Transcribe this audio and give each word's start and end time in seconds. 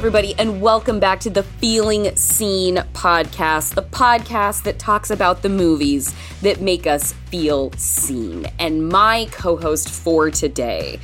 Everybody, 0.00 0.34
and 0.38 0.62
welcome 0.62 0.98
back 0.98 1.20
to 1.20 1.28
the 1.28 1.42
Feeling 1.42 2.16
Seen 2.16 2.76
podcast, 2.94 3.74
the 3.74 3.82
podcast 3.82 4.62
that 4.62 4.78
talks 4.78 5.10
about 5.10 5.42
the 5.42 5.50
movies 5.50 6.14
that 6.40 6.62
make 6.62 6.86
us 6.86 7.12
feel 7.26 7.70
seen. 7.72 8.46
And 8.58 8.88
my 8.88 9.28
co 9.30 9.58
host 9.58 9.90
for 9.90 10.30
today 10.30 10.98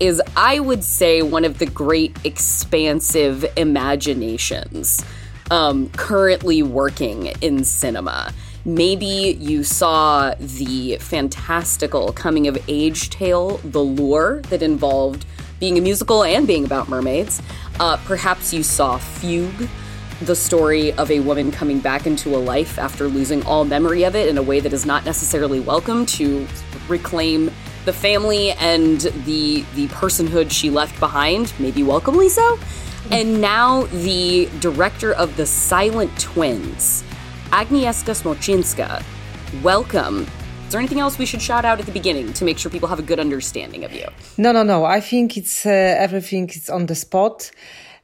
is, 0.00 0.20
I 0.36 0.60
would 0.60 0.84
say, 0.84 1.22
one 1.22 1.46
of 1.46 1.60
the 1.60 1.64
great 1.64 2.14
expansive 2.24 3.46
imaginations 3.56 5.02
um, 5.50 5.88
currently 5.88 6.62
working 6.62 7.28
in 7.40 7.64
cinema. 7.64 8.34
Maybe 8.66 9.34
you 9.40 9.64
saw 9.64 10.34
the 10.38 10.98
fantastical 10.98 12.12
coming 12.12 12.48
of 12.48 12.58
age 12.68 13.08
tale, 13.08 13.56
The 13.64 13.82
Lure, 13.82 14.42
that 14.50 14.60
involved 14.60 15.24
being 15.62 15.78
a 15.78 15.80
musical 15.80 16.24
and 16.24 16.44
being 16.44 16.64
about 16.64 16.88
mermaids. 16.88 17.40
Uh, 17.80 17.96
perhaps 18.04 18.52
you 18.52 18.62
saw 18.62 18.98
Fugue, 18.98 19.68
the 20.20 20.36
story 20.36 20.92
of 20.92 21.10
a 21.10 21.20
woman 21.20 21.50
coming 21.50 21.80
back 21.80 22.06
into 22.06 22.36
a 22.36 22.38
life 22.38 22.78
after 22.78 23.08
losing 23.08 23.44
all 23.44 23.64
memory 23.64 24.04
of 24.04 24.14
it 24.14 24.28
in 24.28 24.38
a 24.38 24.42
way 24.42 24.60
that 24.60 24.72
is 24.72 24.86
not 24.86 25.04
necessarily 25.04 25.58
welcome 25.58 26.06
to 26.06 26.46
reclaim 26.88 27.50
the 27.84 27.92
family 27.92 28.52
and 28.52 29.00
the 29.24 29.64
the 29.74 29.88
personhood 29.88 30.50
she 30.50 30.70
left 30.70 30.98
behind, 31.00 31.52
maybe 31.58 31.82
welcomely 31.82 32.28
so. 32.28 32.58
And 33.10 33.40
now 33.40 33.82
the 33.86 34.48
director 34.60 35.12
of 35.12 35.36
The 35.36 35.46
Silent 35.46 36.16
Twins, 36.20 37.02
Agnieszka 37.50 38.14
Smoczynska. 38.14 39.02
Welcome. 39.62 40.26
Is 40.72 40.74
there 40.74 40.80
anything 40.80 41.00
else 41.00 41.18
we 41.18 41.26
should 41.26 41.42
shout 41.42 41.66
out 41.66 41.80
at 41.80 41.84
the 41.84 41.92
beginning 41.92 42.32
to 42.32 42.46
make 42.46 42.56
sure 42.56 42.70
people 42.70 42.88
have 42.88 42.98
a 42.98 43.02
good 43.02 43.20
understanding 43.20 43.84
of 43.84 43.92
you? 43.92 44.06
No, 44.38 44.52
no, 44.52 44.62
no. 44.62 44.86
I 44.86 45.00
think 45.00 45.36
it's 45.36 45.66
uh, 45.66 45.68
everything 45.68 46.48
is 46.48 46.70
on 46.70 46.86
the 46.86 46.94
spot. 46.94 47.50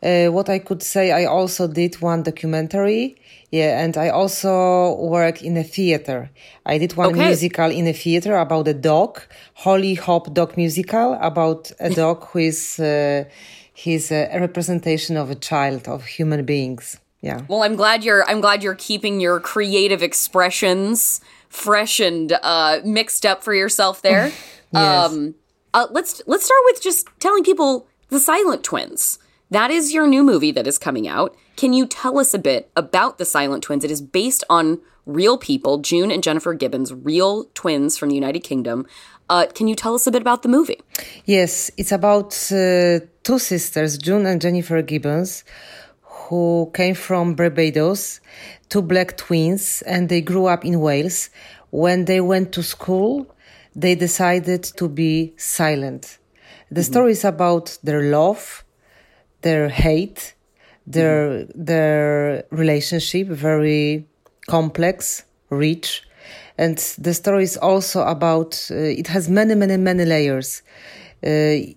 Uh, 0.03 0.27
what 0.27 0.51
I 0.51 0.59
could 0.59 0.83
say, 0.83 1.11
I 1.11 1.25
also 1.25 1.67
did 1.67 1.95
one 2.03 2.25
documentary. 2.25 3.17
Yeah, 3.51 3.83
and 3.83 3.97
I 3.97 4.11
also 4.11 4.97
work 5.01 5.41
in 5.43 5.57
a 5.57 5.65
theater. 5.65 6.29
I 6.67 6.77
did 6.77 6.95
one 6.95 7.15
Okay. 7.15 7.29
musical 7.29 7.71
in 7.71 7.87
a 7.87 7.95
theater 7.95 8.37
about 8.37 8.69
a 8.69 8.75
dog, 8.75 9.23
Holly 9.55 9.95
Hop 9.95 10.35
Dog 10.35 10.59
musical 10.59 11.15
about 11.23 11.73
a 11.81 11.89
dog 12.03 12.23
who 12.27 12.41
is 12.41 12.79
uh, 12.79 13.25
he's 13.73 14.13
a 14.13 14.39
representation 14.39 15.17
of 15.17 15.31
a 15.31 15.37
child 15.37 15.89
of 15.89 16.05
human 16.05 16.45
beings. 16.45 16.99
Yeah. 17.23 17.41
Well, 17.49 17.63
I'm 17.63 17.77
glad 17.77 18.05
you're 18.05 18.25
I'm 18.29 18.43
glad 18.43 18.63
you're 18.63 18.75
keeping 18.89 19.21
your 19.21 19.41
creative 19.41 20.03
expressions 20.03 21.23
fresh 21.49 22.01
and 22.01 22.33
uh, 22.43 22.81
mixed 22.85 23.25
up 23.27 23.43
for 23.43 23.55
yourself 23.55 24.03
there. 24.03 24.33
Yes. 24.71 25.13
Um, 25.13 25.35
uh, 25.73 25.87
let's 25.93 26.21
let's 26.27 26.45
start 26.45 26.61
with 26.67 26.83
just 26.83 27.09
telling 27.21 27.43
people 27.43 27.89
the 28.11 28.21
Silent 28.21 28.63
Twins. 28.63 29.19
That 29.51 29.71
is 29.71 29.95
your 29.95 30.07
new 30.07 30.23
movie 30.23 30.53
that 30.53 30.67
is 30.67 30.77
coming 30.77 31.09
out. 31.09 31.35
Can 31.57 31.73
you 31.73 31.87
tell 31.87 32.19
us 32.19 32.35
a 32.35 32.39
bit 32.39 32.71
about 32.77 33.17
the 33.17 33.25
Silent 33.25 33.63
Twins? 33.63 33.83
It 33.83 33.91
is 33.91 34.03
based 34.03 34.45
on 34.51 34.81
real 35.07 35.39
people, 35.39 35.79
June 35.79 36.11
and 36.11 36.23
Jennifer 36.23 36.53
Gibbons, 36.53 36.93
real 36.93 37.47
twins 37.55 37.97
from 37.97 38.11
the 38.11 38.15
United 38.15 38.41
Kingdom. 38.41 38.87
Uh, 39.31 39.47
can 39.55 39.69
you 39.69 39.75
tell 39.75 39.95
us 39.95 40.07
a 40.07 40.11
bit 40.11 40.21
about 40.23 40.43
the 40.43 40.49
movie? 40.49 40.81
Yes, 41.25 41.71
it's 41.77 41.93
about 41.93 42.35
uh, 42.53 43.01
two 43.25 43.39
sisters, 43.39 43.99
June 43.99 44.27
and 44.27 44.41
Jennifer 44.41 44.81
Gibbons, 44.83 45.45
who 46.03 46.71
came 46.75 46.95
from 46.95 47.35
Barbados, 47.35 48.21
two 48.69 48.83
black 48.83 49.17
twins, 49.17 49.83
and 49.83 50.09
they 50.09 50.21
grew 50.21 50.47
up 50.47 50.65
in 50.65 50.81
Wales. 50.81 51.31
When 51.71 52.05
they 52.05 52.21
went 52.21 52.53
to 52.53 52.63
school, 52.63 53.27
they 53.75 53.95
decided 53.95 54.65
to 54.65 54.89
be 54.89 55.35
silent. 55.37 56.19
The 56.71 56.83
story 56.83 57.13
is 57.13 57.25
about 57.25 57.79
their 57.83 58.03
love, 58.03 58.65
their 59.43 59.69
hate, 59.69 60.35
their 60.87 61.45
their 61.55 62.45
relationship, 62.51 63.29
very 63.29 64.07
complex, 64.47 65.25
rich, 65.51 66.03
and 66.57 66.77
the 66.99 67.15
story 67.15 67.45
is 67.45 67.57
also 67.57 68.03
about. 68.03 68.69
Uh, 68.71 68.75
it 68.75 69.07
has 69.09 69.29
many, 69.29 69.55
many, 69.55 69.77
many 69.77 70.05
layers. 70.05 70.63
Uh, 71.23 71.75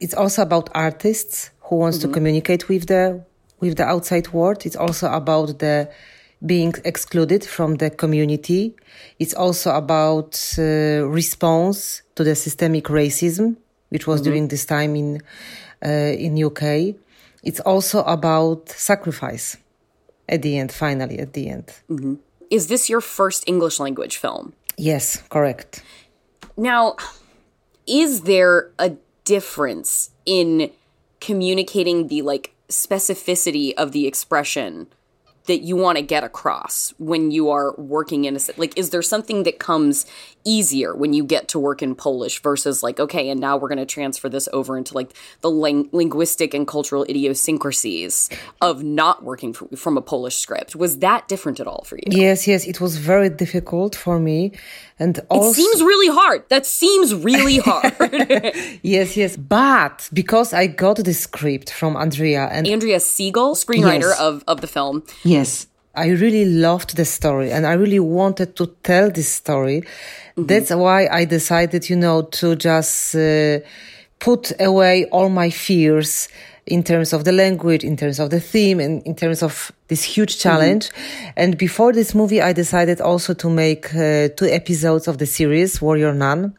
it's 0.00 0.14
also 0.14 0.42
about 0.42 0.70
artists 0.74 1.50
who 1.60 1.76
wants 1.76 1.98
to 1.98 2.08
communicate 2.08 2.68
with 2.68 2.86
the 2.86 3.24
with 3.60 3.76
the 3.76 3.84
outside 3.84 4.32
world. 4.32 4.66
It's 4.66 4.76
also 4.76 5.10
about 5.12 5.58
the 5.58 5.88
being 6.44 6.74
excluded 6.84 7.44
from 7.44 7.76
the 7.76 7.90
community. 7.90 8.74
It's 9.18 9.34
also 9.34 9.74
about 9.74 10.40
uh, 10.58 11.06
response 11.06 12.02
to 12.16 12.24
the 12.24 12.34
systemic 12.34 12.84
racism, 12.84 13.56
which 13.90 14.06
was 14.06 14.20
during 14.20 14.48
this 14.48 14.64
time 14.64 14.96
in 14.96 15.22
uh, 15.84 15.88
in 15.88 16.42
UK. 16.42 16.96
It's 17.42 17.60
also 17.60 18.02
about 18.04 18.68
sacrifice. 18.68 19.56
At 20.28 20.42
the 20.42 20.56
end, 20.56 20.72
finally, 20.72 21.18
at 21.18 21.32
the 21.32 21.48
end. 21.48 21.72
Is 22.48 22.68
this 22.68 22.88
your 22.88 23.00
first 23.00 23.44
English 23.46 23.80
language 23.80 24.16
film? 24.16 24.54
Yes, 24.76 25.22
correct. 25.28 25.82
Now, 26.56 26.96
is 27.86 28.22
there 28.22 28.70
a 28.78 28.92
difference 29.24 30.10
in 30.24 30.70
communicating 31.20 32.08
the 32.08 32.22
like 32.22 32.54
specificity 32.68 33.74
of 33.74 33.92
the 33.92 34.06
expression 34.06 34.86
that 35.46 35.58
you 35.62 35.76
want 35.76 35.98
to 35.98 36.02
get 36.02 36.22
across 36.24 36.94
when 36.98 37.30
you 37.30 37.50
are 37.50 37.74
working 37.76 38.24
in 38.26 38.36
a 38.36 38.40
like 38.56 38.76
is 38.78 38.90
there 38.90 39.02
something 39.02 39.42
that 39.42 39.58
comes 39.58 40.06
easier 40.44 40.94
when 40.94 41.12
you 41.12 41.24
get 41.24 41.48
to 41.48 41.58
work 41.58 41.82
in 41.82 41.94
Polish 41.94 42.40
versus 42.42 42.82
like 42.82 42.98
okay 43.00 43.28
and 43.30 43.40
now 43.40 43.56
we're 43.56 43.68
going 43.68 43.78
to 43.78 43.86
transfer 43.86 44.28
this 44.28 44.48
over 44.52 44.76
into 44.78 44.94
like 44.94 45.10
the 45.40 45.50
ling- 45.50 45.88
linguistic 45.92 46.54
and 46.54 46.66
cultural 46.66 47.04
idiosyncrasies 47.08 48.28
of 48.60 48.82
not 48.82 49.22
working 49.24 49.50
f- 49.54 49.78
from 49.78 49.96
a 49.96 50.02
Polish 50.02 50.36
script 50.36 50.74
was 50.76 50.98
that 50.98 51.28
different 51.28 51.60
at 51.60 51.66
all 51.66 51.82
for 51.88 51.96
you 51.96 52.02
Yes, 52.06 52.46
yes, 52.46 52.66
it 52.66 52.80
was 52.80 52.96
very 52.96 53.28
difficult 53.44 53.94
for 53.96 54.18
me, 54.18 54.52
and 54.98 55.14
also 55.28 55.50
it 55.50 55.54
seems 55.54 55.82
really 55.82 56.08
hard 56.20 56.40
that 56.48 56.64
seems 56.66 57.08
really 57.14 57.58
hard 57.70 57.92
yes, 58.82 59.16
yes. 59.16 59.36
But 59.36 60.08
because 60.12 60.52
I 60.52 60.66
got 60.66 60.96
the 61.08 61.14
script 61.14 61.68
from 61.70 61.96
Andrea, 61.96 62.48
and 62.52 62.66
Andrea 62.66 63.00
Siegel, 63.00 63.54
screenwriter 63.54 64.10
Yes. 64.12 64.20
of, 64.28 64.34
of 64.52 64.60
the 64.60 64.66
film. 64.66 64.96
Yes. 65.24 65.31
I 65.94 66.08
really 66.08 66.44
loved 66.46 66.96
the 66.96 67.04
story, 67.04 67.52
and 67.52 67.66
I 67.66 67.74
really 67.74 68.00
wanted 68.00 68.56
to 68.56 68.66
tell 68.82 69.10
this 69.10 69.28
story. 69.32 69.82
Mm-hmm. 69.82 70.46
That's 70.46 70.70
why 70.70 71.06
I 71.20 71.26
decided, 71.26 71.90
you 71.90 71.96
know, 71.96 72.22
to 72.40 72.56
just 72.56 73.14
uh, 73.14 73.58
put 74.18 74.52
away 74.60 75.04
all 75.12 75.28
my 75.28 75.50
fears 75.50 76.28
in 76.64 76.82
terms 76.82 77.12
of 77.12 77.24
the 77.24 77.32
language, 77.32 77.84
in 77.84 77.96
terms 77.96 78.20
of 78.20 78.30
the 78.30 78.40
theme, 78.40 78.80
and 78.80 79.02
in 79.04 79.14
terms 79.14 79.42
of 79.42 79.72
this 79.88 80.02
huge 80.04 80.32
Mm-hmm. 80.36 80.48
challenge. 80.48 80.90
And 81.36 81.58
before 81.58 81.92
this 81.92 82.14
movie, 82.14 82.40
I 82.40 82.52
decided 82.54 83.00
also 83.00 83.34
to 83.34 83.50
make 83.50 83.94
uh, 83.94 84.28
two 84.36 84.46
episodes 84.46 85.08
of 85.08 85.16
the 85.18 85.26
series 85.26 85.82
Warrior 85.82 86.14
Nun. 86.14 86.54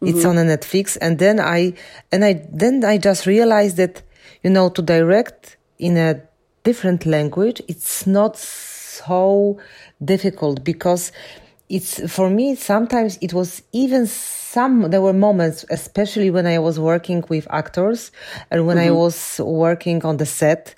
It's 0.00 0.18
Mm-hmm. 0.20 0.28
on 0.28 0.38
a 0.38 0.44
Netflix, 0.56 0.96
and 1.00 1.18
then 1.18 1.40
I 1.40 1.74
and 2.12 2.24
I 2.24 2.46
then 2.52 2.84
I 2.84 2.98
just 2.98 3.26
realized 3.26 3.76
that 3.78 4.02
you 4.44 4.50
know 4.50 4.68
to 4.70 4.82
direct 4.82 5.56
in 5.78 5.96
a 5.96 6.20
different 6.68 7.06
language, 7.06 7.58
it's 7.72 8.06
not 8.06 8.36
so 8.36 9.58
difficult 10.04 10.56
because 10.64 11.12
it's 11.68 11.92
for 12.10 12.30
me 12.30 12.54
sometimes 12.54 13.18
it 13.20 13.32
was 13.34 13.62
even 13.72 14.06
some 14.06 14.90
there 14.90 15.02
were 15.02 15.12
moments 15.12 15.58
especially 15.68 16.30
when 16.30 16.46
i 16.46 16.58
was 16.58 16.80
working 16.80 17.22
with 17.28 17.46
actors 17.50 18.10
and 18.50 18.66
when 18.66 18.78
i 18.78 18.86
mm-hmm. 18.86 19.04
was 19.04 19.38
working 19.44 20.02
on 20.02 20.16
the 20.16 20.24
set 20.24 20.74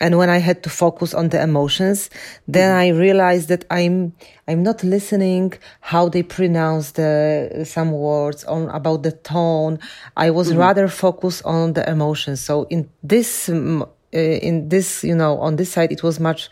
and 0.00 0.16
when 0.16 0.30
i 0.30 0.38
had 0.38 0.62
to 0.62 0.70
focus 0.70 1.12
on 1.12 1.28
the 1.28 1.40
emotions 1.42 2.08
then 2.48 2.70
mm-hmm. 2.70 2.96
i 2.96 2.98
realized 3.06 3.48
that 3.48 3.66
i'm 3.70 4.14
i'm 4.48 4.62
not 4.62 4.82
listening 4.82 5.52
how 5.80 6.08
they 6.08 6.22
pronounce 6.22 6.92
the 6.92 7.62
some 7.64 7.92
words 7.92 8.42
on 8.44 8.68
about 8.70 9.02
the 9.02 9.12
tone. 9.12 9.78
I 10.16 10.30
was 10.30 10.48
mm-hmm. 10.48 10.58
rather 10.58 10.88
focused 10.88 11.42
on 11.44 11.74
the 11.74 11.88
emotions. 11.88 12.40
So 12.40 12.64
in 12.64 12.88
this 13.02 13.48
uh, 14.14 14.18
in 14.18 14.68
this 14.68 15.02
you 15.04 15.14
know 15.14 15.38
on 15.38 15.56
this 15.56 15.72
side 15.72 15.92
it 15.92 16.02
was 16.02 16.18
much 16.20 16.50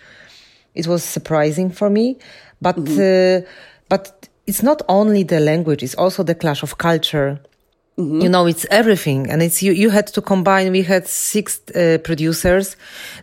it 0.74 0.86
was 0.86 1.02
surprising 1.02 1.70
for 1.70 1.90
me. 1.90 2.16
But 2.60 2.78
uh, 2.78 3.40
but 3.88 4.28
it's 4.46 4.62
not 4.62 4.82
only 4.88 5.24
the 5.24 5.40
language 5.40 5.82
it's 5.82 5.94
also 5.94 6.22
the 6.24 6.34
clash 6.34 6.62
of 6.62 6.78
culture. 6.78 7.40
You 8.00 8.28
know 8.28 8.46
it's 8.46 8.64
everything. 8.70 9.28
And 9.28 9.42
it's 9.42 9.60
you 9.60 9.72
you 9.72 9.90
had 9.90 10.06
to 10.14 10.20
combine 10.22 10.70
we 10.70 10.82
had 10.82 11.08
six 11.08 11.60
uh, 11.74 11.98
producers. 12.04 12.76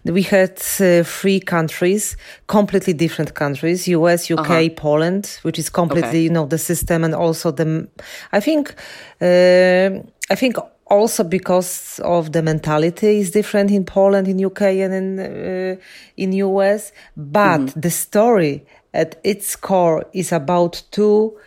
We 0.04 0.22
had 0.22 0.62
uh, 0.82 1.04
three 1.06 1.40
countries 1.40 2.18
completely 2.48 2.94
different 2.94 3.34
countries 3.36 3.88
us 3.88 4.30
uk 4.30 4.76
poland 4.76 5.40
which 5.44 5.58
is 5.60 5.70
completely 5.70 6.10
Okay. 6.10 6.24
you 6.24 6.30
know 6.30 6.46
the 6.46 6.58
system 6.58 7.04
and 7.06 7.16
also 7.16 7.52
the 7.52 7.88
i 8.34 8.42
think 8.42 8.76
uh, 9.22 9.90
i 10.30 10.36
think 10.36 10.58
also 10.88 11.24
because 11.24 12.00
of 12.04 12.32
the 12.32 12.42
mentality 12.42 13.20
is 13.20 13.32
different 13.32 13.72
in 13.72 13.86
Poland, 13.86 14.28
in 14.28 14.44
UK, 14.44 14.62
and 14.62 14.94
in 14.94 15.20
uh, 15.20 15.76
in 16.18 16.34
US. 16.34 16.92
But 17.16 17.62
mm-hmm. 17.62 17.80
the 17.80 17.90
story 17.90 18.66
at 18.94 19.20
its 19.24 19.56
core 19.56 20.06
is 20.14 20.32
about 20.32 20.84
two 20.92 21.38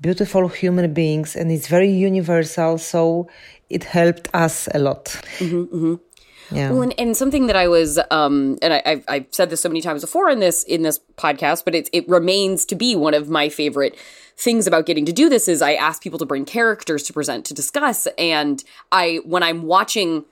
beautiful 0.00 0.48
human 0.48 0.92
beings, 0.92 1.36
and 1.36 1.50
it's 1.50 1.68
very 1.68 1.90
universal. 1.90 2.78
So 2.78 3.28
it 3.70 3.84
helped 3.84 4.28
us 4.34 4.68
a 4.74 4.78
lot. 4.78 5.04
Mm-hmm, 5.38 5.62
mm-hmm. 5.62 5.94
Yeah. 6.50 6.70
Well, 6.70 6.82
and, 6.82 6.94
and 6.98 7.16
something 7.16 7.46
that 7.46 7.56
I 7.56 7.68
was, 7.68 7.98
um, 8.10 8.58
and 8.62 8.72
I, 8.74 8.82
I've, 8.86 9.04
I've 9.08 9.26
said 9.30 9.50
this 9.50 9.60
so 9.60 9.68
many 9.68 9.80
times 9.80 10.00
before 10.00 10.30
in 10.30 10.40
this 10.40 10.62
in 10.64 10.82
this 10.82 11.00
podcast, 11.16 11.64
but 11.64 11.74
it 11.74 11.88
it 11.92 12.08
remains 12.08 12.64
to 12.66 12.74
be 12.74 12.96
one 12.96 13.14
of 13.14 13.28
my 13.28 13.48
favorite 13.48 13.96
things 14.36 14.66
about 14.66 14.86
getting 14.86 15.04
to 15.04 15.12
do 15.12 15.28
this 15.28 15.48
is 15.48 15.60
I 15.60 15.74
ask 15.74 16.02
people 16.02 16.18
to 16.20 16.26
bring 16.26 16.44
characters 16.44 17.02
to 17.04 17.12
present 17.12 17.44
to 17.46 17.54
discuss, 17.54 18.06
and 18.16 18.62
I 18.92 19.20
when 19.24 19.42
I'm 19.42 19.62
watching 19.62 20.24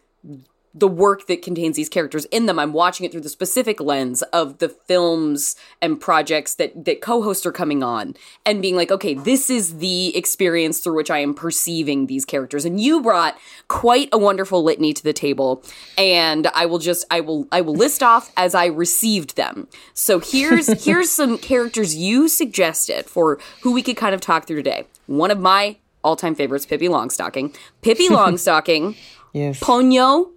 the 0.77 0.87
work 0.87 1.27
that 1.27 1.41
contains 1.41 1.75
these 1.75 1.89
characters 1.89 2.27
in 2.27 2.45
them. 2.45 2.59
I'm 2.59 2.75
watching 2.75 3.07
it 3.07 3.13
through 3.13 3.23
the 3.23 3.31
specific 3.31 3.81
lens 3.81 4.21
of 4.25 4.59
the 4.59 4.69
films 4.69 5.57
and 5.81 5.99
projects 5.99 6.55
that 6.57 6.85
that 6.85 7.01
co-hosts 7.01 7.47
are 7.47 7.53
coming 7.53 7.83
on 7.83 8.15
and 8.45 8.61
being 8.61 8.77
like, 8.77 8.91
okay, 8.91 9.15
this 9.15 9.49
is 9.49 9.79
the 9.79 10.15
experience 10.15 10.81
through 10.81 10.97
which 10.97 11.11
I 11.11 11.19
am 11.19 11.33
perceiving 11.33 12.07
these 12.07 12.27
characters. 12.27 12.67
And 12.67 12.79
you 12.79 13.03
brought 13.03 13.39
quite 13.69 14.11
a 14.13 14.19
wonderful 14.19 14.63
litany 14.63 14.93
to 14.93 15.03
the 15.03 15.15
table, 15.15 15.63
and 15.97 16.47
I 16.49 16.67
will 16.67 16.79
just 16.79 17.07
I 17.11 17.21
will 17.21 17.49
I 17.51 17.63
will 17.63 17.75
list 17.75 18.03
off 18.03 18.31
as 18.37 18.55
I 18.55 18.67
received 18.67 19.37
them. 19.37 19.69
So 19.95 20.21
here's 20.21 20.85
here's 20.85 21.11
some 21.11 21.39
characters 21.39 21.97
you 21.97 22.29
suggested 22.29 23.07
for 23.07 23.39
who 23.63 23.73
we 23.73 23.83
could 23.83 23.97
kind 23.97 24.15
of 24.15 24.21
talk 24.21 24.47
through 24.47 24.57
today. 24.57 24.87
One 25.07 25.31
of 25.31 25.41
my 25.41 25.77
all-time 26.05 26.35
favorites, 26.35 26.67
Pippi 26.67 26.87
Longstocking. 26.87 27.57
Pippi 27.83 28.09
Longstocking. 28.11 28.97
Yes. 29.33 29.59
Ponyo 29.59 30.31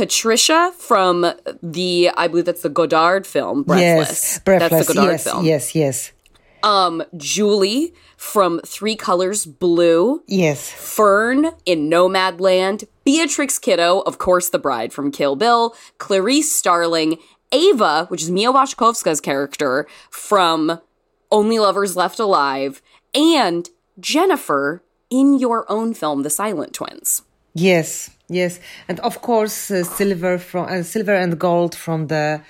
Patricia 0.00 0.72
from 0.78 1.30
the 1.62 2.10
I 2.16 2.26
believe 2.26 2.46
that's 2.46 2.62
the 2.62 2.70
Godard 2.70 3.26
film 3.26 3.64
Breathless. 3.64 4.08
Yes, 4.08 4.38
Breathless. 4.38 4.70
That's 4.70 4.86
the 4.86 4.94
Godard 4.94 5.12
yes, 5.12 5.24
film. 5.24 5.44
yes, 5.44 5.74
yes, 5.74 6.12
Um 6.62 7.02
Julie 7.18 7.92
from 8.16 8.60
Three 8.64 8.96
Colors 8.96 9.44
Blue, 9.44 10.22
yes, 10.26 10.70
Fern 10.72 11.50
in 11.66 11.90
Nomadland, 11.90 12.84
Beatrix 13.04 13.58
Kiddo, 13.58 14.00
of 14.00 14.16
course 14.16 14.48
the 14.48 14.58
bride 14.58 14.90
from 14.94 15.12
Kill 15.12 15.36
Bill, 15.36 15.76
Clarice 15.98 16.50
Starling, 16.50 17.18
Ava, 17.52 18.06
which 18.08 18.22
is 18.22 18.30
Mia 18.30 18.50
Wasikowska's 18.50 19.20
character 19.20 19.86
from 20.08 20.80
Only 21.30 21.58
Lovers 21.58 21.94
Left 21.94 22.18
Alive, 22.18 22.80
and 23.14 23.68
Jennifer 23.98 24.82
in 25.10 25.38
your 25.38 25.70
own 25.70 25.92
film 25.92 26.22
The 26.22 26.30
Silent 26.30 26.72
Twins. 26.72 27.20
yes, 27.52 28.08
yes, 28.30 28.60
and 28.88 28.98
of 29.00 29.20
course 29.20 29.70
uh, 29.70 29.84
silver 29.84 30.38
from 30.38 30.64
uh, 30.66 30.82
silver 30.82 31.14
and 31.14 31.38
gold 31.38 31.74
from 31.74 32.06
the 32.06 32.40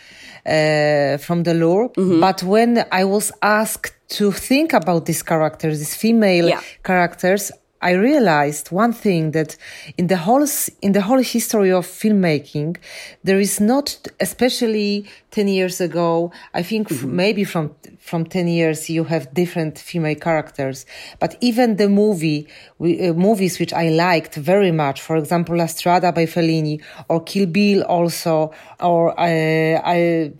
uh, 0.46 1.16
from 1.18 1.42
the 1.42 1.54
lure. 1.54 1.88
Mm-hmm. 1.90 2.20
But 2.20 2.42
when 2.42 2.84
I 2.92 3.04
was 3.04 3.32
asked 3.42 3.94
to 4.18 4.32
think 4.32 4.72
about 4.72 5.06
these 5.06 5.22
characters, 5.22 5.78
these 5.78 5.94
female 5.94 6.48
Yeah. 6.48 6.60
characters, 6.82 7.52
I 7.82 7.92
realized 7.92 8.70
one 8.70 8.92
thing 8.92 9.30
that 9.30 9.56
in 9.96 10.08
the 10.08 10.18
whole 10.18 10.46
in 10.82 10.92
the 10.92 11.00
whole 11.00 11.22
history 11.22 11.72
of 11.72 11.86
filmmaking, 11.86 12.76
there 13.24 13.40
is 13.40 13.60
not, 13.60 14.06
especially 14.20 15.06
ten 15.30 15.48
years 15.48 15.80
ago. 15.80 16.30
I 16.52 16.62
think 16.62 16.92
f- 16.92 17.04
maybe 17.04 17.44
from 17.44 17.74
from 17.98 18.26
ten 18.26 18.48
years 18.48 18.90
you 18.90 19.04
have 19.04 19.32
different 19.32 19.78
female 19.78 20.14
characters, 20.16 20.84
but 21.18 21.36
even 21.40 21.76
the 21.76 21.88
movie 21.88 22.46
we, 22.78 23.08
uh, 23.08 23.14
movies 23.14 23.58
which 23.58 23.72
I 23.72 23.88
liked 23.88 24.34
very 24.34 24.72
much, 24.72 25.00
for 25.00 25.16
example, 25.16 25.56
La 25.56 25.66
Strada 25.66 26.12
by 26.12 26.26
Fellini 26.26 26.82
or 27.08 27.22
Kill 27.22 27.46
Bill 27.46 27.82
also, 27.82 28.52
or 28.80 29.18
uh, 29.18 29.80
I. 29.84 30.32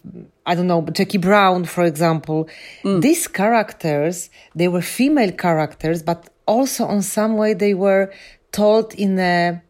I 0.46 0.54
don't 0.56 0.66
know, 0.66 0.82
Jackie 0.90 1.19
Brown, 1.19 1.64
for 1.64 1.84
example. 1.84 2.48
These 2.82 3.28
characters, 3.28 4.31
they 4.54 4.66
were 4.66 4.82
female 4.82 5.31
characters, 5.31 6.02
but 6.02 6.28
also 6.50 6.82
on 6.94 7.02
some 7.02 7.32
way 7.37 7.55
they 7.55 7.75
were 7.75 8.05
told 8.52 8.94
in 8.94 9.19
a 9.19 9.62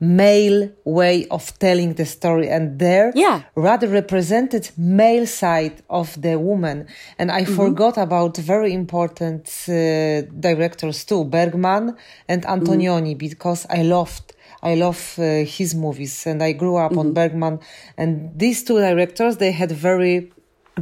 male 0.00 0.70
way 0.84 1.26
of 1.36 1.58
telling 1.58 1.94
the 1.94 2.06
story. 2.06 2.48
And 2.48 2.78
there 2.78 3.08
Yeah. 3.14 3.38
rather 3.56 3.88
represented 3.88 4.70
male 4.76 5.26
side 5.26 5.76
of 5.90 6.08
the 6.24 6.34
woman. 6.38 6.86
And 7.18 7.28
i 7.40 7.44
forgot 7.60 7.94
about 8.06 8.36
very 8.54 8.72
important 8.82 9.42
uh, 9.68 9.74
directors 10.48 10.98
too 11.10 11.24
bergman 11.24 11.84
and 12.32 12.40
antonioni 12.54 13.14
because 13.26 13.66
i 13.78 13.82
loved 13.82 14.26
I 14.60 14.74
love 14.74 15.14
uh, 15.18 15.44
his 15.58 15.70
movies. 15.84 16.26
And 16.26 16.42
I 16.42 16.50
grew 16.62 16.76
up 16.84 16.96
on 16.96 17.12
Bergman. 17.18 17.60
And 17.96 18.10
these 18.42 18.58
two 18.64 18.78
directors 18.88 19.36
they 19.36 19.52
had 19.52 19.70
very 19.70 20.16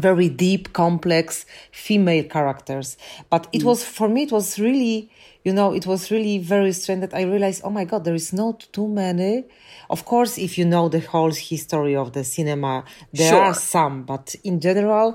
very 0.08 0.29
deep 0.47 0.64
complex 0.73 1.44
female 1.73 2.25
characters. 2.25 2.97
But 3.32 3.43
it 3.53 3.62
was 3.64 3.85
for 3.85 4.08
me 4.08 4.20
it 4.23 4.32
was 4.32 4.58
really 4.58 5.11
you 5.46 5.52
know 5.52 5.72
it 5.72 5.87
was 5.87 6.10
really 6.10 6.38
very 6.38 6.72
strange 6.72 7.00
that 7.04 7.14
I 7.14 7.22
realized 7.22 7.60
oh 7.64 7.70
my 7.78 7.84
god 7.90 8.04
there 8.04 8.19
is 8.22 8.32
not 8.32 8.56
too 8.76 8.88
many 8.88 9.44
of 9.88 10.04
course 10.04 10.32
if 10.46 10.58
you 10.58 10.64
know 10.64 10.88
the 10.88 11.02
whole 11.12 11.34
history 11.52 11.94
of 11.94 12.08
the 12.16 12.25
cinema 12.25 12.75
there 13.12 13.32
Sure. 13.32 13.44
are 13.44 13.54
some 13.54 14.02
but 14.12 14.26
in 14.43 14.60
general 14.69 15.08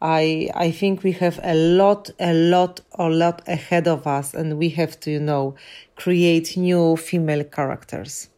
I 0.00 0.50
I 0.66 0.68
think 0.70 1.02
we 1.02 1.12
have 1.24 1.40
a 1.42 1.54
lot, 1.54 2.10
a 2.20 2.34
lot, 2.34 2.74
a 3.06 3.08
lot 3.08 3.36
ahead 3.48 3.88
of 3.88 4.06
us, 4.06 4.34
and 4.34 4.58
we 4.58 4.68
have 4.80 5.00
to, 5.00 5.10
you 5.10 5.20
know, 5.20 5.54
create 6.02 6.56
new 6.68 6.96
female 6.96 7.44
characters. 7.44 8.28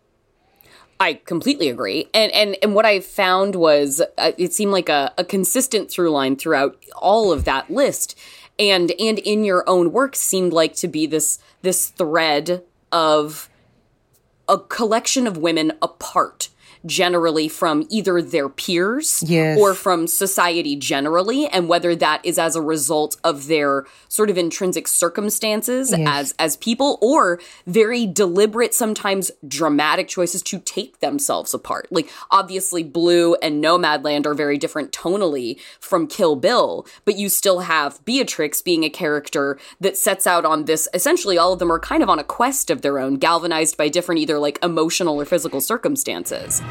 I 1.01 1.15
completely 1.15 1.69
agree. 1.69 2.09
And 2.15 2.33
and 2.33 2.57
and 2.63 2.75
what 2.75 2.85
I 2.85 3.01
found 3.01 3.55
was 3.55 4.01
uh, 4.01 4.33
it 4.37 4.53
seemed 4.53 4.73
like 4.73 4.89
a, 4.89 5.13
a 5.19 5.25
consistent 5.25 5.91
through 5.91 6.11
line 6.11 6.37
throughout 6.37 6.77
all 6.97 7.33
of 7.33 7.45
that 7.45 7.71
list. 7.71 8.17
And 8.59 8.93
and 8.99 9.19
in 9.21 9.45
your 9.45 9.69
own 9.69 9.93
work 9.93 10.17
seemed 10.17 10.53
like 10.53 10.75
to 10.77 10.89
be 10.89 11.07
this 11.07 11.39
this 11.63 11.89
thread 11.89 12.65
of 12.91 13.49
a 14.49 14.59
collection 14.59 15.27
of 15.27 15.37
women 15.37 15.73
apart 15.83 16.49
generally 16.87 17.49
from 17.49 17.87
either 17.91 18.21
their 18.23 18.49
peers 18.49 19.23
Yes. 19.27 19.59
or 19.61 19.75
from 19.75 20.07
society 20.07 20.77
generally 20.77 21.47
and 21.49 21.69
whether 21.69 21.95
that 21.97 22.25
is 22.25 22.39
as 22.39 22.57
a 22.57 22.63
result 22.63 23.17
of 23.25 23.47
their 23.49 23.85
sort 24.09 24.31
of 24.31 24.39
intrinsic 24.39 24.87
circumstances 24.89 25.93
as 26.07 26.35
as 26.39 26.57
people 26.59 26.99
or 27.01 27.41
very 27.67 28.07
deliberate 28.07 28.75
sometimes 28.75 29.31
dramatic 29.47 30.09
choices 30.09 30.43
to 30.43 30.59
take 30.61 31.01
themselves 31.01 31.53
apart. 31.55 31.89
Like 31.91 32.09
obviously 32.31 32.83
blue 32.83 33.35
and 33.37 33.63
nomadland 33.63 34.27
are 34.27 34.35
very 34.35 34.59
different 34.59 34.93
tonally 34.93 35.59
from 35.81 36.07
kill 36.07 36.37
bill 36.37 36.87
but 37.05 37.17
you 37.17 37.29
still 37.29 37.61
have 37.61 38.05
beatrix 38.05 38.63
being 38.63 38.85
a 38.85 38.91
character 38.91 39.59
that 39.81 39.97
sets 39.97 40.27
out 40.27 40.45
on 40.45 40.65
this 40.65 40.89
essentially 40.95 41.37
all 41.39 41.53
of 41.53 41.59
them 41.59 41.71
are 41.73 41.79
kind 41.81 42.03
of 42.03 42.09
on 42.09 42.19
a 42.19 42.25
quest 42.25 42.71
of 42.71 42.83
their 42.83 42.99
own 42.99 43.17
galvanized 43.17 43.77
by 43.77 43.89
different 43.89 44.21
either 44.21 44.39
like 44.39 44.59
emotional 44.63 45.21
or 45.21 45.25
physical 45.25 45.61
circumstances 45.61 46.63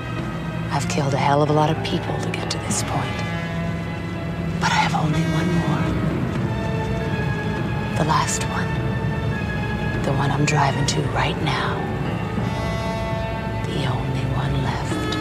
I've 0.71 0.87
killed 0.89 1.13
a 1.13 1.17
hell 1.17 1.41
of 1.41 1.49
a 1.49 1.53
lot 1.53 1.69
of 1.69 1.83
people 1.83 2.15
to 2.21 2.29
get 2.29 2.51
to 2.51 2.57
this 2.59 2.83
point. 2.83 3.17
But 4.59 4.71
I 4.71 4.79
have 4.85 4.95
only 4.95 5.21
one 5.33 5.49
more. 5.63 5.83
The 7.97 8.05
last 8.05 8.43
one. 8.43 8.67
The 10.03 10.13
one 10.13 10.29
I'm 10.31 10.45
driving 10.45 10.85
to 10.85 11.01
right 11.13 11.41
now. 11.43 11.75
The 13.65 13.85
only 13.85 14.25
one 14.35 14.63
left. 14.63 15.15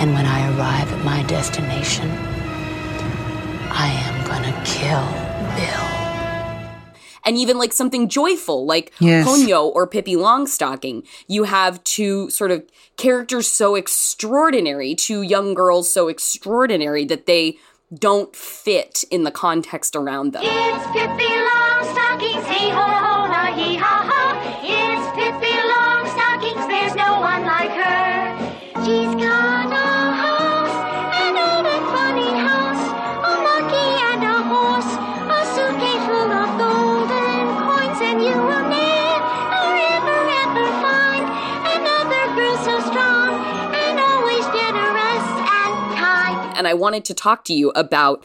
And 0.00 0.12
when 0.12 0.26
I 0.26 0.56
arrive 0.56 0.92
at 0.92 1.04
my 1.04 1.22
destination, 1.24 2.10
I 3.70 3.88
am 4.06 4.26
gonna 4.26 4.52
kill 4.64 5.06
Bill. 5.56 6.09
And 7.24 7.36
even 7.36 7.58
like 7.58 7.72
something 7.72 8.08
joyful 8.08 8.66
like 8.66 8.92
Yes. 9.00 9.26
Ponyo 9.26 9.72
or 9.74 9.86
Pippi 9.86 10.14
Longstocking. 10.14 11.06
You 11.26 11.44
have 11.44 11.82
two 11.84 12.30
sort 12.30 12.50
of 12.50 12.64
characters 12.96 13.46
so 13.50 13.74
extraordinary, 13.74 14.94
two 14.94 15.22
young 15.22 15.54
girls 15.54 15.92
so 15.92 16.08
extraordinary 16.08 17.04
that 17.06 17.26
they 17.26 17.58
don't 17.92 18.34
fit 18.36 19.04
in 19.10 19.24
the 19.24 19.30
context 19.30 19.96
around 19.96 20.32
them. 20.32 20.42
It's 20.44 20.86
Pippi 20.92 21.24
Longstockings, 21.24 22.44
hey 22.44 22.70
ho 22.70 24.19
I 46.70 46.74
wanted 46.74 47.04
to 47.10 47.14
talk 47.14 47.44
to 47.48 47.54
you 47.60 47.70
about 47.84 48.24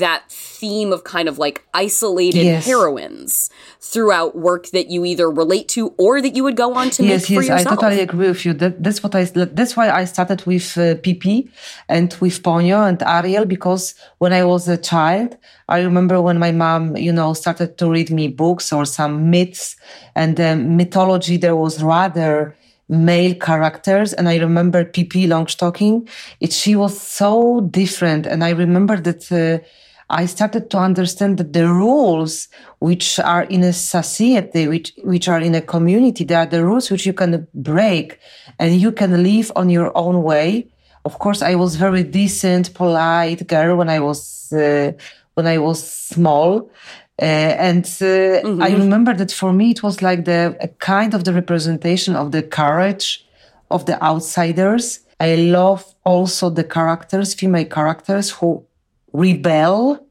that 0.00 0.22
theme 0.28 0.92
of 0.92 1.00
kind 1.04 1.28
of 1.28 1.38
like 1.38 1.56
isolated 1.72 2.44
Yes. 2.44 2.66
heroines 2.66 3.50
throughout 3.80 4.32
work 4.48 4.64
that 4.76 4.86
you 4.90 5.00
either 5.04 5.30
relate 5.30 5.68
to 5.76 5.82
or 6.04 6.20
that 6.20 6.34
you 6.36 6.42
would 6.46 6.58
go 6.64 6.74
on 6.74 6.90
to 6.90 7.00
yes, 7.04 7.30
make 7.30 7.48
yes, 7.48 7.50
I 7.60 7.64
totally 7.64 8.00
agree 8.00 8.28
with 8.28 8.44
you. 8.44 8.52
That, 8.52 8.82
that's 8.84 9.00
what 9.02 9.14
I. 9.14 9.24
That's 9.58 9.74
why 9.78 9.86
I 10.00 10.04
started 10.04 10.40
with 10.44 10.66
uh, 10.76 10.96
Pippi 11.04 11.50
and 11.88 12.08
with 12.20 12.36
Ponyo 12.42 12.78
and 12.88 12.98
Ariel 13.02 13.46
because 13.46 13.94
when 14.18 14.32
I 14.40 14.44
was 14.44 14.68
a 14.68 14.78
child, 14.92 15.30
I 15.68 15.78
remember 15.88 16.16
when 16.20 16.38
my 16.38 16.52
mom, 16.52 16.96
you 16.96 17.12
know, 17.18 17.32
started 17.32 17.78
to 17.78 17.90
read 17.96 18.10
me 18.10 18.28
books 18.28 18.72
or 18.72 18.84
some 18.84 19.30
myths 19.30 19.76
and 20.14 20.38
um, 20.40 20.76
mythology. 20.76 21.36
There 21.38 21.56
was 21.56 21.82
rather 21.82 22.54
male 22.88 23.34
characters. 23.34 24.12
And 24.12 24.28
I 24.28 24.36
remember 24.36 24.84
Pippi 24.84 25.26
Longstocking. 25.26 26.08
It, 26.40 26.52
she 26.52 26.76
was 26.76 27.00
so 27.00 27.60
different. 27.62 28.26
And 28.26 28.44
I 28.44 28.50
remember 28.50 28.96
that, 28.98 29.32
uh, 29.32 29.64
I 30.08 30.26
started 30.26 30.70
to 30.70 30.78
understand 30.78 31.38
that 31.38 31.52
the 31.52 31.66
rules 31.66 32.48
which 32.78 33.18
are 33.18 33.42
in 33.42 33.64
a 33.64 33.72
society, 33.72 34.68
which, 34.68 34.92
which 35.02 35.26
are 35.26 35.40
in 35.40 35.54
a 35.56 35.60
community, 35.60 36.22
they 36.22 36.36
are 36.36 36.46
the 36.46 36.64
rules 36.64 36.90
which 36.90 37.06
you 37.06 37.12
can 37.12 37.48
break 37.54 38.20
and 38.60 38.76
you 38.76 38.92
can 38.92 39.24
live 39.24 39.50
on 39.56 39.68
your 39.68 39.90
own 39.96 40.22
way. 40.22 40.68
Of 41.04 41.18
course, 41.18 41.42
I 41.42 41.56
was 41.56 41.74
very 41.74 42.04
decent, 42.04 42.72
polite 42.74 43.48
girl 43.48 43.76
when 43.76 43.88
I 43.88 43.98
was, 43.98 44.52
uh, 44.52 44.92
when 45.34 45.48
I 45.48 45.58
was 45.58 45.82
small. 45.82 46.70
Uh, 47.20 47.24
and 47.24 47.84
uh, 47.84 48.44
mm-hmm. 48.44 48.62
I 48.62 48.70
remember 48.72 49.14
that 49.14 49.32
for 49.32 49.52
me, 49.52 49.70
it 49.70 49.82
was 49.82 50.02
like 50.02 50.24
the 50.26 50.56
a 50.60 50.68
kind 50.68 51.14
of 51.14 51.24
the 51.24 51.32
representation 51.32 52.14
of 52.14 52.32
the 52.32 52.42
courage 52.42 53.26
of 53.70 53.86
the 53.86 54.02
outsiders. 54.02 55.00
I 55.18 55.34
love 55.36 55.94
also 56.04 56.50
the 56.50 56.64
characters, 56.64 57.32
female 57.32 57.64
characters 57.64 58.30
who 58.30 58.66
rebel 59.12 60.06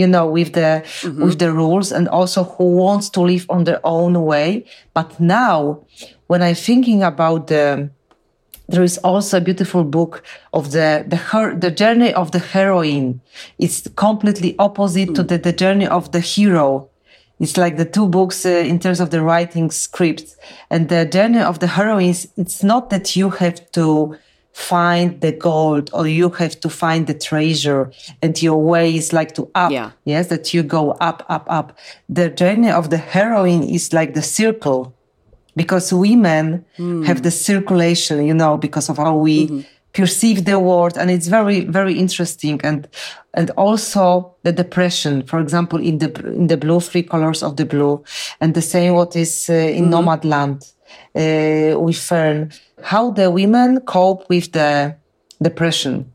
you 0.00 0.06
know 0.06 0.26
with 0.26 0.52
the 0.54 0.82
mm-hmm. 0.84 1.24
with 1.24 1.38
the 1.38 1.52
rules 1.52 1.92
and 1.92 2.08
also 2.08 2.44
who 2.44 2.76
wants 2.76 3.10
to 3.10 3.20
live 3.20 3.44
on 3.48 3.64
their 3.64 3.80
own 3.84 4.14
way 4.24 4.64
but 4.94 5.18
now 5.20 5.84
when 6.28 6.42
i'm 6.42 6.54
thinking 6.54 7.02
about 7.02 7.48
the 7.48 7.90
there 8.70 8.84
is 8.84 8.98
also 8.98 9.38
a 9.38 9.40
beautiful 9.40 9.84
book 9.84 10.22
of 10.52 10.70
the 10.70 11.04
the 11.06 11.16
her, 11.16 11.54
the 11.54 11.70
journey 11.70 12.12
of 12.14 12.30
the 12.30 12.38
heroine. 12.38 13.20
It's 13.58 13.88
completely 13.96 14.54
opposite 14.58 15.10
mm. 15.10 15.14
to 15.16 15.22
the, 15.22 15.38
the 15.38 15.52
journey 15.52 15.86
of 15.86 16.12
the 16.12 16.20
hero. 16.20 16.88
It's 17.40 17.56
like 17.56 17.76
the 17.78 17.86
two 17.86 18.06
books 18.06 18.44
uh, 18.44 18.50
in 18.50 18.78
terms 18.78 19.00
of 19.00 19.10
the 19.10 19.22
writing 19.22 19.70
script. 19.70 20.36
And 20.68 20.88
the 20.88 21.06
journey 21.06 21.40
of 21.40 21.58
the 21.58 21.66
heroines 21.66 22.28
it's 22.36 22.62
not 22.62 22.90
that 22.90 23.16
you 23.16 23.30
have 23.30 23.70
to 23.72 24.16
find 24.52 25.20
the 25.20 25.32
gold 25.32 25.90
or 25.92 26.06
you 26.06 26.28
have 26.30 26.58
to 26.60 26.68
find 26.68 27.06
the 27.06 27.14
treasure 27.14 27.90
and 28.20 28.40
your 28.42 28.60
way 28.62 28.94
is 28.94 29.12
like 29.12 29.34
to 29.34 29.50
up. 29.54 29.72
Yeah. 29.72 29.92
yes 30.04 30.28
that 30.28 30.54
you 30.54 30.62
go 30.62 30.92
up 30.92 31.24
up 31.28 31.46
up. 31.48 31.76
The 32.08 32.30
journey 32.30 32.70
of 32.70 32.90
the 32.90 32.98
heroine 32.98 33.62
is 33.62 33.92
like 33.92 34.14
the 34.14 34.22
circle 34.22 34.94
because 35.60 35.86
women 36.08 36.64
mm. 36.78 37.04
have 37.08 37.20
the 37.22 37.30
circulation 37.30 38.16
you 38.30 38.36
know 38.42 38.52
because 38.66 38.86
of 38.92 38.96
how 38.96 39.14
we 39.26 39.36
mm-hmm. 39.46 39.60
perceive 39.92 40.38
the 40.44 40.58
world 40.68 40.94
and 41.00 41.10
it's 41.10 41.28
very 41.38 41.58
very 41.78 41.94
interesting 42.04 42.56
and 42.68 42.88
and 43.38 43.48
also 43.64 44.04
the 44.46 44.52
depression 44.62 45.14
for 45.30 45.38
example 45.44 45.78
in 45.90 45.98
the 45.98 46.10
in 46.40 46.46
the 46.52 46.56
blue 46.56 46.80
three 46.80 47.06
colors 47.12 47.42
of 47.42 47.52
the 47.56 47.66
blue 47.72 47.94
and 48.40 48.54
the 48.54 48.66
same 48.74 48.92
what 48.94 49.14
is 49.16 49.32
uh, 49.48 49.54
in 49.54 49.84
mm-hmm. 49.84 49.94
nomadland 49.94 50.58
uh, 51.14 51.78
with 51.78 51.96
Fern, 51.96 52.50
how 52.82 53.10
the 53.10 53.30
women 53.30 53.80
cope 53.80 54.28
with 54.28 54.52
the 54.52 54.96
depression. 55.42 56.12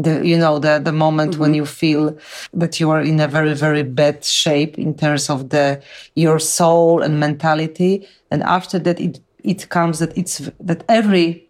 The, 0.00 0.26
you 0.26 0.36
know, 0.36 0.58
the, 0.58 0.80
the 0.80 0.92
moment 0.92 1.32
mm-hmm. 1.32 1.40
when 1.40 1.54
you 1.54 1.64
feel 1.64 2.18
that 2.52 2.80
you 2.80 2.90
are 2.90 3.00
in 3.00 3.20
a 3.20 3.28
very, 3.28 3.54
very 3.54 3.84
bad 3.84 4.24
shape 4.24 4.76
in 4.76 4.94
terms 4.94 5.30
of 5.30 5.50
the, 5.50 5.80
your 6.16 6.40
soul 6.40 7.00
and 7.00 7.20
mentality. 7.20 8.08
And 8.30 8.42
after 8.42 8.80
that, 8.80 8.98
it, 8.98 9.20
it 9.44 9.68
comes 9.68 10.00
that 10.00 10.16
it's, 10.18 10.50
that 10.58 10.82
every, 10.88 11.48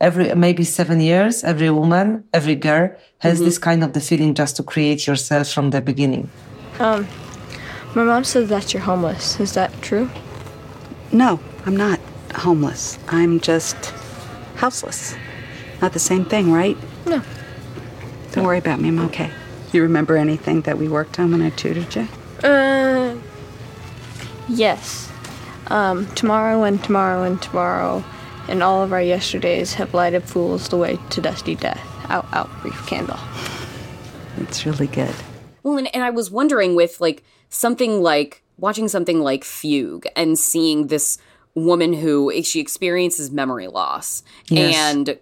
every, 0.00 0.32
maybe 0.36 0.62
seven 0.62 1.00
years, 1.00 1.42
every 1.42 1.70
woman, 1.70 2.22
every 2.32 2.54
girl 2.54 2.94
has 3.18 3.38
mm-hmm. 3.38 3.44
this 3.46 3.58
kind 3.58 3.82
of 3.82 3.92
the 3.92 4.00
feeling 4.00 4.34
just 4.34 4.56
to 4.58 4.62
create 4.62 5.08
yourself 5.08 5.48
from 5.48 5.70
the 5.70 5.80
beginning. 5.80 6.30
Um, 6.78 7.08
my 7.96 8.04
mom 8.04 8.22
says 8.22 8.48
that 8.50 8.72
you're 8.72 8.82
homeless. 8.82 9.40
Is 9.40 9.54
that 9.54 9.72
true? 9.82 10.08
No, 11.10 11.40
I'm 11.66 11.76
not 11.76 11.98
homeless. 12.36 13.00
I'm 13.08 13.40
just 13.40 13.74
houseless. 14.54 15.16
Not 15.82 15.92
the 15.92 15.98
same 15.98 16.24
thing, 16.24 16.52
right? 16.52 16.76
No. 17.04 17.20
Don't 18.32 18.44
worry 18.44 18.58
about 18.58 18.80
me. 18.80 18.88
I'm 18.88 19.00
okay. 19.06 19.30
You 19.72 19.82
remember 19.82 20.16
anything 20.16 20.62
that 20.62 20.78
we 20.78 20.88
worked 20.88 21.18
on 21.18 21.32
when 21.32 21.42
I 21.42 21.50
tutored 21.50 21.94
you? 21.94 22.08
Uh, 22.42 23.16
yes. 24.48 25.10
Um, 25.68 26.06
tomorrow 26.14 26.64
and 26.64 26.82
tomorrow 26.82 27.22
and 27.22 27.40
tomorrow, 27.40 28.04
and 28.48 28.62
all 28.62 28.82
of 28.82 28.92
our 28.92 29.02
yesterdays 29.02 29.74
have 29.74 29.94
lighted 29.94 30.24
fools 30.24 30.68
the 30.68 30.76
way 30.76 30.98
to 31.10 31.20
dusty 31.20 31.54
death. 31.54 31.86
Out, 32.08 32.26
out, 32.32 32.50
brief 32.60 32.86
candle. 32.86 33.18
It's 34.38 34.66
really 34.66 34.88
good. 34.88 35.14
Well, 35.62 35.78
and, 35.78 35.94
and 35.94 36.02
I 36.02 36.10
was 36.10 36.30
wondering 36.30 36.74
with 36.74 37.00
like 37.00 37.22
something 37.48 38.02
like 38.02 38.42
watching 38.58 38.88
something 38.88 39.20
like 39.20 39.44
Fugue 39.44 40.06
and 40.16 40.38
seeing 40.38 40.88
this 40.88 41.18
woman 41.54 41.92
who 41.92 42.42
she 42.42 42.60
experiences 42.60 43.30
memory 43.30 43.68
loss 43.68 44.22
yes. 44.46 44.76
and 44.76 45.18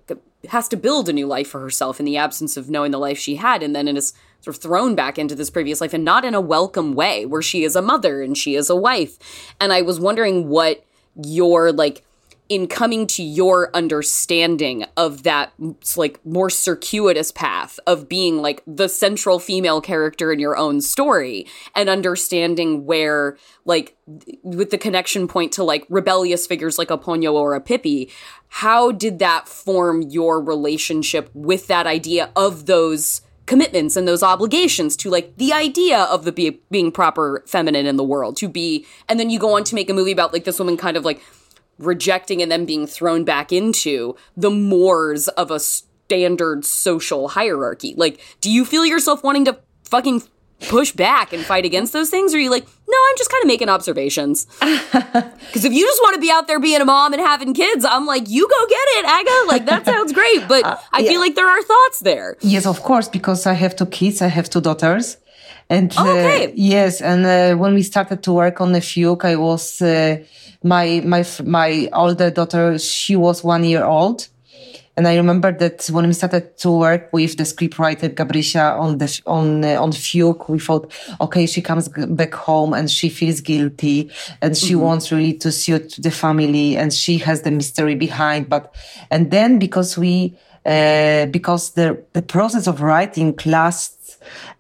has 0.47 0.69
to 0.69 0.77
build 0.77 1.09
a 1.09 1.13
new 1.13 1.27
life 1.27 1.49
for 1.49 1.61
herself 1.61 1.99
in 1.99 2.07
the 2.07 2.17
absence 2.17 2.57
of 2.57 2.71
knowing 2.71 2.93
the 2.93 2.99
life 2.99 3.19
she 3.19 3.37
had 3.37 3.63
and 3.63 3.75
then 3.75 3.89
it 3.89 3.97
is 3.97 4.13
sort 4.41 4.57
of 4.57 4.63
thrown 4.63 4.95
back 4.95 5.19
into 5.19 5.35
this 5.35 5.51
previous 5.51 5.81
life 5.81 5.93
and 5.93 6.05
not 6.05 6.25
in 6.25 6.35
a 6.35 6.41
welcome 6.41 6.95
way 6.95 7.27
where 7.27 7.43
she 7.43 7.65
is 7.65 7.75
a 7.75 7.83
mother 7.83 8.23
and 8.23 8.39
she 8.39 8.55
is 8.55 8.71
a 8.71 8.77
wife. 8.77 9.19
And 9.61 9.73
i 9.73 9.83
was 9.83 9.99
wondering 9.99 10.49
what 10.49 10.85
your 11.25 11.73
like 11.73 12.05
in 12.49 12.67
coming 12.67 13.07
to 13.07 13.23
your 13.23 13.71
understanding 13.75 14.85
of 14.97 15.23
that 15.23 15.53
like 15.97 16.25
more 16.25 16.49
circuitous 16.49 17.31
path 17.31 17.79
of 17.87 18.09
being 18.09 18.39
like 18.39 18.63
the 18.67 18.89
central 18.89 19.39
female 19.39 19.81
character 19.81 20.33
in 20.33 20.39
your 20.39 20.57
own 20.57 20.81
story 20.81 21.47
and 21.75 21.91
understanding 21.91 22.87
where 22.87 23.37
like 23.67 23.97
with 24.43 24.71
the 24.71 24.79
connection 24.79 25.29
point 25.29 25.53
to 25.53 25.63
like 25.63 25.87
rebellious 25.91 26.47
figures 26.47 26.79
like 26.79 26.91
a 26.91 26.97
Ponyo 26.97 27.35
or 27.35 27.55
a 27.55 27.61
Pippi 27.61 28.11
how 28.49 28.93
did 28.93 29.19
that 29.19 29.47
form 29.47 30.03
your 30.03 30.41
relationship 30.41 31.31
with 31.35 31.67
that 31.67 31.87
idea 31.87 32.31
of 32.35 32.65
those 32.65 33.21
commitments 33.45 33.97
and 33.97 34.07
those 34.07 34.23
obligations 34.23 34.97
to 34.97 35.11
like 35.11 35.37
the 35.37 35.53
idea 35.53 36.01
of 36.05 36.25
the 36.25 36.33
be- 36.33 36.61
being 36.71 36.93
proper 36.93 37.43
feminine 37.47 37.87
in 37.87 37.97
the 37.97 38.05
world 38.05 38.37
to 38.37 38.49
be 38.49 38.87
and 39.09 39.19
then 39.19 39.31
you 39.31 39.39
go 39.39 39.57
on 39.57 39.65
to 39.65 39.75
make 39.75 39.89
a 39.89 39.95
movie 39.95 40.13
about 40.13 40.33
like 40.33 40.45
this 40.45 40.59
woman 40.59 40.77
kind 40.77 40.97
of 40.97 41.05
like 41.05 41.23
rejecting 41.79 42.43
and 42.43 42.51
then 42.51 42.65
being 42.65 42.87
thrown 42.87 43.25
back 43.25 43.53
into 43.53 44.17
the 44.37 44.51
mores 44.51 45.29
of 45.29 45.51
a 45.51 45.61
standard 45.61 46.65
social 46.65 47.29
hierarchy. 47.29 47.95
Like, 47.97 48.21
do 48.41 48.51
you 48.51 48.65
feel 48.65 48.85
yourself 48.85 49.23
wanting 49.23 49.45
to 49.47 49.59
fucking 49.85 50.23
push 50.61 50.93
back 50.93 51.33
and 51.33 51.45
fight 51.45 51.65
against 51.65 51.93
those 51.93 52.11
things? 52.11 52.35
Or 52.35 52.39
are 52.39 52.41
you 52.41 52.51
like, 52.51 52.65
no, 52.65 52.97
I'm 53.09 53.17
just 53.17 53.31
kind 53.31 53.43
of 53.43 53.49
making 53.49 53.69
observations? 53.69 54.47
Because 55.49 55.65
if 55.65 55.73
you 55.73 55.87
just 55.87 56.03
want 56.03 56.15
to 56.15 56.21
be 56.21 56.31
out 56.31 56.47
there 56.47 56.61
being 56.61 56.81
a 56.83 56.85
mom 56.85 57.15
and 57.15 57.23
having 57.23 57.55
kids, 57.55 57.83
I'm 57.83 58.05
like, 58.05 58.29
you 58.29 58.47
go 58.47 58.67
get 58.69 58.87
it, 58.99 59.05
Aga. 59.07 59.49
Like, 59.49 59.65
that 59.65 59.87
sounds 59.93 60.13
great. 60.13 60.47
But 60.47 60.63
uh, 60.63 60.77
I 60.93 60.99
yeah. 60.99 61.09
feel 61.09 61.21
like 61.21 61.37
there 61.37 61.49
are 61.49 61.63
thoughts 61.63 62.01
there. 62.01 62.37
Yes, 62.43 62.67
of 62.67 62.83
course, 62.83 63.09
because 63.09 63.47
I 63.47 63.55
have 63.55 63.75
two 63.75 63.87
kids, 63.87 64.21
I 64.21 64.27
have 64.27 64.51
two 64.51 64.61
daughters. 64.61 65.17
And 65.71 65.93
oh, 65.99 66.11
okay. 66.11 66.47
uh, 66.47 66.53
yes, 66.55 67.03
and 67.03 67.27
uh, 67.27 67.55
when 67.57 67.75
we 67.75 67.83
started 67.83 68.23
to 68.23 68.33
work 68.33 68.61
on 68.61 68.73
the 68.73 68.81
Fugue, 68.81 69.25
I 69.25 69.37
was 69.37 69.83
uh, 69.83 70.17
my 70.63 71.03
my 71.05 71.25
my 71.45 71.89
older 71.93 72.31
daughter. 72.31 72.79
She 72.79 73.17
was 73.17 73.45
one 73.45 73.65
year 73.65 73.85
old, 73.85 74.29
and 74.97 75.07
I 75.07 75.17
remember 75.17 75.53
that 75.53 75.87
when 75.89 76.07
we 76.07 76.15
started 76.15 76.57
to 76.59 76.71
work 76.71 77.13
with 77.13 77.37
the 77.37 77.45
scriptwriter 77.45 78.09
Gabrysia 78.09 78.81
on 78.81 78.97
the 78.97 79.21
on 79.27 79.63
uh, 79.63 79.83
on 79.83 79.93
Fugue, 79.93 80.49
we 80.49 80.59
thought, 80.59 80.91
okay, 81.21 81.45
she 81.45 81.61
comes 81.61 81.89
back 81.89 82.33
home 82.33 82.73
and 82.73 82.91
she 82.91 83.11
feels 83.11 83.43
guilty, 83.43 84.11
and 84.41 84.57
she 84.57 84.73
mm-hmm. 84.73 84.85
wants 84.85 85.13
really 85.13 85.35
to 85.35 85.53
suit 85.53 85.97
the 85.99 86.11
family, 86.11 86.79
and 86.79 86.95
she 86.95 87.19
has 87.19 87.43
the 87.43 87.51
mystery 87.51 87.95
behind. 87.95 88.49
But 88.49 88.75
and 89.11 89.31
then 89.31 89.59
because 89.59 89.99
we 89.99 90.35
uh, 90.65 91.27
because 91.27 91.73
the 91.73 92.03
the 92.15 92.23
process 92.23 92.67
of 92.67 92.81
writing 92.81 93.39
lasts 93.45 93.98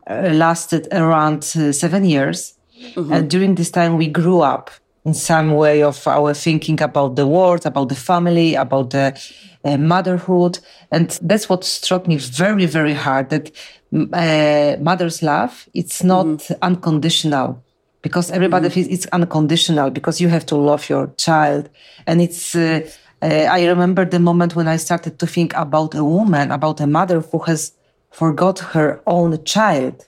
lasted 0.08 0.88
around 0.92 1.40
uh, 1.56 1.72
seven 1.72 2.04
years. 2.04 2.54
Mm-hmm. 2.94 3.12
And 3.12 3.30
during 3.30 3.54
this 3.56 3.70
time, 3.70 3.96
we 3.96 4.06
grew 4.06 4.40
up 4.40 4.70
in 5.04 5.14
some 5.14 5.52
way 5.52 5.82
of 5.82 6.06
our 6.06 6.34
thinking 6.34 6.80
about 6.82 7.16
the 7.16 7.26
world, 7.26 7.66
about 7.66 7.88
the 7.88 7.94
family, 7.94 8.54
about 8.54 8.90
the 8.90 9.18
uh, 9.64 9.76
motherhood. 9.76 10.58
And 10.90 11.18
that's 11.22 11.48
what 11.48 11.64
struck 11.64 12.06
me 12.06 12.16
very, 12.16 12.66
very 12.66 12.94
hard 12.94 13.30
that 13.30 13.50
uh, 13.92 14.76
mother's 14.80 15.22
love, 15.22 15.68
it's 15.74 16.02
not 16.04 16.26
mm-hmm. 16.26 16.54
unconditional 16.62 17.62
because 18.02 18.30
everybody 18.30 18.68
mm-hmm. 18.68 18.74
feels 18.74 18.88
it's 18.88 19.06
unconditional 19.06 19.90
because 19.90 20.20
you 20.20 20.28
have 20.28 20.46
to 20.46 20.56
love 20.56 20.88
your 20.88 21.08
child. 21.16 21.68
And 22.06 22.20
it's, 22.20 22.54
uh, 22.54 22.88
uh, 23.22 23.26
I 23.26 23.66
remember 23.66 24.04
the 24.04 24.20
moment 24.20 24.54
when 24.54 24.68
I 24.68 24.76
started 24.76 25.18
to 25.18 25.26
think 25.26 25.54
about 25.54 25.94
a 25.94 26.04
woman, 26.04 26.50
about 26.50 26.80
a 26.80 26.86
mother 26.86 27.20
who 27.20 27.38
has 27.40 27.72
forgot 28.10 28.58
her 28.58 29.00
own 29.06 29.44
child. 29.44 30.06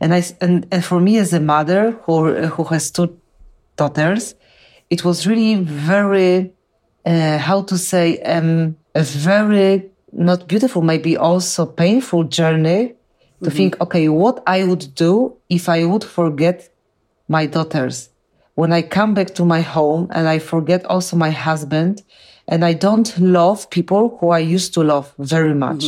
And 0.00 0.14
I, 0.14 0.22
and, 0.40 0.66
and 0.70 0.84
for 0.84 1.00
me 1.00 1.18
as 1.18 1.32
a 1.32 1.40
mother 1.40 1.92
who, 2.04 2.46
who 2.46 2.64
has 2.64 2.90
two 2.90 3.18
daughters, 3.76 4.34
it 4.88 5.04
was 5.04 5.26
really 5.26 5.56
very, 5.56 6.52
uh, 7.04 7.38
how 7.38 7.62
to 7.62 7.76
say, 7.76 8.18
um, 8.22 8.76
a 8.94 9.02
very 9.02 9.90
not 10.12 10.48
beautiful, 10.48 10.82
maybe 10.82 11.16
also 11.16 11.66
painful 11.66 12.24
journey 12.24 12.88
to 13.42 13.48
mm-hmm. 13.48 13.56
think, 13.56 13.80
okay, 13.80 14.08
what 14.08 14.42
I 14.46 14.64
would 14.64 14.94
do 14.94 15.36
if 15.48 15.68
I 15.68 15.84
would 15.84 16.04
forget 16.04 16.68
my 17.28 17.46
daughters 17.46 18.10
when 18.54 18.72
I 18.72 18.82
come 18.82 19.14
back 19.14 19.34
to 19.36 19.44
my 19.44 19.62
home 19.62 20.08
and 20.10 20.28
I 20.28 20.38
forget 20.38 20.84
also 20.86 21.16
my 21.16 21.30
husband 21.30 22.02
and 22.46 22.64
I 22.64 22.74
don't 22.74 23.16
love 23.18 23.70
people 23.70 24.18
who 24.18 24.30
I 24.30 24.40
used 24.40 24.74
to 24.74 24.82
love 24.82 25.14
very 25.18 25.54
much. 25.54 25.84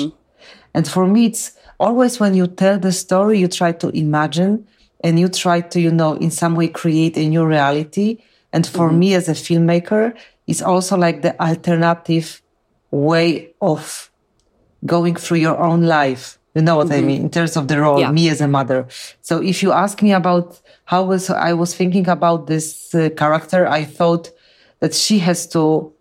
And 0.75 0.87
for 0.88 1.07
me, 1.07 1.26
it's 1.26 1.52
always 1.79 2.19
when 2.21 2.35
you 2.35 2.47
tell 2.47 2.79
the 2.79 2.93
story, 2.93 3.38
you 3.38 3.49
try 3.49 3.73
to 3.73 3.88
imagine 3.91 4.67
and 5.05 5.19
you 5.19 5.29
try 5.29 5.61
to, 5.61 5.81
you 5.81 5.91
know, 5.91 6.14
in 6.14 6.31
some 6.31 6.55
way 6.55 6.69
create 6.69 7.17
a 7.17 7.29
new 7.29 7.45
reality. 7.45 8.19
And 8.52 8.67
for 8.67 8.91
me 8.93 9.14
as 9.14 9.29
a 9.29 9.33
filmmaker, 9.33 10.14
it's 10.47 10.62
also 10.62 10.97
like 10.97 11.23
the 11.23 11.41
alternative 11.43 12.43
way 12.91 13.52
of 13.61 14.11
going 14.85 15.17
through 15.17 15.38
your 15.38 15.59
own 15.59 15.83
life. 15.83 16.38
You 16.55 16.61
know 16.62 16.76
what 16.76 16.93
I 16.93 17.00
mean? 17.00 17.23
In 17.23 17.31
terms 17.31 17.57
of 17.57 17.69
the 17.69 17.81
role, 17.81 17.99
Yeah. 18.00 18.12
me 18.12 18.29
as 18.29 18.43
a 18.43 18.49
mother. 18.49 18.87
So 19.23 19.43
if 19.43 19.62
you 19.62 19.73
ask 19.73 20.02
me 20.02 20.12
about 20.12 20.61
how 20.85 21.05
was 21.05 21.31
I 21.31 21.55
was 21.55 21.75
thinking 21.75 22.07
about 22.09 22.47
this 22.47 22.95
uh, 22.95 23.09
character, 23.17 23.67
I 23.67 23.85
thought 23.85 24.31
that 24.81 24.93
she 24.95 25.19
has 25.21 25.47
to 25.49 25.93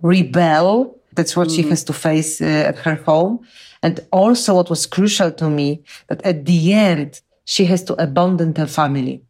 rebel. 0.00 0.94
That's 1.12 1.36
what 1.36 1.50
she 1.50 1.62
has 1.62 1.82
to 1.84 1.92
face 1.92 2.40
uh, 2.40 2.70
at 2.70 2.78
her 2.78 2.94
home. 3.06 3.40
And 3.82 4.00
also 4.10 4.54
what 4.54 4.70
was 4.70 4.86
crucial 4.86 5.30
to 5.32 5.48
me 5.48 5.82
that 6.08 6.22
at 6.22 6.44
the 6.44 6.72
end, 6.72 7.20
she 7.44 7.64
has 7.66 7.82
to 7.84 7.94
abandon 8.02 8.54
her 8.56 8.66
family. 8.66 9.22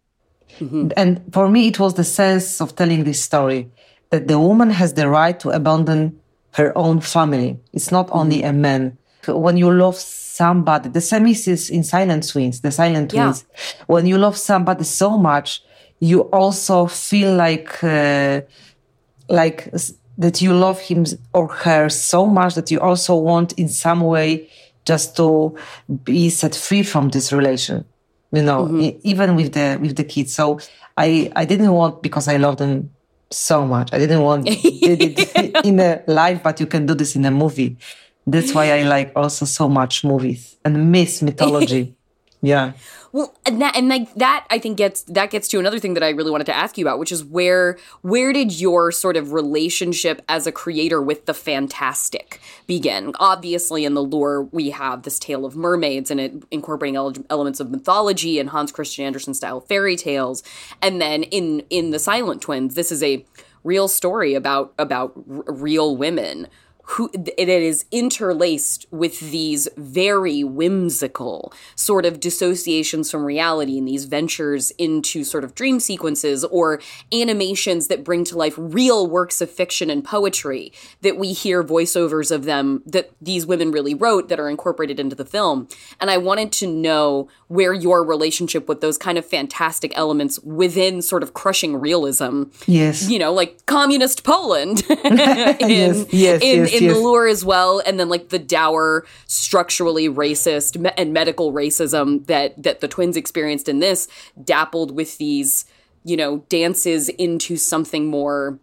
And 0.96 1.22
for 1.32 1.48
me, 1.48 1.68
it 1.68 1.78
was 1.78 1.94
the 1.94 2.04
sense 2.04 2.60
of 2.60 2.74
telling 2.74 3.04
this 3.04 3.22
story 3.22 3.70
that 4.10 4.26
the 4.26 4.38
woman 4.38 4.70
has 4.70 4.94
the 4.94 5.08
right 5.08 5.38
to 5.40 5.50
abandon 5.50 6.18
her 6.52 6.76
own 6.76 7.00
family. 7.00 7.58
It's 7.72 7.92
not 7.92 8.08
only 8.10 8.42
a 8.42 8.52
man. 8.52 8.98
When 9.26 9.56
you 9.56 9.70
love 9.70 9.96
somebody, 9.96 10.88
the 10.88 11.00
same 11.00 11.26
is 11.26 11.70
in 11.70 11.84
Silent 11.84 12.28
Twins, 12.28 12.60
the 12.60 12.70
Silent 12.70 13.12
Yeah. 13.12 13.24
Twins. 13.24 13.44
When 13.86 14.06
you 14.06 14.18
love 14.18 14.36
somebody 14.36 14.84
so 14.84 15.18
much, 15.18 15.62
you 16.00 16.22
also 16.32 16.86
feel 16.86 17.34
like, 17.34 17.84
uh, 17.84 18.40
like 19.28 19.68
that 20.18 20.42
you 20.42 20.52
love 20.52 20.80
him 20.80 21.06
or 21.32 21.48
her 21.48 21.88
so 21.88 22.26
much 22.26 22.54
that 22.54 22.70
you 22.70 22.80
also 22.80 23.16
want 23.16 23.52
in 23.52 23.68
some 23.68 24.00
way 24.00 24.50
just 24.84 25.16
to 25.16 25.56
be 26.04 26.28
set 26.28 26.54
free 26.54 26.82
from 26.82 27.08
this 27.10 27.32
relation 27.32 27.84
you 28.32 28.42
know 28.42 28.64
mm-hmm. 28.64 28.80
e- 28.80 29.00
even 29.04 29.36
with 29.36 29.52
the 29.52 29.78
with 29.80 29.96
the 29.96 30.04
kids. 30.04 30.34
So 30.34 30.58
i 30.96 31.30
i 31.36 31.44
didn't 31.44 31.72
want 31.72 32.02
because 32.02 32.28
i 32.28 32.36
love 32.36 32.56
them 32.56 32.90
so 33.30 33.66
much 33.66 33.92
i 33.92 33.98
didn't 33.98 34.22
want 34.22 34.44
did 34.46 35.02
it 35.02 35.56
in 35.64 35.78
a 35.80 36.02
life 36.06 36.42
but 36.42 36.60
you 36.60 36.66
can 36.66 36.86
do 36.86 36.94
this 36.94 37.16
in 37.16 37.24
a 37.24 37.30
movie. 37.30 37.76
That's 38.26 38.52
why 38.52 38.72
i 38.72 38.82
like 38.82 39.12
also 39.16 39.46
so 39.46 39.68
much 39.68 40.04
movies 40.04 40.56
and 40.64 40.92
miss 40.92 41.22
mythology 41.22 41.94
yeah 42.40 42.72
Well, 43.12 43.34
and 43.46 43.60
that 43.62 43.74
and 43.76 43.88
like 43.88 44.14
that 44.14 44.46
I 44.50 44.58
think 44.58 44.76
gets 44.76 45.02
that 45.04 45.30
gets 45.30 45.48
to 45.48 45.58
another 45.58 45.78
thing 45.78 45.94
that 45.94 46.02
I 46.02 46.10
really 46.10 46.30
wanted 46.30 46.44
to 46.46 46.54
ask 46.56 46.76
you 46.76 46.84
about, 46.84 46.98
which 46.98 47.10
is 47.10 47.24
where 47.24 47.78
where 48.02 48.32
did 48.32 48.60
your 48.60 48.92
sort 48.92 49.16
of 49.16 49.32
relationship 49.32 50.22
as 50.28 50.46
a 50.46 50.52
creator 50.52 51.00
with 51.00 51.26
the 51.26 51.34
fantastic 51.34 52.40
begin? 52.66 53.12
Obviously, 53.18 53.84
in 53.84 53.94
the 53.94 54.02
Lure, 54.02 54.42
we 54.52 54.70
have 54.70 55.02
this 55.02 55.18
tale 55.18 55.44
of 55.44 55.56
mermaids 55.56 56.10
and 56.10 56.20
it 56.20 56.34
incorporating 56.50 56.96
ele- 56.96 57.24
elements 57.30 57.60
of 57.60 57.70
mythology 57.70 58.38
and 58.38 58.50
Hans 58.50 58.72
Christian 58.72 59.04
Andersen 59.04 59.34
style 59.34 59.60
fairy 59.60 59.96
tales, 59.96 60.42
and 60.82 61.00
then 61.00 61.22
in 61.24 61.60
in 61.70 61.90
the 61.90 61.98
Silent 61.98 62.42
Twins, 62.42 62.74
this 62.74 62.92
is 62.92 63.02
a 63.02 63.24
real 63.64 63.88
story 63.88 64.34
about 64.34 64.74
about 64.78 65.12
r- 65.16 65.44
real 65.52 65.96
women 65.96 66.46
who 66.90 67.10
it 67.12 67.48
is 67.48 67.84
interlaced 67.90 68.86
with 68.90 69.20
these 69.20 69.68
very 69.76 70.42
whimsical 70.42 71.52
sort 71.74 72.06
of 72.06 72.18
dissociations 72.18 73.10
from 73.10 73.24
reality 73.24 73.76
and 73.76 73.86
these 73.86 74.04
ventures 74.04 74.70
into 74.72 75.22
sort 75.24 75.44
of 75.44 75.54
dream 75.54 75.80
sequences 75.80 76.44
or 76.44 76.80
animations 77.12 77.88
that 77.88 78.04
bring 78.04 78.24
to 78.24 78.38
life 78.38 78.54
real 78.56 79.06
works 79.06 79.40
of 79.40 79.50
fiction 79.50 79.90
and 79.90 80.04
poetry 80.04 80.72
that 81.02 81.18
we 81.18 81.32
hear 81.32 81.62
voiceovers 81.62 82.30
of 82.30 82.44
them 82.44 82.82
that 82.86 83.10
these 83.20 83.44
women 83.44 83.70
really 83.70 83.94
wrote 83.94 84.28
that 84.28 84.40
are 84.40 84.48
incorporated 84.48 84.98
into 84.98 85.16
the 85.16 85.24
film. 85.24 85.68
And 86.00 86.10
i 86.10 86.16
wanted 86.16 86.52
to 86.52 86.66
know 86.66 87.28
where 87.48 87.72
your 87.72 88.04
relationship 88.04 88.68
with 88.68 88.80
those 88.80 88.96
kind 88.96 89.18
of 89.18 89.26
fantastic 89.26 89.96
elements 89.96 90.38
within 90.40 91.02
sort 91.02 91.22
of 91.22 91.34
crushing 91.34 91.76
realism 91.76 92.44
yes. 92.66 93.08
you 93.10 93.18
know, 93.18 93.32
like 93.32 93.64
communist 93.66 94.24
Poland 94.24 94.82
in, 94.88 95.98
Yes, 95.98 96.06
yes, 96.12 96.42
in, 96.42 96.58
yes, 96.60 96.72
in 96.82 96.88
the 96.88 96.98
Lure 96.98 97.26
as 97.26 97.44
well, 97.44 97.82
and 97.86 97.98
then 97.98 98.08
like 98.08 98.28
the 98.28 98.38
dour, 98.38 99.04
structurally 99.26 100.08
racist 100.08 100.78
me- 100.78 100.90
and 100.96 101.12
medical 101.12 101.52
racism 101.52 102.26
that 102.26 102.62
that 102.62 102.80
the 102.80 102.88
twins 102.88 103.16
experienced 103.16 103.68
in 103.68 103.78
this, 103.80 104.08
dappled 104.42 104.94
with 104.94 105.18
these, 105.18 105.64
you 106.04 106.16
know, 106.16 106.38
dances 106.48 107.08
into 107.10 107.56
something 107.56 108.06
more, 108.06 108.58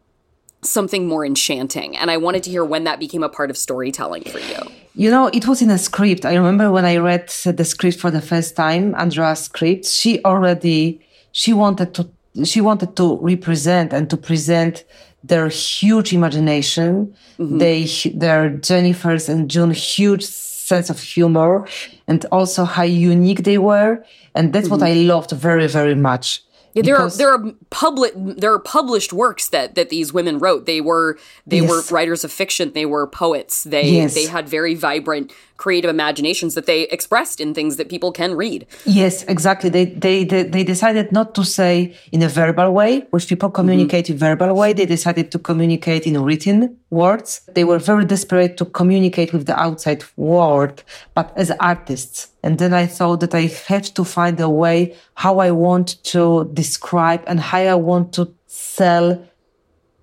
something 0.61 1.07
more 1.07 1.25
enchanting. 1.25 1.95
And 1.97 2.09
I 2.09 2.17
wanted 2.17 2.43
to 2.43 2.49
hear 2.49 2.65
when 2.65 2.83
that 2.85 2.99
became 2.99 3.23
a 3.23 3.29
part 3.29 3.49
of 3.49 3.57
storytelling 3.57 4.23
for 4.23 4.39
you. 4.39 4.57
You 4.95 5.11
know, 5.11 5.27
it 5.27 5.45
was 5.45 5.61
in 5.61 5.69
a 5.69 5.77
script. 5.77 6.25
I 6.25 6.35
remember 6.35 6.71
when 6.71 6.85
I 6.85 6.97
read 6.97 7.27
the 7.27 7.65
script 7.65 7.99
for 7.99 8.11
the 8.11 8.21
first 8.21 8.55
time, 8.55 8.95
Andrea's 8.95 9.41
script, 9.41 9.85
she 9.85 10.23
already, 10.23 11.01
she 11.33 11.51
wanted 11.51 11.93
to, 11.95 12.09
she 12.45 12.61
wanted 12.61 12.95
to 12.95 13.17
represent 13.17 13.91
and 13.91 14.09
to 14.09 14.17
present 14.17 14.85
their 15.27 15.49
huge 15.49 16.13
imagination, 16.13 17.13
mm-hmm. 17.39 17.57
they, 17.57 17.85
their 18.13 18.49
Jennifer's 18.49 19.29
and 19.29 19.49
June 19.49 19.71
huge 19.71 20.23
sense 20.23 20.89
of 20.89 20.99
humor 20.99 21.67
and 22.07 22.25
also 22.31 22.65
how 22.65 22.83
unique 22.83 23.43
they 23.43 23.57
were. 23.57 24.03
And 24.33 24.53
that's 24.53 24.69
what 24.69 24.81
mm-hmm. 24.81 25.07
I 25.07 25.13
loved 25.13 25.31
very, 25.31 25.67
very 25.67 25.95
much. 25.95 26.43
Yeah, 26.73 26.81
there 26.83 26.95
Because- 26.95 27.15
are 27.15 27.17
there 27.17 27.33
are 27.33 27.53
public 27.69 28.11
there 28.15 28.51
are 28.51 28.59
published 28.59 29.13
works 29.13 29.47
that 29.49 29.75
that 29.75 29.89
these 29.89 30.11
women 30.11 30.39
wrote. 30.39 30.65
They 30.65 30.81
were 30.81 31.17
they 31.47 31.61
were 31.61 31.81
writers 31.89 32.25
of 32.25 32.33
fiction. 32.33 32.73
They 32.73 32.85
were 32.85 33.07
poets. 33.07 33.63
They 33.63 33.91
Yes. 33.91 34.13
they 34.13 34.25
had 34.25 34.49
very 34.49 34.75
vibrant 34.75 35.31
creative 35.57 35.89
imaginations 35.89 36.53
that 36.55 36.65
they 36.65 36.83
expressed 36.83 37.39
in 37.39 37.53
things 37.53 37.77
that 37.77 37.89
people 37.89 38.11
can 38.11 38.35
read. 38.35 38.65
Yes, 38.85 39.23
exactly. 39.23 39.69
They, 39.69 39.85
they 39.85 40.23
they 40.23 40.43
they 40.43 40.63
decided 40.63 41.11
not 41.11 41.35
to 41.35 41.43
say 41.43 41.95
in 42.11 42.21
a 42.21 42.27
verbal 42.27 42.71
way, 42.71 43.05
which 43.11 43.27
people 43.27 43.49
communicate 43.49 44.09
in 44.09 44.17
verbal 44.17 44.53
way. 44.55 44.73
They 44.73 44.85
decided 44.85 45.31
to 45.31 45.39
communicate 45.39 46.05
in 46.05 46.21
written 46.21 46.77
words. 46.89 47.41
They 47.53 47.63
were 47.63 47.79
very 47.79 48.05
desperate 48.05 48.57
to 48.57 48.65
communicate 48.65 49.33
with 49.33 49.45
the 49.45 49.57
outside 49.59 50.03
world, 50.15 50.83
but 51.13 51.31
as 51.35 51.51
artists. 51.59 52.31
And 52.43 52.59
then 52.59 52.73
I 52.73 52.85
thought 52.85 53.21
that 53.21 53.33
I 53.33 53.49
have 53.67 53.93
to 53.93 54.03
find 54.03 54.39
a 54.39 54.49
way 54.49 54.95
how 55.15 55.39
I 55.39 55.51
want 55.51 56.03
to 56.05 56.49
describe 56.53 57.23
and 57.27 57.39
how 57.39 57.59
I 57.59 57.75
want 57.75 58.13
to 58.13 58.33
sell 58.45 59.25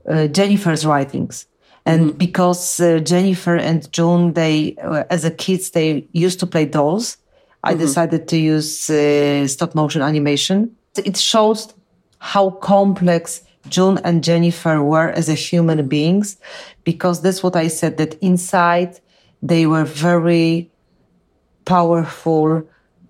uh, 0.09 0.27
Jennifer's 0.27 0.85
writings. 0.85 1.47
And 1.85 2.17
because 2.17 2.81
uh, 2.81 3.01
Jennifer 3.01 3.57
and 3.57 3.91
June, 3.93 4.35
they, 4.35 4.77
uh, 4.77 5.05
as 5.11 5.25
a 5.25 5.31
kids, 5.31 5.71
they 5.71 6.07
used 6.13 6.39
to 6.41 6.47
play 6.47 6.65
dolls. 6.65 7.17
I 7.65 7.75
decided 7.75 8.27
to 8.29 8.37
use 8.37 8.91
uh, 8.91 9.47
stop 9.47 9.75
motion 9.75 10.03
animation. 10.03 10.77
It 10.97 11.17
shows 11.17 11.73
how 12.19 12.51
complex 12.51 13.43
June 13.69 13.99
and 14.05 14.25
Jennifer 14.25 14.83
were 14.83 15.11
as 15.11 15.29
a 15.29 15.35
human 15.35 15.87
beings, 15.89 16.37
because 16.85 17.23
that's 17.23 17.43
what 17.43 17.55
I 17.55 17.69
said, 17.69 17.97
that 17.99 18.15
inside 18.21 19.01
they 19.43 19.67
were 19.67 19.85
very 19.85 20.71
powerful, 21.65 22.63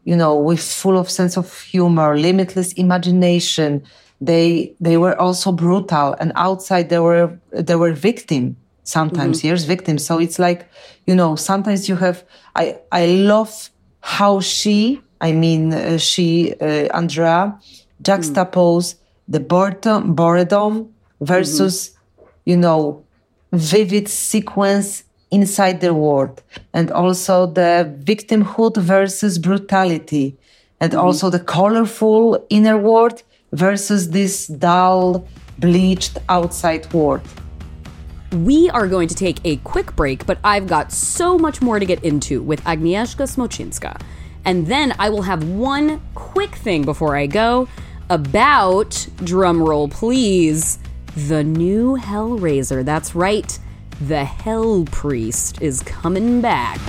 you 0.04 0.16
know, 0.16 0.36
with 0.36 0.60
full 0.60 0.98
of 0.98 1.10
sense 1.10 1.38
of 1.38 1.62
humor, 1.62 2.18
limitless 2.18 2.72
imagination. 2.74 3.82
They 4.20 4.74
they 4.80 4.98
were 4.98 5.18
also 5.18 5.52
brutal, 5.52 6.14
and 6.20 6.32
outside 6.36 6.90
they 6.90 6.98
were 6.98 7.38
they 7.50 7.76
were 7.76 7.92
victim 7.92 8.56
sometimes. 8.84 9.44
Yes, 9.44 9.64
victims. 9.64 10.04
So 10.04 10.18
it's 10.18 10.38
like, 10.38 10.68
you 11.06 11.14
know, 11.14 11.36
sometimes 11.36 11.88
you 11.88 11.96
have. 11.96 12.24
I 12.54 12.78
I 12.90 13.06
love 13.06 13.70
how 14.00 14.40
she, 14.40 15.00
I 15.20 15.32
mean, 15.32 15.72
uh, 15.72 15.98
she 15.98 16.54
uh, 16.60 16.88
Andrea, 16.96 17.58
juxtapose 18.02 18.96
the 19.28 19.40
boredom, 19.40 20.14
boredom 20.14 20.92
versus, 21.20 21.96
you 22.44 22.56
know, 22.56 23.04
vivid 23.52 24.08
sequence 24.08 25.04
inside 25.30 25.80
the 25.80 25.94
world 25.94 26.42
and 26.74 26.90
also 26.90 27.46
the 27.46 27.96
victimhood 28.04 28.76
versus 28.76 29.38
brutality 29.38 30.36
and 30.80 30.94
also 30.94 31.30
the 31.30 31.40
colorful 31.40 32.44
inner 32.50 32.76
world 32.76 33.22
versus 33.52 34.10
this 34.10 34.46
dull 34.46 35.26
bleached 35.58 36.18
outside 36.28 36.92
world 36.92 37.22
We 38.32 38.70
are 38.70 38.88
going 38.88 39.08
to 39.08 39.14
take 39.14 39.40
a 39.44 39.56
quick 39.58 39.94
break, 39.94 40.24
but 40.24 40.38
I've 40.42 40.66
got 40.66 40.90
so 40.90 41.36
much 41.36 41.60
more 41.60 41.78
to 41.78 41.84
get 41.84 42.02
into 42.02 42.42
with 42.42 42.64
Agnieszka 42.64 43.28
Smoczynska. 43.28 44.00
And 44.46 44.66
then 44.66 44.94
I 44.98 45.10
will 45.10 45.22
have 45.22 45.46
one 45.46 46.00
quick 46.14 46.54
thing 46.54 46.82
before 46.82 47.14
I 47.14 47.26
go 47.26 47.68
about, 48.08 48.90
drumroll 49.18 49.90
please, 49.90 50.78
the 51.14 51.44
new 51.44 51.98
Hellraiser. 51.98 52.82
That's 52.82 53.14
right, 53.14 53.58
the 54.00 54.24
Hell 54.24 54.86
Priest 54.86 55.60
is 55.60 55.82
coming 55.82 56.40
back. 56.40 56.80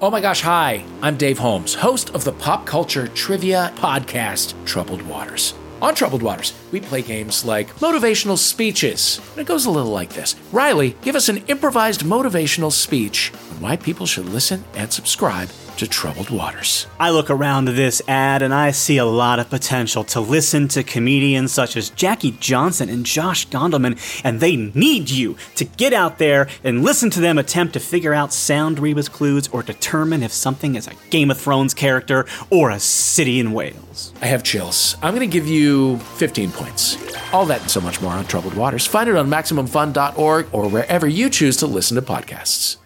Oh 0.00 0.12
my 0.12 0.20
gosh, 0.20 0.42
hi. 0.42 0.84
I'm 1.02 1.16
Dave 1.16 1.38
Holmes, 1.38 1.74
host 1.74 2.10
of 2.10 2.22
the 2.22 2.30
pop 2.30 2.64
culture 2.64 3.08
trivia 3.08 3.72
podcast, 3.74 4.54
Troubled 4.64 5.02
Waters. 5.02 5.54
On 5.82 5.92
Troubled 5.92 6.22
Waters, 6.22 6.54
we 6.70 6.78
play 6.78 7.02
games 7.02 7.44
like 7.44 7.74
motivational 7.80 8.38
speeches. 8.38 9.20
It 9.36 9.48
goes 9.48 9.66
a 9.66 9.70
little 9.72 9.90
like 9.90 10.10
this 10.10 10.36
Riley, 10.52 10.94
give 11.02 11.16
us 11.16 11.28
an 11.28 11.38
improvised 11.48 12.02
motivational 12.02 12.70
speech 12.70 13.32
on 13.50 13.60
why 13.60 13.76
people 13.76 14.06
should 14.06 14.26
listen 14.26 14.62
and 14.74 14.92
subscribe 14.92 15.48
to 15.78 15.86
Troubled 15.86 16.30
Waters. 16.30 16.86
I 16.98 17.10
look 17.10 17.30
around 17.30 17.66
this 17.66 18.02
ad 18.08 18.42
and 18.42 18.52
I 18.52 18.72
see 18.72 18.98
a 18.98 19.04
lot 19.04 19.38
of 19.38 19.48
potential 19.48 20.04
to 20.04 20.20
listen 20.20 20.68
to 20.68 20.82
comedians 20.82 21.52
such 21.52 21.76
as 21.76 21.90
Jackie 21.90 22.32
Johnson 22.32 22.88
and 22.88 23.06
Josh 23.06 23.48
Gondelman, 23.48 23.98
and 24.24 24.40
they 24.40 24.56
need 24.56 25.08
you 25.08 25.36
to 25.54 25.64
get 25.64 25.92
out 25.92 26.18
there 26.18 26.48
and 26.64 26.82
listen 26.82 27.10
to 27.10 27.20
them 27.20 27.38
attempt 27.38 27.74
to 27.74 27.80
figure 27.80 28.12
out 28.12 28.32
sound 28.32 28.78
rebus 28.78 29.08
clues 29.08 29.48
or 29.48 29.62
determine 29.62 30.22
if 30.22 30.32
something 30.32 30.74
is 30.74 30.88
a 30.88 30.94
Game 31.10 31.30
of 31.30 31.38
Thrones 31.38 31.74
character 31.74 32.26
or 32.50 32.70
a 32.70 32.80
city 32.80 33.38
in 33.38 33.52
Wales. 33.52 34.12
I 34.20 34.26
have 34.26 34.42
chills. 34.42 34.96
I'm 35.00 35.14
going 35.14 35.28
to 35.28 35.32
give 35.32 35.46
you 35.46 35.98
15 36.16 36.50
points. 36.52 36.96
All 37.32 37.46
that 37.46 37.60
and 37.60 37.70
so 37.70 37.80
much 37.80 38.00
more 38.00 38.12
on 38.12 38.24
Troubled 38.26 38.54
Waters. 38.54 38.86
Find 38.86 39.08
it 39.08 39.16
on 39.16 39.28
MaximumFun.org 39.28 40.48
or 40.52 40.68
wherever 40.68 41.06
you 41.06 41.30
choose 41.30 41.56
to 41.58 41.66
listen 41.66 41.94
to 41.94 42.02
podcasts. 42.02 42.78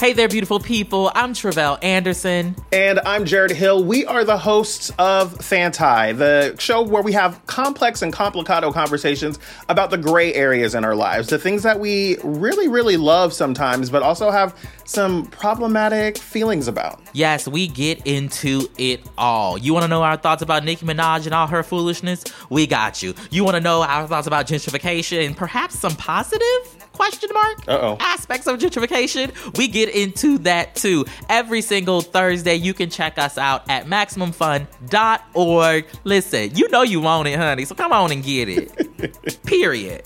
Hey 0.00 0.14
there, 0.14 0.28
beautiful 0.28 0.60
people. 0.60 1.12
I'm 1.14 1.34
Tre'vell 1.34 1.78
Anderson. 1.84 2.56
And 2.72 3.00
I'm 3.00 3.26
Jarrett 3.26 3.50
Hill. 3.50 3.84
We 3.84 4.06
are 4.06 4.24
the 4.24 4.38
hosts 4.38 4.90
of 4.98 5.36
Fanti, 5.44 6.14
the 6.14 6.56
show 6.58 6.80
where 6.80 7.02
we 7.02 7.12
have 7.12 7.44
complex 7.44 8.00
and 8.00 8.10
complicado 8.10 8.72
conversations 8.72 9.38
about 9.68 9.90
the 9.90 9.98
gray 9.98 10.32
areas 10.32 10.74
in 10.74 10.86
our 10.86 10.94
lives, 10.94 11.28
the 11.28 11.38
things 11.38 11.62
that 11.64 11.80
we 11.80 12.16
really, 12.24 12.66
really 12.66 12.96
love 12.96 13.34
sometimes, 13.34 13.90
but 13.90 14.02
also 14.02 14.30
have 14.30 14.56
some 14.86 15.26
problematic 15.26 16.16
feelings 16.16 16.66
about. 16.66 16.98
Yes, 17.12 17.46
we 17.46 17.66
get 17.66 18.00
into 18.06 18.70
it 18.78 19.06
all. 19.18 19.58
You 19.58 19.74
want 19.74 19.84
to 19.84 19.88
know 19.88 20.02
our 20.02 20.16
thoughts 20.16 20.40
about 20.40 20.64
Nicki 20.64 20.86
Minaj 20.86 21.26
and 21.26 21.34
all 21.34 21.46
her 21.46 21.62
foolishness? 21.62 22.24
We 22.48 22.66
got 22.66 23.02
you. 23.02 23.12
You 23.30 23.44
want 23.44 23.56
to 23.56 23.60
know 23.60 23.82
our 23.82 24.08
thoughts 24.08 24.26
about 24.26 24.46
gentrification 24.46 25.26
and 25.26 25.36
perhaps 25.36 25.78
some 25.78 25.94
positive? 25.96 26.79
Question 26.92 27.30
mark? 27.32 27.68
Uh-oh. 27.68 27.96
aspects 28.00 28.46
of 28.46 28.58
gentrification? 28.58 29.30
We 29.56 29.68
get 29.68 29.88
into 29.88 30.38
that 30.38 30.74
too. 30.74 31.04
Every 31.28 31.62
single 31.62 32.00
thursday 32.00 32.56
you 32.56 32.74
can 32.74 32.90
check 32.90 33.18
us 33.18 33.38
out 33.38 33.68
at 33.70 33.86
maximumfun.org 33.86 35.86
listen 36.04 36.54
you 36.54 36.68
know 36.68 36.82
you 36.82 37.00
want 37.00 37.28
it 37.28 37.38
honey 37.38 37.64
so 37.64 37.74
come 37.74 37.92
on 37.92 38.12
and 38.12 38.22
get 38.22 38.48
it. 38.48 39.42
Period. 39.44 40.02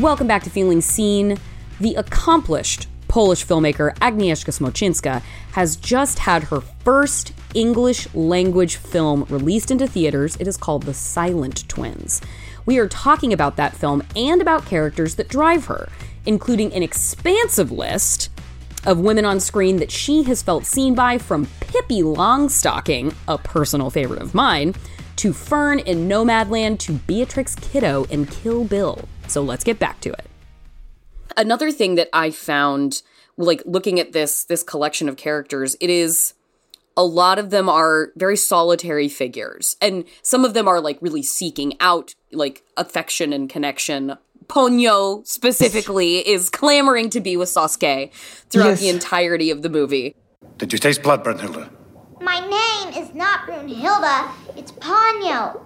Welcome 0.00 0.28
back 0.28 0.44
to 0.44 0.50
Feeling 0.50 0.80
Seen. 0.80 1.38
The 1.80 1.96
accomplished 1.96 2.86
Polish 3.08 3.44
filmmaker 3.44 3.96
Agnieszka 3.96 4.52
Smoczynska 4.52 5.22
has 5.52 5.76
just 5.76 6.20
had 6.20 6.44
her 6.44 6.60
first 6.60 7.32
English 7.54 8.06
language 8.14 8.76
film 8.76 9.24
released 9.30 9.70
into 9.70 9.86
theaters. 9.86 10.36
It 10.36 10.46
is 10.46 10.56
called 10.56 10.82
The 10.82 10.94
Silent 10.94 11.68
Twins. 11.68 12.20
We 12.66 12.78
are 12.78 12.86
talking 12.86 13.32
about 13.32 13.56
that 13.56 13.74
film 13.74 14.02
and 14.14 14.42
about 14.42 14.66
characters 14.66 15.14
that 15.14 15.28
drive 15.28 15.64
her, 15.64 15.88
including 16.26 16.72
an 16.74 16.82
expansive 16.82 17.72
list 17.72 18.28
of 18.86 19.00
women 19.00 19.24
on 19.24 19.40
screen 19.40 19.78
that 19.78 19.90
she 19.90 20.22
has 20.24 20.42
felt 20.42 20.66
seen 20.66 20.94
by 20.94 21.18
from 21.18 21.46
Pippi 21.60 22.02
Longstocking, 22.02 23.14
a 23.26 23.38
personal 23.38 23.90
favorite 23.90 24.22
of 24.22 24.34
mine, 24.34 24.74
to 25.16 25.32
Fern 25.32 25.78
in 25.80 26.08
Nomadland 26.08 26.78
to 26.80 26.92
Beatrix 26.92 27.54
Kiddo 27.56 28.04
in 28.04 28.26
Kill 28.26 28.64
Bill. 28.64 29.08
So 29.26 29.42
let's 29.42 29.64
get 29.64 29.78
back 29.78 30.00
to 30.02 30.12
it. 30.12 30.26
Another 31.38 31.70
thing 31.70 31.94
that 31.94 32.10
I 32.12 32.30
found 32.30 33.00
like 33.38 33.62
looking 33.64 33.98
at 33.98 34.12
this 34.12 34.44
this 34.44 34.62
collection 34.62 35.08
of 35.08 35.16
characters, 35.16 35.76
it 35.80 35.88
is 35.88 36.34
a 36.96 37.04
lot 37.04 37.38
of 37.38 37.50
them 37.50 37.68
are 37.68 38.08
very 38.16 38.36
solitary 38.36 39.08
figures 39.08 39.76
and 39.80 40.04
some 40.22 40.44
of 40.44 40.52
them 40.52 40.66
are 40.66 40.80
like 40.80 40.98
really 41.00 41.22
seeking 41.22 41.74
out 41.78 42.14
like 42.32 42.64
affection 42.76 43.32
and 43.32 43.48
connection 43.48 44.16
Ponyo 44.48 45.24
specifically 45.24 46.16
is 46.28 46.50
clamoring 46.50 47.08
to 47.10 47.20
be 47.20 47.36
with 47.36 47.48
Sosuke 47.50 48.10
throughout 48.50 48.70
Yes. 48.70 48.80
the 48.80 48.88
entirety 48.88 49.50
of 49.52 49.62
the 49.62 49.68
movie. 49.68 50.16
Did 50.56 50.72
you 50.72 50.78
taste 50.80 51.02
blood, 51.02 51.22
Brunhilde? 51.22 51.70
My 52.20 52.40
name 52.40 53.00
is 53.00 53.14
not 53.14 53.46
Brunhilde, 53.46 54.32
it's 54.56 54.72
Ponyo. 54.72 55.60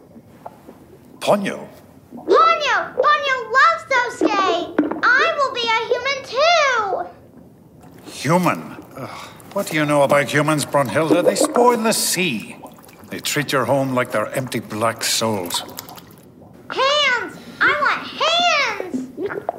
Ponyo? 1.21 1.67
Ponyo! 2.15 2.95
Ponyo 2.95 3.37
loves 3.57 3.85
Sosuke! 3.91 5.01
I 5.03 5.35
will 5.39 5.53
be 5.55 5.67
a 5.67 5.79
human 5.91 6.19
too! 6.35 8.11
Human? 8.11 8.77
Ugh. 8.97 9.29
What 9.53 9.67
do 9.69 9.77
you 9.77 9.85
know 9.85 10.03
about 10.03 10.33
humans, 10.33 10.65
Brunhilde? 10.65 11.25
They 11.25 11.35
spoil 11.35 11.77
the 11.79 11.93
sea. 11.93 12.57
They 13.09 13.21
treat 13.21 13.53
your 13.53 13.65
home 13.65 13.95
like 13.95 14.13
they're 14.13 14.33
empty 14.35 14.61
black 14.61 15.05
souls. 15.05 15.61
Hands! 16.71 17.37
I 17.61 17.73
want 17.83 18.07
hands! 18.23 19.11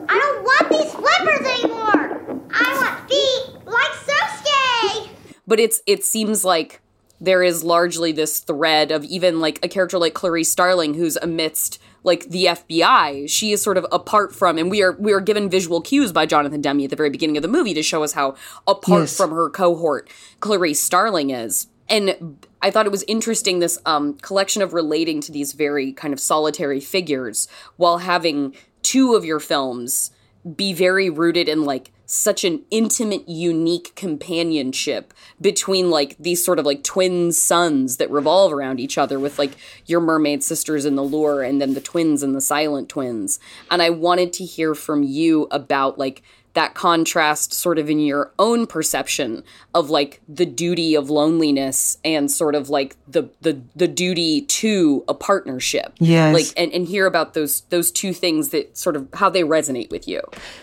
I 0.09 0.17
don't 0.17 0.43
want 0.43 0.69
these 0.69 0.91
flippers 0.91 1.45
anymore! 1.57 2.47
I 2.51 2.73
want 2.81 3.09
feet 3.09 3.65
like 3.65 3.91
Sosuke! 4.07 5.09
but 5.47 5.59
it's 5.59 5.81
it 5.85 6.03
seems 6.03 6.43
like 6.43 6.81
there 7.21 7.43
is 7.43 7.63
largely 7.63 8.11
this 8.11 8.39
thread 8.39 8.91
of 8.91 9.03
even 9.05 9.39
like 9.39 9.63
a 9.63 9.67
character 9.67 9.97
like 9.97 10.13
Clarice 10.13 10.51
Starling 10.51 10.95
who's 10.95 11.15
amidst 11.17 11.79
like 12.03 12.29
the 12.29 12.45
FBI. 12.45 13.29
She 13.29 13.51
is 13.51 13.61
sort 13.61 13.77
of 13.77 13.85
apart 13.91 14.35
from 14.35 14.57
and 14.57 14.69
we 14.69 14.81
are 14.83 14.93
we 14.93 15.13
are 15.13 15.21
given 15.21 15.49
visual 15.49 15.81
cues 15.81 16.11
by 16.11 16.25
Jonathan 16.25 16.61
Demme 16.61 16.81
at 16.81 16.89
the 16.89 16.95
very 16.95 17.09
beginning 17.09 17.37
of 17.37 17.43
the 17.43 17.49
movie 17.49 17.73
to 17.73 17.83
show 17.83 18.03
us 18.03 18.13
how 18.13 18.35
apart 18.67 19.01
Yes. 19.01 19.17
from 19.17 19.31
her 19.31 19.49
cohort 19.49 20.09
Clarice 20.39 20.81
Starling 20.81 21.29
is. 21.29 21.67
And 21.89 22.37
I 22.61 22.71
thought 22.71 22.85
it 22.85 22.91
was 22.91 23.03
interesting 23.03 23.59
this 23.59 23.77
um, 23.85 24.13
collection 24.15 24.61
of 24.61 24.73
relating 24.73 25.19
to 25.21 25.31
these 25.31 25.53
very 25.53 25.91
kind 25.91 26.13
of 26.13 26.19
solitary 26.19 26.79
figures 26.79 27.47
while 27.75 27.99
having 27.99 28.55
two 28.81 29.15
of 29.15 29.25
your 29.25 29.39
films 29.39 30.11
be 30.55 30.73
very 30.73 31.09
rooted 31.09 31.47
in 31.47 31.63
like 31.63 31.91
such 32.13 32.43
an 32.43 32.62
intimate, 32.69 33.28
unique 33.28 33.91
companionship 33.95 35.15
between 35.41 35.89
like 35.89 36.15
these 36.19 36.45
sort 36.45 36.60
of 36.60 36.65
like 36.65 36.84
twin 36.84 37.32
suns 37.32 37.97
that 37.97 38.12
revolve 38.12 38.54
around 38.54 38.80
each 38.80 38.99
other 38.99 39.19
with 39.19 39.39
like 39.39 39.54
your 39.88 39.99
mermaid 39.99 40.43
sisters 40.43 40.86
in 40.86 40.95
the 40.95 41.04
lure 41.04 41.41
and 41.41 41.60
then 41.60 41.73
the 41.73 41.82
twins 41.82 42.21
and 42.21 42.36
the 42.36 42.41
silent 42.41 42.88
twins. 42.88 43.39
And 43.71 43.82
I 43.82 43.89
wanted 43.89 44.32
to 44.34 44.45
hear 44.45 44.76
from 44.76 45.02
you 45.02 45.47
about 45.49 45.97
like 45.97 46.21
that 46.53 46.75
contrast 46.75 47.53
sort 47.53 47.79
of 47.79 47.89
in 47.89 47.99
your 47.99 48.31
own 48.37 48.67
perception 48.67 49.43
of 49.73 49.89
like 49.89 50.21
the 50.27 50.45
duty 50.45 50.93
of 50.95 51.09
loneliness 51.09 51.97
and 52.05 52.29
sort 52.29 52.55
of 52.55 52.69
like 52.69 52.95
the 53.07 53.29
the 53.41 53.59
the 53.75 53.87
duty 53.87 54.41
to 54.41 55.03
a 55.07 55.13
partnership 55.13 55.93
Yes. 55.99 56.33
like 56.33 56.47
and, 56.55 56.71
and 56.71 56.87
hear 56.87 57.05
about 57.05 57.33
those 57.33 57.61
those 57.69 57.91
two 57.91 58.13
things 58.13 58.49
that 58.49 58.77
sort 58.77 58.95
of 58.95 59.07
how 59.13 59.29
they 59.29 59.43
resonate 59.43 59.89
with 59.89 60.07
you 60.07 60.21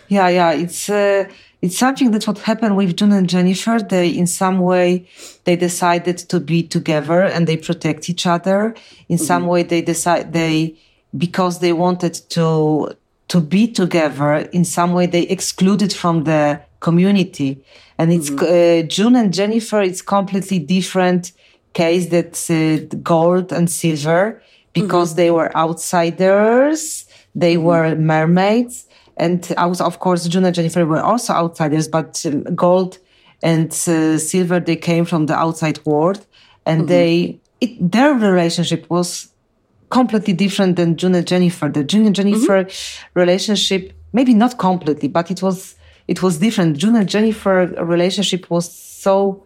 Yeah, 0.08 0.28
yeah, 0.28 0.52
it's 0.52 0.88
uh, 0.88 1.28
it's 1.62 1.76
something 1.76 2.10
that 2.12 2.26
what 2.26 2.38
happened 2.38 2.74
with 2.76 2.96
June 2.96 3.12
and 3.12 3.28
Jennifer. 3.28 3.78
They, 3.80 4.08
in 4.08 4.26
some 4.26 4.60
way, 4.60 5.06
they 5.44 5.56
decided 5.56 6.16
to 6.30 6.40
be 6.40 6.62
together 6.62 7.20
and 7.22 7.46
they 7.46 7.58
protect 7.58 8.08
each 8.08 8.26
other. 8.26 8.74
In 9.10 9.18
some 9.18 9.46
way, 9.46 9.62
they 9.62 9.82
decide 9.82 10.32
they 10.32 10.76
because 11.16 11.58
they 11.58 11.74
wanted 11.74 12.14
to 12.30 12.94
to 13.30 13.40
be 13.40 13.68
together. 13.68 14.48
In 14.52 14.64
some 14.64 14.92
way, 14.92 15.06
they 15.06 15.22
excluded 15.22 15.92
from 15.92 16.24
the 16.24 16.60
community. 16.80 17.64
And 17.96 18.12
it's 18.12 18.30
uh, 18.30 18.82
June 18.88 19.14
and 19.14 19.32
Jennifer. 19.32 19.80
It's 19.80 20.02
completely 20.02 20.58
different 20.58 21.32
case 21.72 22.08
that's 22.08 22.50
uh, 22.50 22.80
gold 23.02 23.52
and 23.52 23.70
silver 23.70 24.42
because 24.72 25.14
they 25.14 25.30
were 25.30 25.54
outsiders. 25.56 27.06
They 27.34 27.56
were 27.56 27.94
mermaids. 27.94 28.86
And 29.16 29.46
I 29.56 29.66
was, 29.66 29.80
of 29.80 30.00
course, 30.00 30.26
June 30.26 30.44
and 30.44 30.54
Jennifer 30.54 30.84
were 30.84 31.02
also 31.02 31.32
outsiders, 31.32 31.86
but 31.86 32.24
um, 32.26 32.42
gold 32.56 32.98
and 33.42 33.70
uh, 33.70 34.18
silver, 34.18 34.58
they 34.58 34.76
came 34.76 35.04
from 35.04 35.26
the 35.26 35.36
outside 35.36 35.78
world. 35.84 36.26
And 36.66 36.88
they, 36.88 37.38
it, 37.60 37.92
their 37.92 38.12
relationship 38.14 38.90
was 38.90 39.30
completely 39.90 40.32
different 40.32 40.76
than 40.76 40.96
June 40.96 41.14
and 41.14 41.26
Jennifer. 41.26 41.68
The 41.68 41.84
June 41.84 42.06
and 42.06 42.14
Jennifer 42.14 42.64
mm-hmm. 42.64 43.18
relationship, 43.18 43.92
maybe 44.12 44.34
not 44.34 44.58
completely, 44.58 45.08
but 45.08 45.30
it 45.30 45.42
was, 45.42 45.74
it 46.08 46.22
was 46.22 46.38
different. 46.38 46.78
June 46.78 46.96
and 46.96 47.08
Jennifer 47.08 47.66
relationship 47.82 48.48
was 48.50 48.70
so, 48.72 49.44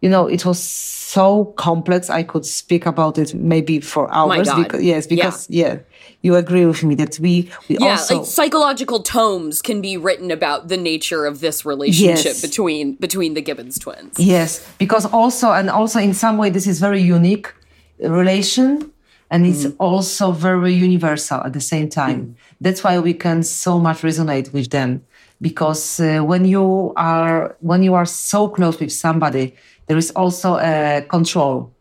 you 0.00 0.10
know, 0.10 0.26
it 0.26 0.44
was 0.44 0.60
so 0.60 1.46
complex. 1.56 2.10
I 2.10 2.24
could 2.24 2.44
speak 2.44 2.86
about 2.86 3.18
it 3.18 3.34
maybe 3.34 3.80
for 3.80 4.12
hours. 4.12 4.48
God. 4.48 4.64
Because, 4.64 4.82
yes, 4.82 5.06
because, 5.06 5.48
yeah. 5.48 5.78
you 6.22 6.34
agree 6.34 6.66
with 6.66 6.82
me 6.82 6.94
that 6.96 7.18
we 7.20 7.50
we 7.68 7.76
yeah, 7.78 7.90
also 7.90 8.18
like 8.18 8.26
psychological 8.26 9.02
tomes 9.02 9.62
can 9.62 9.80
be 9.80 9.96
written 9.96 10.30
about 10.30 10.68
the 10.68 10.76
nature 10.76 11.26
of 11.26 11.40
this 11.40 11.64
relationship 11.64 12.24
Yes. 12.24 12.40
between 12.40 12.94
between 12.94 13.34
the 13.34 13.42
Gibbons 13.42 13.78
twins. 13.78 14.18
Yes, 14.18 14.66
because 14.78 15.04
also 15.06 15.52
and 15.52 15.70
also 15.70 16.00
in 16.00 16.14
some 16.14 16.36
way 16.38 16.50
this 16.50 16.66
is 16.66 16.80
very 16.80 17.00
unique 17.00 17.52
relation 18.00 18.90
and 19.30 19.46
it's 19.46 19.66
also 19.78 20.30
very 20.30 20.72
universal 20.72 21.40
at 21.42 21.52
the 21.52 21.60
same 21.60 21.88
time. 21.88 22.36
That's 22.60 22.84
why 22.84 22.98
we 22.98 23.14
can 23.14 23.42
so 23.42 23.78
much 23.78 24.02
resonate 24.02 24.52
with 24.52 24.70
them. 24.70 25.04
Because 25.40 26.00
uh, 26.00 26.20
when 26.20 26.44
you 26.44 26.92
are 26.96 27.56
when 27.60 27.82
you 27.82 27.94
are 27.94 28.06
so 28.06 28.48
close 28.48 28.78
with 28.78 28.92
somebody 28.92 29.54
there 29.86 29.96
is 29.96 30.10
also 30.12 30.56
a 30.56 31.04
control 31.08 31.72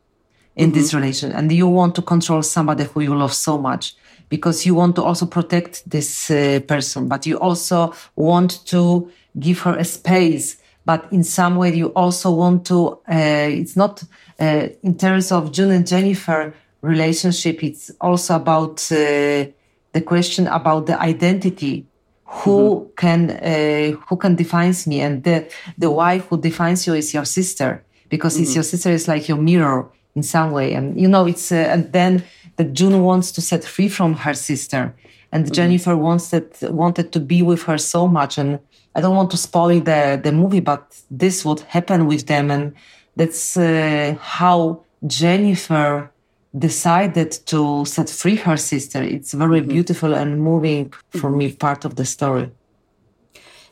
in 0.56 0.72
this 0.72 0.94
relation. 0.94 1.32
And 1.32 1.52
you 1.52 1.68
want 1.68 1.96
to 1.96 2.02
control 2.02 2.44
somebody 2.44 2.84
who 2.84 3.02
you 3.02 3.16
love 3.16 3.34
so 3.34 3.58
much. 3.58 3.96
Because 4.30 4.66
you 4.66 4.76
want 4.76 4.96
to 4.96 5.04
also 5.04 5.26
protect 5.26 5.90
this 5.90 6.30
uh, 6.30 6.60
person. 6.68 7.08
But 7.08 7.26
you 7.26 7.38
also 7.40 7.94
want 8.16 8.66
to 8.68 9.10
give 9.40 9.60
her 9.60 9.76
a 9.78 9.86
space. 9.86 10.58
But 10.86 11.08
in 11.12 11.24
some 11.24 11.56
way 11.56 11.74
you 11.74 11.88
also 11.96 12.32
want 12.32 12.66
to 12.68 13.00
uh, 13.10 13.48
it's 13.50 13.76
not 13.76 14.04
uh, 14.40 14.68
in 14.82 14.98
terms 14.98 15.32
of 15.32 15.52
june 15.54 15.72
and 15.72 15.88
jennifer 15.88 16.54
relationship 16.84 17.64
it's 17.64 17.90
also 18.00 18.36
about 18.36 18.80
uh, 18.92 19.46
the 19.94 20.02
question 20.06 20.48
about 20.48 20.86
the 20.86 21.02
identity. 21.02 21.88
Who 22.26 22.92
can 22.98 23.30
uh, 23.30 23.92
who 24.08 24.18
can 24.18 24.36
defines 24.36 24.88
me? 24.88 25.02
And 25.02 25.24
the 25.24 25.48
the 25.78 25.92
wife 25.92 26.26
who 26.28 26.38
defines 26.40 26.86
you 26.88 26.94
is 26.96 27.14
your 27.14 27.26
sister 27.26 27.84
because 28.10 28.40
it's 28.40 28.56
your 28.56 28.64
sister 28.64 28.90
is 28.90 29.08
like 29.08 29.28
your 29.30 29.38
mirror 29.38 29.90
in 30.16 30.24
some 30.24 30.52
way. 30.52 30.74
And 30.74 31.00
you 31.00 31.08
know 31.08 31.28
it's 31.28 31.52
uh, 31.52 31.56
and 31.74 31.92
then 31.94 32.24
that 32.56 32.74
june 32.74 33.04
wants 33.04 33.32
to 33.34 33.42
set 33.42 33.64
free 33.64 33.88
from 33.88 34.16
her 34.16 34.34
sister. 34.34 34.96
And 35.32 35.54
jennifer 35.54 35.96
wants 35.96 36.30
that 36.30 36.62
wanted 36.64 37.12
to 37.14 37.20
be 37.20 37.44
with 37.44 37.64
her 37.64 37.78
so 37.78 38.08
much. 38.08 38.40
And 38.40 38.60
i 38.96 39.02
don't 39.02 39.16
want 39.16 39.30
to 39.32 39.38
spoil 39.38 39.80
the 39.80 40.20
the 40.22 40.32
movie 40.32 40.60
but 40.60 41.02
this 41.12 41.46
would 41.46 41.62
happen 41.62 42.08
with 42.08 42.26
them. 42.26 42.50
And 42.50 42.74
that's 43.16 43.58
uh, 43.58 44.16
how 44.20 44.84
jennifer 45.06 46.13
decided 46.58 47.32
to 47.48 47.86
set 47.86 48.10
free 48.10 48.36
her 48.36 48.58
sister. 48.58 49.02
It's 49.02 49.34
very 49.34 49.62
beautiful 49.62 50.14
and 50.14 50.42
moving 50.42 50.94
for 51.10 51.30
me 51.30 51.52
part 51.54 51.86
of 51.86 51.96
the 51.96 52.06
story. 52.06 52.52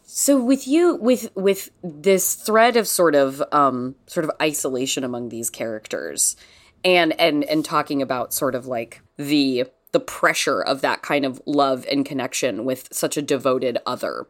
So 0.04 0.44
with 0.44 0.68
you 0.68 0.96
with 0.96 1.30
with 1.36 1.70
this 1.84 2.36
thread 2.36 2.76
of 2.76 2.88
sort 2.88 3.16
of 3.16 3.42
um 3.52 3.96
sort 4.08 4.26
of 4.26 4.32
isolation 4.42 5.04
among 5.04 5.30
these 5.30 5.50
characters 5.50 6.36
and 6.84 7.18
and 7.20 7.44
and 7.46 7.64
talking 7.64 8.02
about 8.02 8.34
sort 8.34 8.56
of 8.56 8.66
like 8.66 9.02
the 9.18 9.66
the 9.94 10.00
pressure 10.00 10.62
of 10.62 10.82
that 10.82 11.02
kind 11.02 11.26
of 11.26 11.42
love 11.46 11.86
and 11.90 12.06
connection 12.06 12.66
with 12.66 12.88
such 12.92 13.18
a 13.18 13.22
devoted 13.22 13.78
other. 13.86 14.26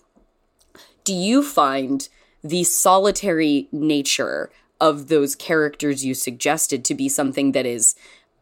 Do 1.03 1.13
you 1.13 1.41
find 1.43 2.07
the 2.43 2.63
solitary 2.63 3.67
nature 3.71 4.51
of 4.79 5.07
those 5.07 5.35
characters 5.35 6.03
you 6.03 6.13
suggested 6.13 6.83
to 6.85 6.95
be 6.95 7.07
something 7.07 7.51
that 7.51 7.65
is 7.65 7.95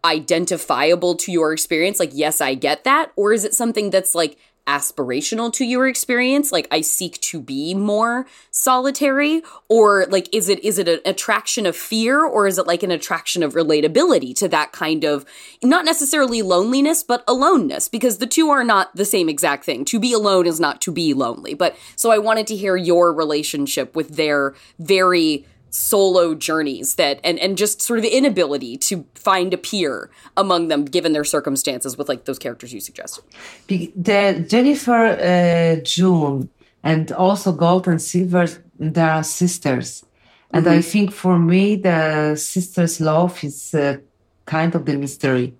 identifiable 0.05 1.15
to 1.15 1.31
your 1.31 1.51
experience 1.51 1.99
like 1.99 2.11
yes 2.13 2.39
i 2.39 2.53
get 2.53 2.83
that 2.85 3.11
or 3.15 3.33
is 3.33 3.43
it 3.43 3.53
something 3.53 3.89
that's 3.89 4.15
like 4.15 4.37
aspirational 4.69 5.51
to 5.51 5.65
your 5.65 5.87
experience? 5.87 6.51
Like 6.51 6.67
i 6.69 6.81
seek 6.81 7.19
to 7.21 7.41
be 7.41 7.73
more 7.73 8.27
solitary? 8.51 9.41
Or 9.67 10.05
like 10.09 10.33
is 10.33 10.47
it 10.47 10.63
is 10.63 10.77
it 10.77 10.87
an 10.87 10.99
attraction 11.05 11.65
of 11.65 11.75
fear 11.75 12.23
or 12.23 12.45
is 12.45 12.59
it 12.59 12.67
like 12.67 12.83
an 12.83 12.91
attraction 12.91 13.41
of 13.41 13.53
relatability 13.53 14.35
to 14.35 14.47
that 14.49 14.71
kind 14.71 15.03
of 15.03 15.25
not 15.63 15.85
necessarily 15.85 16.43
loneliness 16.43 17.03
but 17.03 17.23
aloneness? 17.27 17.87
Because 17.87 18.19
the 18.19 18.27
two 18.27 18.49
are 18.51 18.63
not 18.63 18.95
the 18.95 19.05
same 19.05 19.27
exact 19.27 19.65
thing. 19.65 19.83
To 19.85 19.99
be 19.99 20.13
alone 20.13 20.45
is 20.45 20.59
not 20.59 20.81
to 20.81 20.91
be 20.91 21.13
lonely. 21.15 21.55
But 21.55 21.75
so 21.95 22.11
i 22.11 22.19
wanted 22.19 22.45
to 22.47 22.55
hear 22.55 22.77
your 22.77 23.11
relationship 23.11 23.95
with 23.95 24.15
their 24.17 24.53
very 24.77 25.47
solo 25.69 26.35
journeys 26.35 26.95
that 26.95 27.19
and 27.23 27.39
and 27.39 27.57
just 27.57 27.81
sort 27.81 27.99
of 27.99 28.03
the 28.03 28.15
inability 28.15 28.77
to 28.77 29.05
find 29.15 29.53
a 29.53 29.57
peer 29.57 30.09
among 30.35 30.67
them 30.67 30.85
given 30.85 31.13
their 31.13 31.23
circumstances 31.23 31.97
with 31.97 32.09
like 32.09 32.25
those 32.25 32.39
characters 32.39 32.73
you 32.73 32.79
suggested. 32.79 33.23
The 33.67 34.45
Jennifer 34.47 35.05
uh, 35.05 35.81
June 35.83 36.49
and 36.83 37.11
also 37.11 37.51
Gold 37.51 37.87
and 37.87 38.01
Silver 38.01 38.47
they 38.79 39.01
are 39.01 39.23
sisters. 39.23 40.05
And 40.51 40.67
I 40.67 40.81
think 40.81 41.11
for 41.11 41.37
me 41.37 41.75
the 41.75 42.35
sisters 42.35 42.99
love 42.99 43.43
is 43.43 43.73
uh, 43.73 43.97
kind 44.45 44.73
of 44.73 44.85
the 44.85 44.97
mystery. 44.97 45.53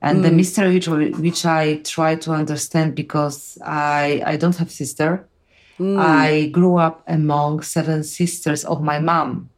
And 0.00 0.24
the 0.24 0.30
mystery 0.30 0.78
which, 0.78 1.16
which 1.16 1.44
I 1.44 1.78
try 1.78 2.14
to 2.14 2.30
understand 2.30 2.94
because 2.94 3.58
I 3.64 4.22
I 4.24 4.36
don't 4.36 4.56
have 4.56 4.70
sister 4.70 5.26
I 5.80 6.46
grew 6.52 6.76
up 6.76 7.02
among 7.06 7.62
seven 7.62 8.02
sisters 8.02 8.64
of 8.64 8.82
my 8.82 8.98
mom. 8.98 9.50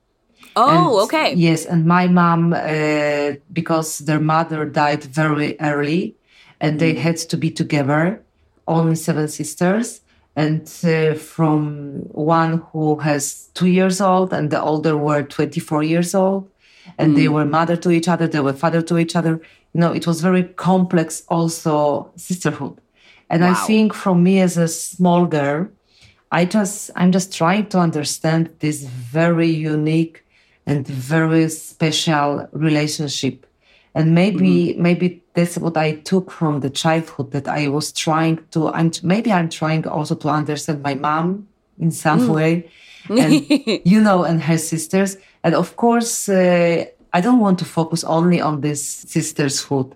Oh 0.56 0.68
and- 0.68 1.04
okay. 1.04 1.35
Yes, 1.35 1.64
and 1.64 1.87
my 1.87 2.09
mom, 2.09 2.52
uh, 2.52 3.33
because 3.52 3.98
their 3.98 4.20
mother 4.20 4.64
died 4.66 5.04
very 5.04 5.59
early, 5.61 6.16
and 6.61 6.78
they 6.78 6.94
had 6.94 7.16
to 7.16 7.37
be 7.37 7.50
together, 7.50 8.22
only 8.66 8.96
seven 8.96 9.28
sisters, 9.28 10.00
and 10.37 10.62
uh, 10.85 11.14
from 11.14 12.02
one 12.12 12.62
who 12.72 12.98
has 12.98 13.48
two 13.54 13.68
years 13.68 14.00
old, 14.00 14.33
and 14.33 14.50
the 14.50 14.61
older 14.61 14.96
were 14.96 15.22
twenty-four 15.22 15.83
years 15.83 16.14
old, 16.14 16.50
and 16.98 17.16
they 17.16 17.28
were 17.28 17.44
mother 17.44 17.76
to 17.76 17.90
each 17.90 18.09
other, 18.09 18.26
they 18.26 18.40
were 18.40 18.52
father 18.52 18.83
to 18.83 18.98
each 18.98 19.16
other. 19.16 19.40
You 19.72 19.80
know, 19.80 19.92
it 19.92 20.06
was 20.06 20.20
very 20.20 20.44
complex, 20.44 21.22
also 21.28 22.11
sisterhood, 22.16 22.80
and 23.30 23.44
I 23.44 23.54
think 23.54 23.94
from 23.94 24.22
me 24.22 24.40
as 24.40 24.56
a 24.56 24.68
small 24.68 25.26
girl. 25.26 25.68
I 26.31 26.45
just 26.45 26.90
I'm 26.95 27.12
just 27.12 27.35
trying 27.35 27.66
to 27.69 27.79
understand 27.79 28.51
this 28.61 28.83
very 28.85 29.49
unique 29.49 30.25
and 30.66 30.87
very 30.87 31.49
special 31.49 32.49
relationship. 32.53 33.47
And 33.95 34.14
maybe 34.14 34.75
maybe 34.75 35.23
that's 35.35 35.59
what 35.59 35.77
I 35.77 35.97
took 35.97 36.31
from 36.31 36.61
the 36.61 36.71
childhood 36.71 37.33
that 37.33 37.49
I 37.49 37.69
was 37.69 37.93
trying 37.93 38.38
to 38.53 38.69
I'm 38.69 38.93
maybe 39.03 39.33
I'm 39.33 39.49
trying 39.49 39.87
also 39.87 40.14
to 40.14 40.29
understand 40.29 40.83
my 40.83 40.95
mom 40.95 41.49
in 41.79 41.90
some 41.90 42.29
way 42.29 42.71
and 43.09 43.33
you 43.85 44.01
know 44.01 44.23
and 44.23 44.40
her 44.43 44.59
sisters 44.59 45.16
and 45.43 45.55
of 45.55 45.77
course 45.77 46.29
uh, 46.29 46.85
I 47.12 47.21
don't 47.21 47.40
want 47.40 47.59
to 47.59 47.64
focus 47.64 48.05
only 48.05 48.40
on 48.40 48.61
this 48.61 49.05
sistershood. 49.05 49.93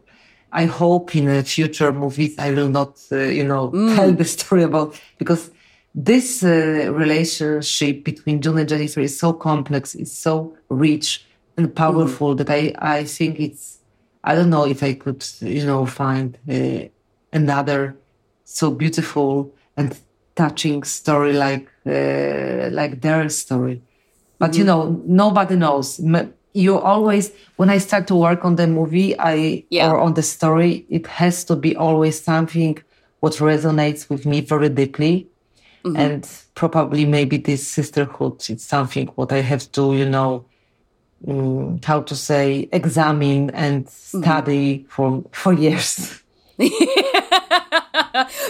I 0.52 0.66
hope 0.66 1.14
in 1.14 1.28
a 1.28 1.42
future 1.42 1.92
movies 1.92 2.34
I 2.38 2.50
will 2.52 2.68
not, 2.68 3.00
uh, 3.10 3.18
you 3.18 3.44
know, 3.44 3.70
tell 3.94 4.12
the 4.12 4.24
story 4.24 4.62
about 4.62 5.00
because 5.18 5.50
this 5.94 6.42
uh, 6.42 6.90
relationship 6.92 8.04
between 8.04 8.40
June 8.42 8.58
and 8.58 8.68
Jennifer 8.68 9.00
is 9.00 9.18
so 9.18 9.32
complex, 9.32 9.94
it's 9.94 10.12
so 10.12 10.56
rich 10.68 11.24
and 11.56 11.74
powerful 11.74 12.34
that 12.34 12.50
I, 12.50 12.74
I 12.78 13.04
think 13.04 13.38
it's, 13.38 13.78
I 14.24 14.34
don't 14.34 14.50
know 14.50 14.66
if 14.66 14.82
I 14.82 14.94
could, 14.94 15.24
you 15.40 15.64
know, 15.64 15.86
find 15.86 16.36
uh, 16.50 16.88
another 17.32 17.96
so 18.44 18.70
beautiful 18.72 19.54
and 19.76 19.96
touching 20.34 20.82
story 20.82 21.32
like, 21.32 21.68
uh, 21.86 22.70
like 22.72 23.00
their 23.00 23.28
story. 23.28 23.82
But 24.38 24.56
you 24.56 24.64
know, 24.64 25.00
nobody 25.06 25.54
knows. 25.54 26.00
You 26.52 26.78
always, 26.78 27.32
when 27.56 27.70
I 27.70 27.78
start 27.78 28.08
to 28.08 28.16
work 28.16 28.44
on 28.44 28.56
the 28.56 28.66
movie, 28.66 29.18
I 29.18 29.64
Yeah. 29.70 29.90
or 29.90 30.00
on 30.00 30.14
the 30.14 30.22
story, 30.22 30.86
it 30.88 31.06
has 31.06 31.44
to 31.44 31.56
be 31.56 31.76
always 31.76 32.20
something 32.20 32.78
what 33.20 33.34
resonates 33.34 34.08
with 34.10 34.26
me 34.26 34.40
very 34.40 34.68
deeply 34.68 35.28
and 35.84 36.28
probably 36.54 37.04
maybe 37.04 37.36
this 37.36 37.66
sisterhood 37.66 38.42
is 38.50 38.62
something 38.64 39.06
what 39.16 39.32
i 39.32 39.40
have 39.42 39.70
to 39.72 39.94
you 39.94 40.08
know 40.08 40.44
mm, 41.26 41.84
how 41.84 42.00
to 42.02 42.14
say 42.16 42.68
examine 42.72 43.50
and 43.50 43.88
study 43.88 44.86
for 44.88 45.22
for 45.32 45.52
years. 45.52 46.20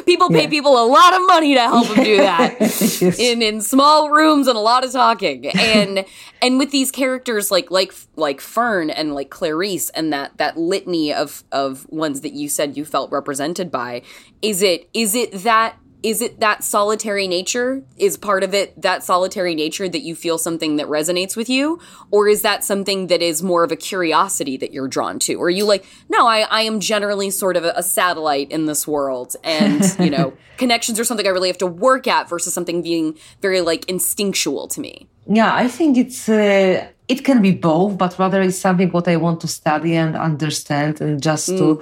People 0.04 0.28
pay 0.28 0.42
Yeah. 0.42 0.48
people 0.50 0.76
a 0.78 0.84
lot 0.86 1.14
of 1.14 1.26
money 1.26 1.54
to 1.54 1.60
help 1.60 1.88
them 1.88 2.04
do 2.04 2.16
that. 2.30 2.56
Yes. 2.60 3.18
in 3.18 3.40
in 3.42 3.60
small 3.62 4.10
rooms 4.10 4.46
and 4.46 4.56
a 4.56 4.60
lot 4.60 4.84
of 4.84 4.92
talking. 4.92 5.46
And 5.58 6.04
and 6.42 6.58
with 6.58 6.70
these 6.70 6.90
characters 6.90 7.50
like 7.50 7.70
like 7.70 7.92
like 8.16 8.40
fern 8.40 8.90
and 8.90 9.14
like 9.14 9.30
clarice 9.30 9.88
and 9.90 10.12
that 10.12 10.36
that 10.36 10.56
litany 10.58 11.14
of 11.14 11.44
of 11.50 11.86
ones 11.90 12.20
that 12.20 12.34
you 12.34 12.48
said 12.48 12.76
you 12.76 12.84
felt 12.84 13.10
represented 13.10 13.70
by 13.70 14.02
is 14.42 14.60
it 14.62 14.88
is 14.92 15.14
it 15.14 15.32
that 15.44 15.76
is 16.04 16.20
it 16.20 16.40
that 16.40 16.62
solitary 16.62 17.26
nature? 17.26 17.82
Is 17.96 18.18
part 18.18 18.44
of 18.44 18.52
it 18.52 18.80
that 18.82 19.02
solitary 19.02 19.54
nature 19.54 19.88
that 19.88 20.02
you 20.02 20.14
feel 20.14 20.36
something 20.36 20.76
that 20.76 20.86
resonates 20.86 21.34
with 21.34 21.48
you? 21.48 21.80
Or 22.10 22.28
is 22.28 22.42
that 22.42 22.62
something 22.62 23.06
that 23.06 23.22
is 23.22 23.42
more 23.42 23.64
of 23.64 23.72
a 23.72 23.76
curiosity 23.76 24.58
that 24.58 24.70
you're 24.70 24.86
drawn 24.86 25.18
to? 25.20 25.34
Or 25.36 25.46
are 25.46 25.50
you 25.50 25.64
like 25.64 25.84
no 26.10 26.26
i, 26.26 26.40
I 26.40 26.62
am 26.62 26.78
generally 26.80 27.30
sort 27.30 27.56
of 27.56 27.64
a, 27.64 27.72
a 27.76 27.82
satellite 27.82 28.50
in 28.50 28.66
this 28.66 28.86
world 28.86 29.34
and 29.42 29.82
you 29.98 30.10
know 30.10 30.34
connections 30.58 31.00
are 31.00 31.04
something 31.04 31.26
i 31.26 31.30
really 31.30 31.48
have 31.48 31.58
to 31.58 31.66
work 31.66 32.06
at 32.06 32.28
versus 32.28 32.52
something 32.52 32.82
being 32.82 33.16
very 33.40 33.60
like 33.60 33.84
instinctual 33.86 34.68
to 34.68 34.80
me. 34.80 35.08
Yeah 35.26 35.54
i 35.54 35.68
think 35.68 35.96
it's 35.96 36.28
uh, 36.28 36.86
it 37.08 37.24
can 37.24 37.40
be 37.40 37.52
both 37.52 37.96
but 37.96 38.18
rather 38.18 38.42
it's 38.42 38.58
something 38.58 38.90
what 38.90 39.08
i 39.08 39.16
want 39.16 39.40
to 39.40 39.48
study 39.48 39.94
and 39.94 40.16
understand 40.16 41.00
and 41.00 41.22
just 41.22 41.48
to 41.48 41.80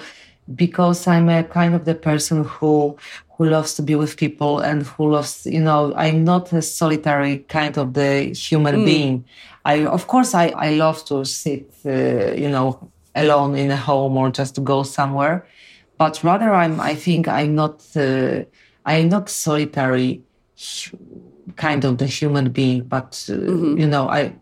because 0.55 1.07
I'm 1.07 1.29
a 1.29 1.45
kind 1.45 1.75
of 1.75 1.85
the 1.85 1.95
person 1.95 2.45
who 2.45 2.97
who 3.43 3.51
loves 3.51 3.75
to 3.75 3.83
be 3.83 3.97
with 3.97 4.17
people 4.17 4.61
and 4.61 4.83
who 4.87 5.11
loves, 5.11 5.47
you 5.47 5.61
know, 5.61 5.93
I'm 5.97 6.23
not 6.23 6.53
a 6.53 6.63
solitary 6.63 7.39
kind 7.49 7.77
of 7.77 7.93
the 7.95 8.33
human 8.33 8.85
being. 8.85 9.25
I, 9.65 9.85
of 9.85 10.07
course, 10.07 10.33
I, 10.33 10.47
I 10.51 10.71
love 10.75 11.05
to 11.07 11.25
sit, 11.25 11.69
uh, 11.85 12.33
you 12.43 12.49
know, 12.49 12.89
alone 13.17 13.57
in 13.57 13.71
a 13.73 13.77
home 13.77 14.17
or 14.17 14.31
just 14.31 14.55
to 14.55 14.61
go 14.61 14.85
somewhere, 14.85 15.45
but 15.99 16.23
rather 16.23 16.55
I'm, 16.55 16.81
I 16.81 16.95
think 16.95 17.27
I'm 17.27 17.57
not, 17.57 17.85
uh, 17.97 18.45
I'm 18.87 19.09
not 19.09 19.29
solitary 19.29 20.23
kind 21.57 21.85
of 21.85 21.99
the 21.99 22.07
human 22.07 22.51
being, 22.51 22.85
but, 22.85 23.27
uh, 23.29 23.35
you 23.35 23.89
know, 23.89 24.09
I, 24.09 24.35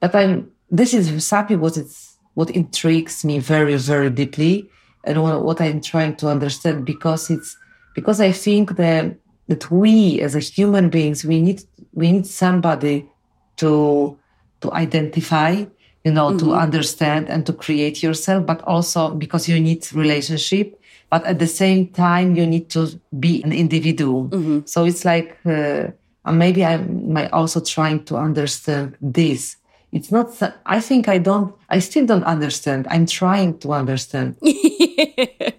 but 0.00 0.14
I'm, 0.14 0.50
this 0.70 0.94
is 0.94 1.22
something 1.24 1.60
what 1.60 1.76
it's, 1.76 2.16
what 2.32 2.48
intrigues 2.50 3.24
me 3.26 3.40
very, 3.40 3.76
very 3.76 4.08
deeply 4.08 4.70
and 5.04 5.22
what, 5.22 5.44
what 5.44 5.60
I'm 5.60 5.82
trying 5.82 6.16
to 6.16 6.28
understand 6.28 6.86
because 6.86 7.28
it's, 7.28 7.58
because 7.96 8.20
I 8.20 8.30
think 8.30 8.76
that, 8.76 9.16
that 9.48 9.70
we 9.70 10.20
as 10.20 10.36
a 10.36 10.38
human 10.38 10.90
beings, 10.90 11.24
we 11.24 11.40
need, 11.40 11.64
we 11.94 12.12
need 12.12 12.26
somebody 12.26 13.08
to, 13.56 14.16
to 14.60 14.72
identify, 14.72 15.64
you 16.04 16.12
know, 16.12 16.36
to 16.38 16.52
understand 16.52 17.28
and 17.30 17.46
to 17.46 17.54
create 17.54 18.02
yourself, 18.02 18.44
but 18.44 18.60
also 18.62 19.14
because 19.14 19.48
you 19.48 19.58
need 19.58 19.90
relationship. 19.94 20.78
But 21.08 21.24
at 21.24 21.38
the 21.38 21.46
same 21.46 21.88
time, 21.88 22.36
you 22.36 22.46
need 22.46 22.68
to 22.70 23.00
be 23.18 23.42
an 23.42 23.52
individual. 23.52 24.28
So 24.66 24.84
it's 24.84 25.04
like, 25.04 25.38
uh, 25.46 25.88
maybe 26.30 26.64
I'm 26.66 27.16
also 27.32 27.60
trying 27.60 28.04
to 28.04 28.16
understand 28.16 28.96
this. 29.00 29.56
It's 29.90 30.12
not, 30.12 30.28
I 30.66 30.80
think 30.80 31.08
I 31.08 31.16
don't, 31.18 31.54
I 31.70 31.78
still 31.78 32.04
don't 32.04 32.24
understand. 32.24 32.88
I'm 32.90 33.06
trying 33.06 33.58
to 33.60 33.72
understand. 33.72 34.36
yeah. 34.42 35.50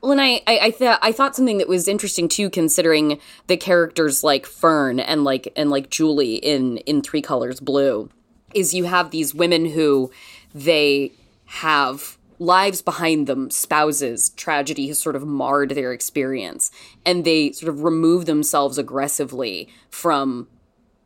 Well, 0.00 0.12
and 0.12 0.20
I, 0.20 0.42
I, 0.46 0.58
I 0.62 0.70
thought 0.70 0.98
I 1.02 1.12
thought 1.12 1.36
something 1.36 1.58
that 1.58 1.68
was 1.68 1.88
interesting 1.88 2.28
too, 2.28 2.50
considering 2.50 3.20
the 3.46 3.56
characters 3.56 4.22
like 4.22 4.46
Fern 4.46 5.00
and 5.00 5.24
like 5.24 5.52
and 5.56 5.70
like 5.70 5.90
Julie 5.90 6.36
in 6.36 6.78
in 6.78 7.02
Three 7.02 7.22
Colors 7.22 7.60
Blue, 7.60 8.10
is 8.54 8.74
you 8.74 8.84
have 8.84 9.10
these 9.10 9.34
women 9.34 9.66
who 9.66 10.10
they 10.54 11.12
have 11.46 12.18
lives 12.38 12.82
behind 12.82 13.26
them, 13.26 13.50
spouses, 13.50 14.30
tragedy 14.30 14.88
has 14.88 14.98
sort 14.98 15.14
of 15.14 15.24
marred 15.24 15.70
their 15.70 15.92
experience, 15.92 16.70
and 17.06 17.24
they 17.24 17.52
sort 17.52 17.68
of 17.68 17.82
remove 17.82 18.26
themselves 18.26 18.78
aggressively 18.78 19.68
from 19.90 20.48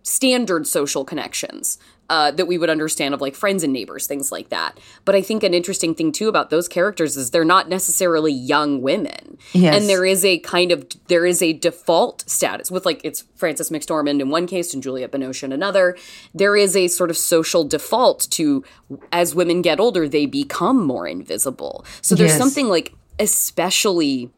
standard 0.03 0.67
social 0.67 1.05
connections 1.05 1.79
uh, 2.09 2.31
that 2.33 2.47
we 2.47 2.57
would 2.59 2.71
understand 2.71 3.15
of 3.15 3.21
like 3.21 3.35
friends 3.35 3.63
and 3.63 3.73
neighbors, 3.73 4.07
things 4.07 4.31
like 4.31 4.49
that. 4.51 4.79
But 5.05 5.15
I 5.15 5.23
think 5.23 5.43
an 5.43 5.55
interesting 5.55 5.95
thing 5.95 6.13
too 6.13 6.29
about 6.29 6.51
those 6.51 6.69
characters 6.69 7.17
is 7.17 7.31
they're 7.31 7.45
not 7.45 7.69
necessarily 7.69 8.33
young 8.33 8.81
women, 8.83 9.39
Yes. 9.53 9.77
and 9.77 9.89
there 9.89 10.05
is 10.05 10.25
a 10.25 10.39
kind 10.39 10.73
of 10.73 10.87
there 11.09 11.27
is 11.27 11.43
a 11.43 11.53
default 11.53 12.29
status 12.29 12.71
with 12.71 12.87
like 12.87 13.01
it's 13.05 13.25
Frances 13.35 13.71
McDormand 13.71 14.21
in 14.21 14.31
one 14.31 14.47
case 14.47 14.73
and 14.75 14.83
Juliette 14.83 15.13
Binoche 15.13 15.43
in 15.43 15.53
another. 15.53 15.97
There 16.35 16.57
is 16.57 16.77
a 16.77 16.89
sort 16.89 17.11
of 17.11 17.17
social 17.17 17.65
default 17.65 18.29
to 18.33 18.65
as 19.13 19.35
women 19.35 19.63
get 19.63 19.81
older 19.81 20.09
they 20.09 20.27
become 20.27 20.85
more 20.87 21.07
invisible. 21.07 21.85
So 22.03 22.15
there's 22.15 22.31
Yes. 22.31 22.39
something 22.39 22.69
like 22.69 22.93
especially 23.19 24.31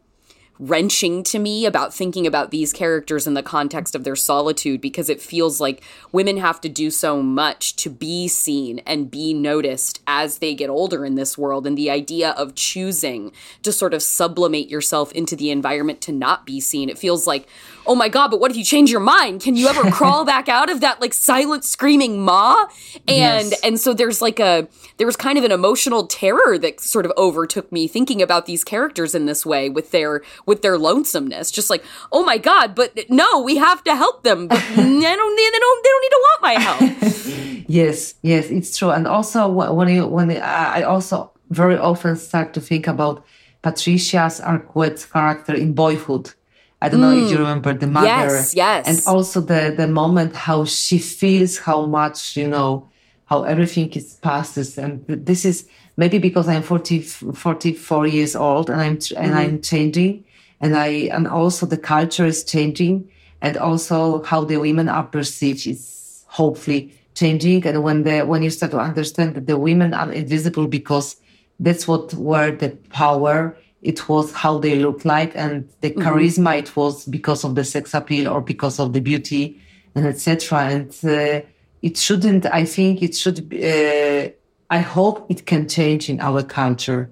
wrenching 0.59 1.23
to 1.23 1.39
me 1.39 1.65
about 1.65 1.95
thinking 1.95 2.27
about 2.27 2.51
these 2.51 2.73
characters 2.73 3.27
in 3.27 3.35
the 3.35 3.43
context 3.43 3.95
of 3.95 4.05
their 4.05 4.17
solitude 4.17 4.81
because 4.81 5.09
it 5.09 5.21
feels 5.21 5.61
like 5.61 5.83
women 6.13 6.37
have 6.37 6.61
to 6.61 6.69
do 6.69 6.91
so 6.91 7.23
much 7.23 7.77
to 7.77 7.89
be 7.89 8.27
seen 8.29 8.81
and 8.81 9.11
be 9.11 9.33
noticed 9.33 10.03
as 10.07 10.39
they 10.39 10.55
get 10.55 10.71
older 10.71 11.05
in 11.05 11.15
this 11.15 11.39
world. 11.39 11.67
And 11.67 11.79
the 11.79 11.91
idea 11.91 12.31
of 12.31 12.55
choosing 12.55 13.33
to 13.63 13.73
sort 13.73 13.95
of 13.95 14.03
sublimate 14.03 14.69
yourself 14.69 15.13
into 15.13 15.37
the 15.37 15.51
environment 15.51 16.01
to 16.03 16.13
not 16.13 16.45
be 16.45 16.61
seen, 16.61 16.89
it 16.89 16.99
feels 16.99 17.27
like, 17.27 17.47
oh 17.89 17.95
my 17.95 18.09
God, 18.09 18.29
but 18.29 18.39
what 18.41 18.51
if 18.51 18.57
you 18.57 18.65
change 18.65 18.91
your 18.91 19.01
mind? 19.01 19.41
Can 19.41 19.57
you 19.57 19.67
ever 19.67 19.91
crawl 19.91 20.25
back 20.33 20.49
out 20.49 20.71
of 20.71 20.81
that 20.83 21.01
like 21.01 21.13
silent 21.15 21.65
screaming 21.65 22.21
ma? 22.21 22.67
And 23.09 23.51
Yes. 23.51 23.61
and 23.65 23.81
so 23.81 23.95
there's 23.95 24.21
like 24.23 24.39
a 24.39 24.69
there 24.99 25.07
was 25.07 25.17
kind 25.17 25.39
of 25.39 25.45
an 25.45 25.53
emotional 25.53 26.07
terror 26.07 26.59
that 26.59 26.81
sort 26.81 27.07
of 27.07 27.13
overtook 27.17 27.73
me 27.73 27.89
thinking 27.89 28.21
about 28.23 28.47
these 28.47 28.63
characters 28.65 29.15
in 29.15 29.27
this 29.27 29.45
way 29.47 29.69
with 29.71 29.91
their 29.91 30.23
with 30.47 30.63
their 30.63 30.77
lonesomeness 30.79 31.51
just 31.51 31.71
like 31.71 31.83
oh 32.13 32.25
my 32.25 32.37
god 32.37 32.75
but 32.75 32.91
no 33.09 33.41
we 33.41 33.57
have 33.57 33.83
to 33.85 33.95
help 33.97 34.23
them 34.23 34.49
but 34.49 34.59
I 34.63 34.75
don't 34.75 35.01
they 35.01 35.15
don't 35.17 35.85
they 35.85 35.91
don't 35.93 36.03
need 36.05 36.15
to 36.17 36.23
want 36.29 36.43
my 36.43 36.55
help 36.67 37.65
Yes, 37.71 38.15
yes, 38.23 38.49
it's 38.51 38.77
true. 38.79 38.91
And 38.91 39.07
also 39.07 39.47
when 39.49 39.89
you 39.89 40.07
when 40.07 40.31
I 40.31 40.81
I 40.81 40.83
also 40.83 41.33
very 41.51 41.77
often 41.77 42.17
start 42.17 42.55
to 42.55 42.61
think 42.61 42.87
about 42.87 43.23
Patricia's 43.63 44.41
Arquette's 44.41 45.05
character 45.05 45.55
in 45.55 45.75
Boyhood. 45.75 46.33
I 46.81 46.89
don't 46.89 47.01
know 47.01 47.11
if 47.11 47.31
you 47.31 47.37
mm. 47.37 47.41
remember 47.41 47.75
the 47.75 47.89
mother. 47.89 48.07
Yes, 48.07 48.55
yes. 48.55 48.87
And 48.87 49.03
also 49.07 49.41
the 49.41 49.75
the 49.77 49.89
moment 49.89 50.37
how 50.37 50.65
she 50.65 50.99
feels 50.99 51.59
how 51.59 51.87
much 51.87 52.37
you 52.37 52.47
know 52.47 52.89
how 53.29 53.43
everything 53.43 53.91
is 53.91 54.15
passes. 54.15 54.79
And 54.79 55.05
this 55.07 55.45
is 55.45 55.69
maybe 55.97 56.19
because 56.19 56.49
I'm 56.49 56.63
40, 56.63 57.01
44 57.01 58.07
years 58.07 58.35
old 58.35 58.71
and 58.71 58.81
I'm 58.81 58.99
and 59.17 59.35
I'm 59.35 59.51
mm-hmm. 59.51 59.61
changing. 59.61 60.25
And 60.61 60.77
I 60.77 61.11
and 61.13 61.27
also 61.27 61.67
the 61.67 61.77
culture 61.77 62.27
is 62.27 62.45
changing. 62.45 63.11
And 63.41 63.57
also 63.57 64.23
how 64.23 64.45
the 64.45 64.57
women 64.57 64.89
are 64.89 65.05
perceived 65.05 65.67
is 65.67 66.25
hopefully 66.27 66.93
changing. 67.15 67.67
And 67.67 67.83
when 67.83 68.05
the 68.05 68.21
when 68.21 68.43
you 68.43 68.51
start 68.51 68.73
to 68.73 68.79
understand 68.79 69.35
that 69.35 69.47
the 69.47 69.59
women 69.59 69.95
are 69.95 70.11
invisible 70.13 70.67
because 70.67 71.17
that's 71.61 71.89
what 71.89 72.15
were 72.15 72.53
the 72.53 72.71
power 72.91 73.57
it 73.83 74.09
was 74.09 74.33
how 74.33 74.59
they 74.59 74.77
look 74.77 75.05
like 75.05 75.33
and 75.35 75.69
the 75.81 75.91
charisma 75.91 76.59
it 76.59 76.75
was 76.77 77.05
because 77.07 77.45
of 77.45 77.55
the 77.55 77.65
sex 77.65 77.95
appeal 77.95 78.29
or 78.29 78.41
because 78.41 78.81
of 78.81 78.93
the 78.93 79.01
beauty 79.01 79.61
and 79.95 80.07
etc 80.07 80.59
and 80.61 80.91
uh, 81.05 81.41
it 81.83 81.97
shouldn't 81.97 82.45
i 82.47 82.65
think 82.65 83.03
it 83.03 83.15
should 83.15 83.49
be, 83.49 83.57
uh, 83.65 84.29
i 84.71 84.79
hope 84.79 85.27
it 85.31 85.47
can 85.47 85.69
change 85.69 86.09
in 86.11 86.21
our 86.21 86.43
culture 86.43 87.11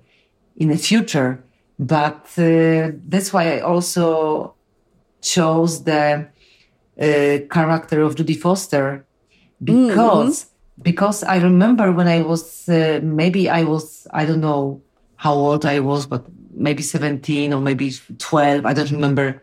in 0.57 0.69
the 0.69 0.77
future. 0.77 1.43
But 1.79 2.27
uh, 2.39 2.93
that's 3.07 3.33
why 3.33 3.57
i 3.57 3.61
also 3.61 4.55
chose 5.21 5.85
the 5.85 6.29
uh, 6.99 7.39
character 7.51 8.01
of 8.03 8.15
Jodie 8.15 8.39
Foster 8.39 9.05
because 9.63 10.47
because 10.83 11.23
I 11.23 11.37
remember 11.39 11.91
when 11.93 12.07
I 12.07 12.23
was 12.23 12.69
uh, 12.69 13.01
maybe 13.03 13.49
I 13.51 13.65
was 13.65 14.07
I 14.13 14.25
don't 14.25 14.41
know 14.41 14.81
how 15.17 15.35
old 15.35 15.67
I 15.67 15.81
was, 15.81 16.07
but 16.07 16.25
maybe 16.57 16.83
seventeen 16.83 17.53
or 17.53 17.61
maybe 17.61 17.93
twelve. 18.19 18.67
I 18.67 18.73
don't 18.73 18.91
remember, 18.91 19.43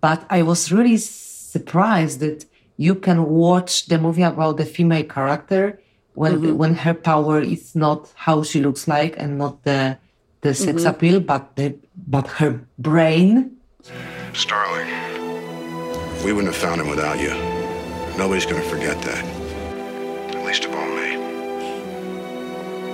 but 0.00 0.24
I 0.30 0.42
was 0.42 0.72
really 0.72 0.96
surprised 0.96 2.20
that 2.20 2.44
you 2.76 2.94
can 2.94 3.24
watch 3.26 3.86
the 3.86 3.98
movie 3.98 4.22
about 4.22 4.56
the 4.56 4.64
female 4.64 5.04
character 5.04 5.80
when 6.14 6.40
mm-hmm. 6.40 6.56
when 6.56 6.74
her 6.74 6.94
power 6.94 7.40
is 7.40 7.74
not 7.74 8.12
how 8.14 8.42
she 8.42 8.60
looks 8.60 8.88
like 8.88 9.14
and 9.18 9.38
not 9.38 9.62
the 9.64 9.98
the 10.40 10.54
sex 10.54 10.82
mm-hmm. 10.82 10.90
appeal, 10.90 11.20
but 11.20 11.56
the 11.56 11.76
but 11.96 12.26
her 12.38 12.60
brain. 12.78 13.56
Starling, 14.32 14.88
we 16.24 16.32
wouldn't 16.32 16.52
have 16.52 16.62
found 16.62 16.80
him 16.80 16.88
without 16.88 17.18
you. 17.20 17.34
Nobody's 18.16 18.46
gonna 18.46 18.62
forget 18.62 19.00
that. 19.02 19.24
At 20.34 20.44
least 20.44 20.64
of 20.64 20.74
all 20.74 20.88
me. 20.88 21.16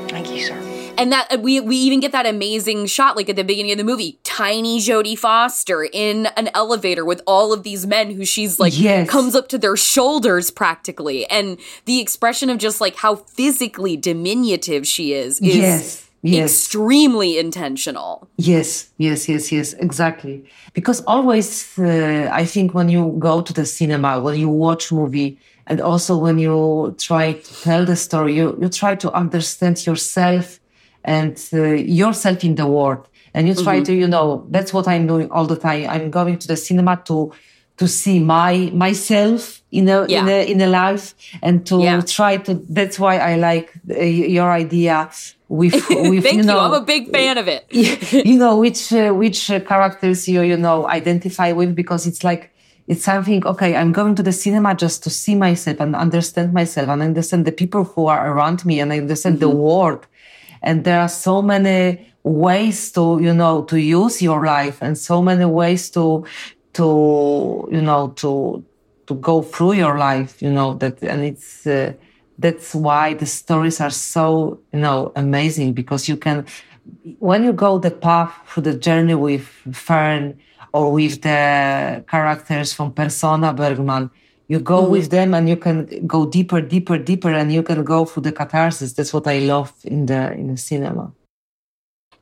Thank 0.08 0.30
you, 0.30 0.40
sir. 0.40 0.63
And 0.98 1.12
that 1.12 1.40
we 1.42 1.60
we 1.60 1.76
even 1.76 2.00
get 2.00 2.12
that 2.12 2.26
amazing 2.26 2.86
shot 2.86 3.16
like 3.16 3.28
at 3.28 3.36
the 3.36 3.44
beginning 3.44 3.72
of 3.72 3.78
the 3.78 3.84
movie. 3.84 4.18
Tiny 4.24 4.78
jodie 4.80 5.18
foster 5.18 5.84
in 5.84 6.26
an 6.36 6.50
elevator 6.54 7.04
with 7.04 7.20
all 7.26 7.52
of 7.52 7.62
these 7.62 7.86
men 7.86 8.10
who 8.10 8.24
she's 8.24 8.58
like 8.58 8.78
Yes. 8.78 9.08
comes 9.08 9.34
up 9.34 9.48
to 9.48 9.58
their 9.58 9.76
shoulders 9.76 10.50
practically. 10.50 11.26
And 11.30 11.58
the 11.84 12.00
expression 12.00 12.50
of 12.50 12.58
just 12.58 12.80
like 12.80 12.96
how 12.96 13.16
physically 13.16 13.96
diminutive 13.96 14.86
she 14.86 15.12
is 15.12 15.40
is 15.40 15.56
Yes, 15.56 16.10
yes. 16.22 16.50
extremely 16.50 17.38
intentional. 17.38 18.28
Yes, 18.36 18.90
yes, 18.98 19.28
yes, 19.28 19.52
yes, 19.52 19.72
exactly. 19.74 20.44
Because 20.72 21.02
always, 21.06 21.78
uh, 21.78 22.28
I 22.32 22.44
think 22.44 22.74
when 22.74 22.88
you 22.88 23.14
go 23.18 23.40
to 23.42 23.52
the 23.52 23.64
cinema, 23.66 24.20
when 24.20 24.38
you 24.38 24.48
watch 24.48 24.90
movie, 24.92 25.38
and 25.66 25.80
also 25.80 26.18
when 26.18 26.38
you 26.38 26.94
try 26.98 27.32
to 27.34 27.62
tell 27.62 27.84
the 27.86 27.96
story, 27.96 28.34
you, 28.34 28.58
you 28.60 28.68
try 28.68 28.94
to 28.96 29.10
understand 29.12 29.86
yourself 29.86 30.60
and 31.04 31.36
uh, 31.52 31.62
yourself 32.02 32.44
in 32.44 32.54
the 32.54 32.66
world. 32.66 33.08
And 33.34 33.48
you 33.48 33.54
try 33.54 33.80
to, 33.80 33.92
you 33.92 34.06
know, 34.06 34.46
that's 34.50 34.72
what 34.72 34.86
I'm 34.86 35.06
doing 35.08 35.28
all 35.30 35.46
the 35.46 35.56
time. 35.56 35.88
I'm 35.90 36.10
going 36.10 36.38
to 36.38 36.46
the 36.48 36.56
cinema 36.56 37.02
to 37.06 37.32
to 37.76 37.88
see 37.88 38.20
my 38.20 38.70
myself 38.72 39.60
in 39.72 39.88
a 39.88 40.02
in 40.02 40.10
Yeah. 40.10 40.28
a 40.28 40.50
in 40.52 40.60
a 40.60 40.66
life 40.68 41.14
and 41.42 41.66
to 41.66 41.80
Yeah. 41.82 42.00
try 42.02 42.36
to. 42.46 42.54
That's 42.68 42.98
why 42.98 43.18
I 43.18 43.34
like 43.36 43.72
uh, 43.90 44.00
your 44.04 44.50
idea 44.52 45.10
with 45.48 45.74
with 45.90 46.22
thank 46.22 46.36
you 46.38 46.42
know 46.42 46.58
i'm 46.58 46.72
a 46.72 46.80
big 46.80 47.10
fan 47.12 47.36
of 47.36 47.46
it 47.48 47.62
you 48.30 48.38
know 48.38 48.56
which 48.56 48.92
uh, 48.92 49.12
which 49.12 49.50
uh, 49.50 49.60
characters 49.60 50.26
you 50.26 50.40
you 50.40 50.56
know 50.56 50.88
identify 50.88 51.52
with 51.52 51.74
because 51.74 52.06
it's 52.06 52.24
like 52.24 52.50
it's 52.88 53.04
something 53.04 53.44
okay 53.46 53.76
i'm 53.76 53.92
going 53.92 54.14
to 54.14 54.22
the 54.22 54.32
cinema 54.32 54.74
just 54.74 55.02
to 55.04 55.10
see 55.10 55.34
myself 55.34 55.78
and 55.80 55.94
understand 55.94 56.52
myself 56.54 56.88
and 56.88 57.02
understand 57.02 57.44
the 57.44 57.52
people 57.52 57.84
who 57.84 58.06
are 58.06 58.22
around 58.32 58.64
me 58.64 58.80
and 58.80 58.90
I 58.92 58.98
understand 58.98 59.38
the 59.40 59.50
world 59.50 60.06
and 60.64 60.84
there 60.84 61.00
are 61.00 61.08
so 61.08 61.40
many 61.42 62.10
ways 62.24 62.90
to 62.90 63.18
you 63.20 63.32
know 63.32 63.62
to 63.64 63.76
use 63.76 64.20
your 64.20 64.44
life 64.44 64.78
and 64.82 64.98
so 64.98 65.22
many 65.22 65.44
ways 65.44 65.90
to 65.90 66.24
to 66.72 67.68
you 67.70 67.82
know 67.82 68.08
to 68.16 68.64
to 69.06 69.14
go 69.16 69.42
through 69.42 69.74
your 69.74 69.98
life 69.98 70.40
you 70.42 70.50
know 70.50 70.74
that 70.74 71.00
and 71.02 71.22
it's 71.22 71.66
uh, 71.66 71.92
that's 72.38 72.74
why 72.74 73.14
the 73.14 73.26
stories 73.26 73.80
are 73.80 73.90
so 73.90 74.58
you 74.72 74.80
know 74.80 75.12
amazing 75.14 75.72
because 75.74 76.08
you 76.08 76.16
can 76.16 76.44
when 77.18 77.44
you 77.44 77.52
go 77.52 77.78
the 77.78 77.90
path 77.90 78.32
through 78.46 78.62
the 78.62 78.74
journey 78.74 79.14
with 79.14 79.46
fern 79.72 80.38
or 80.72 80.92
with 80.92 81.20
the 81.22 82.04
characters 82.08 82.72
from 82.72 82.90
persona 82.92 83.52
bergman 83.52 84.10
you 84.48 84.58
go 84.60 84.82
Mm-hmm. 84.82 84.92
with 84.92 85.10
them 85.10 85.34
and 85.34 85.48
you 85.48 85.56
can 85.56 86.06
go 86.06 86.26
deeper 86.26 86.60
deeper 86.60 86.98
deeper 86.98 87.30
and 87.30 87.52
you 87.52 87.62
can 87.62 87.84
go 87.84 88.04
through 88.04 88.22
the 88.24 88.32
catharsis 88.32 88.92
that's 88.92 89.12
what 89.14 89.26
i 89.26 89.38
love 89.38 89.72
in 89.84 90.06
the 90.06 90.32
in 90.40 90.46
the 90.48 90.56
cinema 90.56 91.12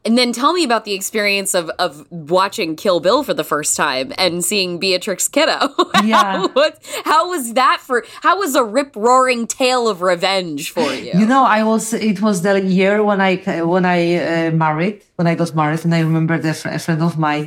And 0.05 0.19
then 0.19 0.33
tell 0.33 0.53
me 0.53 0.65
about 0.65 0.85
the 0.85 0.95
experience 1.01 1.55
of 1.61 1.71
of 1.79 1.93
watching 2.11 2.75
Kill 2.83 2.99
Bill 3.07 3.23
for 3.29 3.35
the 3.41 3.45
first 3.45 3.73
time 3.77 4.09
and 4.25 4.43
seeing 4.51 4.81
Beatrix 4.85 5.29
Kiddo. 5.29 5.59
Yeah. 6.11 6.23
how, 6.23 6.49
what, 6.59 6.73
how 7.05 7.23
was 7.33 7.45
that 7.55 7.79
for? 7.87 7.99
How 8.27 8.35
was 8.43 8.53
a 8.57 8.65
rip 8.65 8.93
roaring 8.97 9.47
tale 9.47 9.85
of 9.93 9.97
revenge 10.03 10.63
for 10.77 10.91
you? 11.05 11.15
You 11.21 11.27
know, 11.33 11.45
I 11.59 11.63
was. 11.63 11.85
It 12.11 12.19
was 12.27 12.37
the 12.43 12.55
year 12.81 12.95
when 13.09 13.21
I 13.31 13.33
when 13.75 13.85
I 13.97 14.01
uh, 14.17 14.51
married. 14.65 14.99
When 15.17 15.27
I 15.33 15.35
got 15.43 15.55
married, 15.55 15.85
and 15.85 15.95
I 15.95 16.01
remember 16.11 16.37
that 16.47 16.59
a 16.67 16.79
friend 16.85 17.01
of 17.09 17.15
mine 17.27 17.47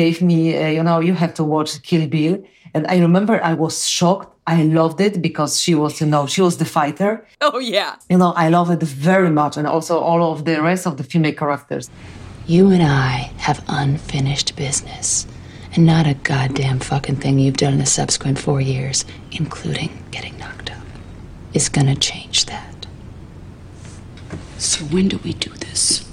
gave 0.00 0.16
me. 0.30 0.38
Uh, 0.62 0.68
you 0.76 0.82
know, 0.88 0.98
you 1.08 1.14
have 1.24 1.32
to 1.40 1.44
watch 1.54 1.70
Kill 1.88 2.04
Bill, 2.16 2.34
and 2.76 2.86
I 2.88 2.98
remember 2.98 3.42
I 3.42 3.54
was 3.54 3.88
shocked. 3.88 4.36
I 4.46 4.62
loved 4.64 5.00
it 5.00 5.22
because 5.22 5.58
she 5.62 5.74
was, 5.74 5.98
you 5.98 6.06
know, 6.06 6.26
she 6.26 6.42
was 6.42 6.58
the 6.58 6.66
fighter. 6.66 7.26
oh 7.40 7.58
yeah. 7.58 7.96
You 8.10 8.18
know, 8.18 8.34
I 8.36 8.50
love 8.50 8.70
it 8.70 8.82
very 8.82 9.30
much, 9.30 9.56
and 9.56 9.66
also 9.66 9.98
all 9.98 10.32
of 10.32 10.44
the 10.44 10.60
rest 10.60 10.86
of 10.86 10.98
the 10.98 11.02
female 11.02 11.32
characters. 11.32 11.88
You 12.46 12.70
and 12.70 12.82
I 12.82 13.32
have 13.38 13.64
unfinished 13.66 14.56
business. 14.56 15.26
And 15.74 15.86
not 15.86 16.06
a 16.06 16.14
goddamn 16.14 16.80
fucking 16.80 17.16
thing 17.16 17.38
you've 17.38 17.56
done 17.56 17.74
in 17.74 17.78
the 17.78 17.86
subsequent 17.86 18.38
four 18.38 18.60
years, 18.60 19.04
including 19.32 19.90
getting 20.10 20.36
knocked 20.38 20.70
up, 20.70 20.86
is 21.54 21.68
gonna 21.70 21.96
change 21.96 22.44
that. 22.46 22.86
So 24.58 24.84
when 24.86 25.08
do 25.08 25.18
we 25.24 25.32
do 25.32 25.50
this? 25.50 26.10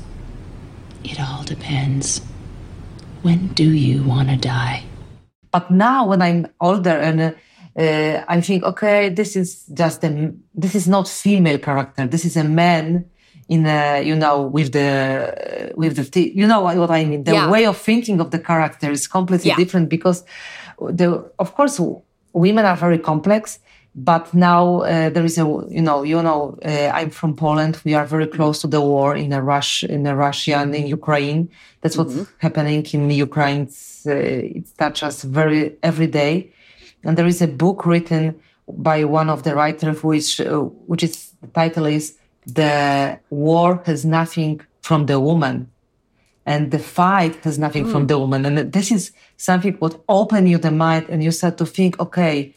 It 1.03 1.20
all 1.20 1.43
depends. 1.43 2.22
When 3.22 3.49
do 3.49 3.70
you 3.70 4.03
wanna 4.03 4.38
die? 4.38 4.84
But 5.53 5.69
now, 5.69 6.07
when 6.07 6.21
I'm 6.21 6.47
older 6.59 6.97
and 7.07 7.21
uh, 7.21 8.23
I 8.27 8.41
think, 8.41 8.63
okay, 8.63 9.09
this 9.09 9.35
is 9.35 9.65
just 9.81 10.03
a, 10.03 10.33
this 10.55 10.73
is 10.73 10.87
not 10.87 11.07
female 11.07 11.59
character. 11.59 12.07
This 12.07 12.25
is 12.25 12.35
a 12.35 12.43
man 12.43 13.05
in 13.49 13.65
a, 13.67 14.01
you 14.01 14.15
know, 14.15 14.41
with 14.41 14.71
the, 14.71 15.71
with 15.75 16.11
the, 16.11 16.31
you 16.33 16.47
know 16.47 16.61
what, 16.61 16.75
what 16.77 16.89
I 16.89 17.05
mean? 17.05 17.23
The 17.23 17.33
Yeah. 17.33 17.49
way 17.51 17.65
of 17.67 17.77
thinking 17.77 18.19
of 18.19 18.31
the 18.31 18.39
character 18.39 18.89
is 18.89 19.07
completely 19.07 19.49
Yeah. 19.49 19.55
different 19.57 19.89
because 19.89 20.23
the, 20.79 21.29
of 21.37 21.53
course, 21.53 21.79
women 22.33 22.65
are 22.65 22.75
very 22.75 22.97
complex. 22.97 23.59
But 23.95 24.33
now 24.33 24.81
uh, 24.81 25.09
there 25.09 25.23
is 25.23 25.37
a, 25.37 25.45
you 25.69 25.81
know, 25.81 26.01
you 26.01 26.21
know, 26.21 26.57
uh, 26.65 26.91
I'm 26.93 27.11
from 27.11 27.35
Poland. 27.35 27.79
We 27.85 27.93
are 27.93 28.05
very 28.05 28.25
close 28.25 28.59
to 28.61 28.67
the 28.67 28.81
war 28.81 29.15
in 29.15 29.31
a 29.33 29.41
Rush, 29.41 29.83
in 29.83 30.07
a 30.07 30.15
Russia 30.15 30.57
and 30.57 30.73
in 30.73 30.87
Ukraine. 30.87 31.49
That's 31.81 31.95
what's 31.95 32.15
happening 32.39 32.83
in 32.91 33.09
Ukraine. 33.11 33.63
It's, 33.63 34.05
uh, 34.07 34.15
it 34.15 34.65
touches 34.77 35.03
us 35.03 35.23
very 35.23 35.77
every 35.83 36.07
day. 36.07 36.51
And 37.03 37.17
there 37.17 37.27
is 37.27 37.41
a 37.41 37.47
book 37.47 37.85
written 37.85 38.39
by 38.67 39.03
one 39.03 39.29
of 39.29 39.43
the 39.43 39.53
writers, 39.53 40.01
which, 40.03 40.41
uh, 40.41 40.61
which 40.89 41.03
is 41.03 41.33
the 41.41 41.47
title 41.47 41.85
is 41.85 42.17
"The 42.47 43.19
War 43.29 43.83
Has 43.85 44.05
Nothing 44.05 44.61
from 44.81 45.05
the 45.05 45.19
Woman." 45.19 45.69
and 46.45 46.71
the 46.71 46.79
fight 46.79 47.35
has 47.45 47.57
nothing 47.57 47.89
from 47.89 48.07
the 48.07 48.19
woman. 48.19 48.45
And 48.45 48.73
this 48.73 48.91
is 48.91 49.11
something 49.37 49.75
what 49.75 50.01
open 50.09 50.45
you 50.45 50.57
the 50.57 50.71
mind 50.71 51.05
and 51.09 51.23
you 51.23 51.31
start 51.31 51.57
to 51.59 51.65
think, 51.65 51.97
okay, 52.01 52.53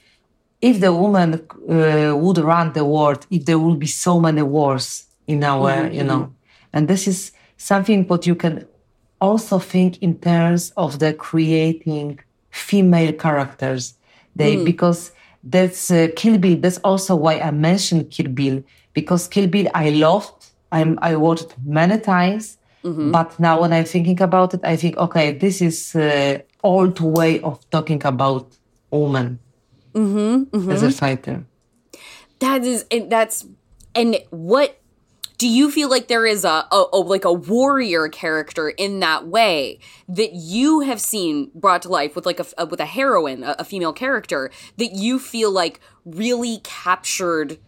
if 0.61 0.81
the 0.81 0.93
woman 0.93 1.35
uh, 1.69 2.17
would 2.17 2.39
run 2.39 2.73
the 2.73 2.85
world, 2.85 3.27
if 3.31 3.45
there 3.45 3.59
will 3.59 3.77
be 3.77 3.87
so 3.87 4.19
many 4.21 4.43
wars 4.43 5.07
in 5.27 5.45
our, 5.45 5.87
you 5.89 6.03
know, 6.03 6.33
and 6.73 6.89
this 6.89 7.07
is 7.07 7.33
something 7.57 8.07
what 8.07 8.27
you 8.27 8.35
can 8.35 8.67
also 9.21 9.59
think 9.59 10.03
in 10.03 10.19
terms 10.19 10.73
of 10.77 10.99
the 10.99 11.13
creating 11.15 12.19
female 12.51 13.13
characters. 13.13 13.95
They 14.35 14.57
because 14.65 15.13
that's 15.43 15.91
uh, 15.91 16.09
Kill 16.17 16.39
Bill. 16.39 16.57
That's 16.57 16.79
also 16.79 17.17
why 17.17 17.41
I 17.41 17.51
mentioned 17.51 18.11
Kill 18.11 18.29
Bill 18.29 18.63
because 18.93 19.29
Kill 19.29 19.47
Bill 19.47 19.69
I 19.75 19.91
loved. 19.91 20.47
I'm 20.73 20.99
I 21.03 21.17
watched 21.17 21.55
many 21.65 21.99
times. 22.01 22.59
But 23.11 23.39
now 23.41 23.61
when 23.61 23.73
I'm 23.73 23.85
thinking 23.85 24.21
about 24.23 24.55
it, 24.55 24.61
I 24.63 24.77
think, 24.77 24.97
okay, 24.97 25.33
this 25.33 25.61
is 25.61 25.97
uh, 25.97 26.39
old 26.63 27.01
way 27.01 27.41
of 27.41 27.59
talking 27.71 28.05
about 28.05 28.57
woman 30.01 30.49
as 30.71 30.83
a 30.83 30.91
fighter. 30.91 31.45
That 32.39 32.65
is, 32.65 32.85
and 32.91 33.11
that's, 33.11 33.47
and 33.95 34.19
what 34.31 34.79
do 35.39 35.49
you 35.49 35.71
feel 35.71 35.89
like 35.91 36.09
there 36.09 36.25
is 36.27 36.45
a, 36.45 36.67
a, 36.71 36.85
a 36.93 36.99
like 36.99 37.25
a 37.25 37.33
warrior 37.33 38.09
character 38.09 38.71
in 38.71 39.01
that 39.01 39.27
way 39.27 39.79
that 40.09 40.33
you 40.33 40.81
have 40.81 41.01
seen 41.01 41.51
brought 41.55 41.83
to 41.83 41.89
life 41.89 42.15
with 42.17 42.25
like 42.27 42.41
a, 42.41 42.47
a- 42.59 42.67
with 42.67 42.81
a 42.81 42.87
heroine, 42.87 43.43
a, 43.43 43.57
a 43.59 43.65
female 43.65 43.93
character 43.93 44.51
that 44.79 44.93
you 44.93 45.19
feel 45.19 45.51
like 45.51 45.81
really 46.05 46.59
captured 46.63 47.59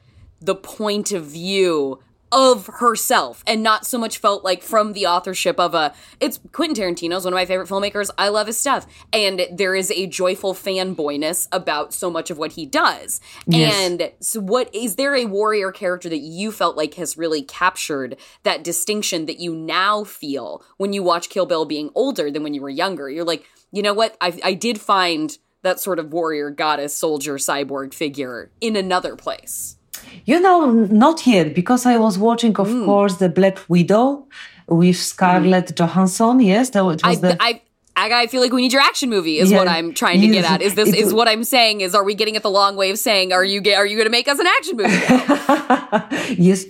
the 0.41 0.55
point 0.55 1.13
of 1.13 1.25
view 1.27 1.99
of 2.31 2.67
herself 2.67 3.43
and 3.47 3.63
not 3.63 3.87
so 3.87 3.99
much 3.99 4.19
felt 4.19 4.45
like 4.45 4.63
from 4.63 4.93
the 4.93 5.07
authorship 5.07 5.59
of 5.59 5.75
a 5.75 5.95
it's 6.21 6.41
Quentin 6.53 6.77
Tarantino's 6.77 7.25
one 7.25 7.33
of 7.33 7.37
my 7.37 7.47
favorite 7.47 7.69
filmmakers. 7.69 8.11
I 8.19 8.29
love 8.29 8.47
his 8.47 8.59
stuff. 8.59 8.87
And 9.13 9.47
there 9.53 9.75
is 9.75 9.91
a 9.91 10.07
joyful 10.07 10.55
fanboyness 10.55 11.49
about 11.53 11.95
so 11.95 12.11
much 12.11 12.31
of 12.31 12.39
what 12.39 12.53
he 12.53 12.67
does. 12.67 13.21
Yes. 13.47 13.75
And 13.75 14.13
so 14.21 14.41
what 14.41 14.75
is 14.75 14.97
there 14.97 15.15
a 15.15 15.25
warrior 15.25 15.73
character 15.73 16.09
that 16.09 16.19
you 16.19 16.53
felt 16.53 16.77
like 16.77 16.95
has 16.95 17.17
really 17.17 17.43
captured 17.43 18.17
that 18.43 18.65
distinction 18.65 19.27
that 19.27 19.41
you 19.41 19.55
now 19.55 20.05
feel 20.05 20.63
when 20.77 20.93
you 20.93 21.03
watch 21.03 21.31
Kill 21.31 21.47
Bill 21.47 21.65
being 21.65 21.91
older 21.95 22.31
than 22.31 22.43
when 22.43 22.55
you 22.55 22.61
were 22.61 22.69
younger? 22.69 23.09
You're 23.09 23.25
like, 23.25 23.45
you 23.73 23.83
know 23.83 23.95
what? 23.95 24.17
I 24.21 24.39
I 24.43 24.55
did 24.55 24.81
find 24.81 25.37
that 25.63 25.81
sort 25.81 25.99
of 25.99 26.13
warrior 26.13 26.51
goddess 26.51 26.97
soldier 26.97 27.35
cyborg 27.35 27.93
figure 27.93 28.51
in 28.61 28.77
another 28.77 29.17
place. 29.17 29.78
You 30.25 30.41
know, 30.41 30.71
not 30.71 31.27
yet, 31.27 31.55
because 31.55 31.87
I 31.87 31.97
was 31.99 32.19
watching, 32.19 32.59
of 32.59 32.69
mm. 32.69 32.85
course, 32.85 33.17
the 33.17 33.29
Black 33.29 33.59
Widow 33.69 34.27
with 34.67 34.97
Scarlett 34.97 35.67
mm-hmm. 35.67 35.75
Johansson. 35.75 36.41
Yes, 36.41 36.71
that 36.71 36.85
was 36.85 37.01
I, 37.03 37.15
the. 37.17 37.37
I, 37.41 37.63
I, 37.97 38.23
I 38.23 38.27
feel 38.29 38.41
like 38.41 38.53
we 38.53 38.63
need 38.63 38.73
your 38.73 38.83
action 38.83 39.11
movie. 39.11 39.39
Is 39.39 39.51
Yeah. 39.51 39.59
what 39.59 39.69
I'm 39.69 39.93
trying 39.93 40.21
to 40.21 40.29
get 40.29 40.45
at. 40.45 40.63
Is 40.63 40.75
this 40.75 40.95
is 40.95 41.13
what 41.13 41.27
I'm 41.27 41.43
saying? 41.43 41.81
Is 41.81 41.95
are 41.95 42.05
we 42.05 42.15
getting 42.15 42.37
at 42.37 42.43
the 42.43 42.51
long 42.51 42.77
way 42.77 42.91
of 42.91 42.99
saying 42.99 43.33
are 43.33 43.45
you 43.45 43.61
get 43.61 43.77
are 43.77 43.87
you 43.87 43.97
going 43.97 44.07
to 44.07 44.17
make 44.19 44.29
us 44.29 44.39
an 44.39 44.47
action 44.47 44.77
movie? 44.77 46.35
yes, 46.43 46.65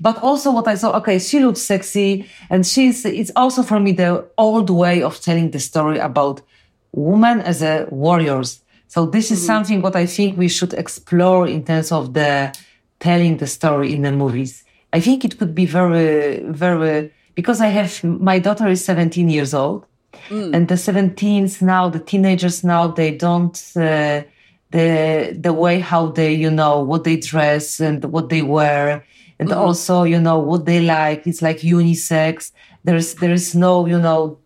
but 0.00 0.22
also 0.22 0.50
what 0.52 0.68
I 0.68 0.74
saw. 0.74 0.96
Okay, 0.98 1.18
she 1.18 1.40
looks 1.40 1.62
sexy, 1.62 2.28
and 2.50 2.66
she's. 2.66 3.04
It's 3.04 3.32
also 3.34 3.62
for 3.62 3.80
me 3.80 3.92
the 3.92 4.28
old 4.36 4.68
way 4.68 5.02
of 5.02 5.20
telling 5.20 5.50
the 5.52 5.60
story 5.60 5.98
about 5.98 6.42
women 6.92 7.40
as 7.40 7.62
a 7.62 7.86
warriors. 7.90 8.60
So 8.88 9.06
this 9.06 9.30
is 9.30 9.38
mm-hmm. 9.38 9.46
something 9.46 9.82
what 9.82 9.96
I 9.96 10.06
think 10.06 10.38
we 10.38 10.48
should 10.48 10.74
explore 10.74 11.46
in 11.46 11.64
terms 11.64 11.92
of 11.92 12.14
the 12.14 12.52
telling 13.00 13.36
the 13.38 13.46
story 13.46 13.94
in 13.94 14.02
the 14.02 14.12
movies. 14.12 14.64
I 14.92 15.00
think 15.00 15.24
it 15.24 15.38
could 15.38 15.54
be 15.54 15.66
very, 15.66 16.42
very 16.48 17.12
because 17.34 17.60
I 17.60 17.68
have 17.68 18.02
my 18.02 18.38
daughter 18.38 18.66
is 18.68 18.84
17 18.84 19.28
years 19.28 19.54
old, 19.54 19.86
and 20.54 20.66
the 20.66 20.74
17s 20.74 21.62
now, 21.62 21.88
the 21.88 22.00
teenagers 22.00 22.64
now, 22.64 22.88
they 22.88 23.16
don't. 23.16 23.56
Uh, 23.76 24.22
the 24.70 25.36
the 25.38 25.52
way 25.52 25.80
how 25.80 26.08
they 26.08 26.32
you 26.32 26.50
know 26.50 26.80
what 26.80 27.04
they 27.04 27.16
dress 27.16 27.80
and 27.80 28.04
what 28.04 28.28
they 28.28 28.42
wear. 28.42 29.04
And 29.40 29.52
also 29.52 30.02
you 30.02 30.20
know 30.20 30.38
what 30.38 30.66
they 30.66 30.80
like. 30.80 31.26
It's 31.26 31.42
like 31.42 31.58
unisex. 31.58 32.50
There's 32.84 33.14
there 33.14 33.32
is 33.32 33.54
no 33.54 33.86
you 33.86 33.98
know 33.98 34.38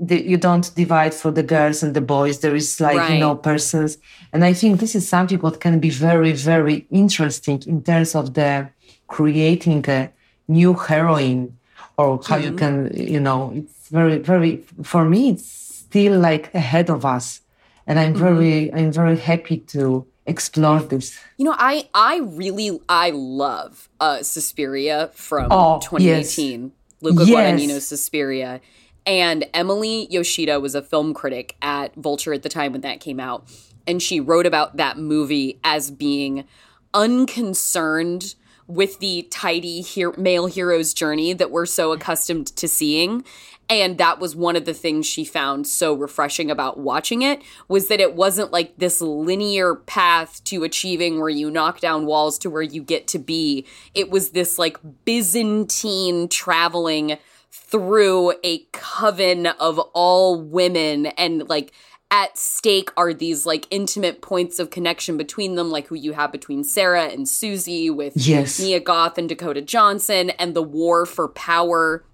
the, 0.00 0.22
you 0.22 0.36
don't 0.36 0.74
divide 0.74 1.14
for 1.14 1.30
the 1.30 1.42
girls 1.42 1.82
and 1.82 1.94
the 1.94 2.00
boys. 2.00 2.40
There 2.40 2.54
is 2.54 2.80
like 2.80 3.10
you 3.10 3.18
know 3.18 3.34
persons. 3.36 3.98
And 4.32 4.44
i 4.44 4.52
think 4.52 4.80
this 4.80 4.94
is 4.94 5.08
something 5.08 5.38
what 5.40 5.60
can 5.60 5.78
be 5.80 5.90
very 5.90 6.32
very 6.32 6.86
interesting 6.90 7.62
in 7.66 7.82
terms 7.82 8.14
of 8.14 8.34
the 8.34 8.68
creating 9.06 9.84
a 9.88 10.10
new 10.48 10.74
heroine 10.74 11.56
or 11.96 12.20
how 12.28 12.36
you 12.36 12.52
can 12.52 12.90
you 12.94 13.20
know 13.20 13.52
it's 13.54 13.88
very 13.88 14.18
very 14.18 14.64
for 14.82 15.04
me 15.04 15.30
it's 15.30 15.46
still 15.48 16.18
like 16.20 16.52
ahead 16.54 16.90
of 16.90 17.04
us. 17.04 17.40
And 17.86 17.98
i'm 17.98 18.14
very 18.14 18.72
i'm 18.74 18.92
very 18.92 19.16
happy 19.16 19.58
to 19.74 20.06
explore 20.26 20.80
this. 20.80 21.18
You 21.38 21.46
know, 21.46 21.56
I 21.56 21.88
I 21.94 22.18
really 22.18 22.78
I 22.88 23.10
love 23.14 23.88
uh 23.98 24.22
Suspiria 24.22 25.10
from 25.14 25.48
Oh, 25.50 25.80
2018. 25.80 26.70
Luca 27.00 27.24
Yes. 27.24 27.30
Guadagnino's 27.30 27.86
Suspiria. 27.86 28.60
And 29.08 29.46
Emily 29.54 30.06
Yoshida 30.10 30.60
was 30.60 30.74
a 30.74 30.82
film 30.82 31.14
critic 31.14 31.56
at 31.62 31.94
Vulture 31.94 32.34
at 32.34 32.42
the 32.42 32.50
time 32.50 32.72
when 32.72 32.82
that 32.82 33.00
came 33.00 33.18
out. 33.18 33.50
And 33.86 34.02
she 34.02 34.20
wrote 34.20 34.44
about 34.44 34.76
that 34.76 34.98
movie 34.98 35.58
as 35.64 35.90
being 35.90 36.44
unconcerned 36.92 38.34
with 38.66 38.98
the 38.98 39.26
tidy 39.30 39.82
male 40.18 40.44
hero's 40.44 40.92
journey 40.92 41.32
that 41.32 41.50
we're 41.50 41.64
so 41.64 41.92
accustomed 41.92 42.48
to 42.48 42.68
seeing 42.68 43.24
and 43.70 43.98
that 43.98 44.18
was 44.18 44.34
one 44.34 44.56
of 44.56 44.64
the 44.66 44.74
things 44.74 45.06
she 45.06 45.24
found 45.24 45.66
so 45.66 45.94
refreshing 45.94 46.50
about 46.50 46.78
watching 46.78 47.22
it 47.22 47.40
was 47.66 47.88
that 47.88 48.00
it 48.00 48.14
wasn't 48.14 48.52
like 48.52 48.76
this 48.76 49.00
linear 49.00 49.74
path 49.74 50.42
to 50.44 50.64
achieving 50.64 51.18
where 51.18 51.30
you 51.30 51.50
knock 51.50 51.80
down 51.80 52.04
walls 52.04 52.38
to 52.38 52.50
where 52.50 52.62
you 52.62 52.82
get 52.82 53.06
to 53.08 53.18
be 53.18 53.66
it 53.94 54.10
was 54.10 54.30
this 54.30 54.58
like 54.58 54.78
byzantine 55.06 56.28
traveling 56.28 57.16
through 57.50 58.34
a 58.44 58.60
coven 58.72 59.46
of 59.46 59.78
all 59.94 60.40
women 60.40 61.06
and 61.06 61.48
like 61.48 61.72
at 62.10 62.38
stake 62.38 62.90
are 62.96 63.12
these 63.12 63.44
like 63.44 63.66
intimate 63.70 64.22
points 64.22 64.58
of 64.58 64.70
connection 64.70 65.16
between 65.16 65.56
them, 65.56 65.70
like 65.70 65.86
who 65.88 65.94
you 65.94 66.12
have 66.12 66.32
between 66.32 66.64
Sarah 66.64 67.04
and 67.04 67.28
Susie 67.28 67.90
with 67.90 68.16
Yes. 68.16 68.58
Mia 68.58 68.80
Goth 68.80 69.18
and 69.18 69.28
Dakota 69.28 69.60
Johnson, 69.60 70.30
and 70.30 70.54
the 70.54 70.62
war 70.62 71.04
for 71.04 71.28
power 71.28 72.04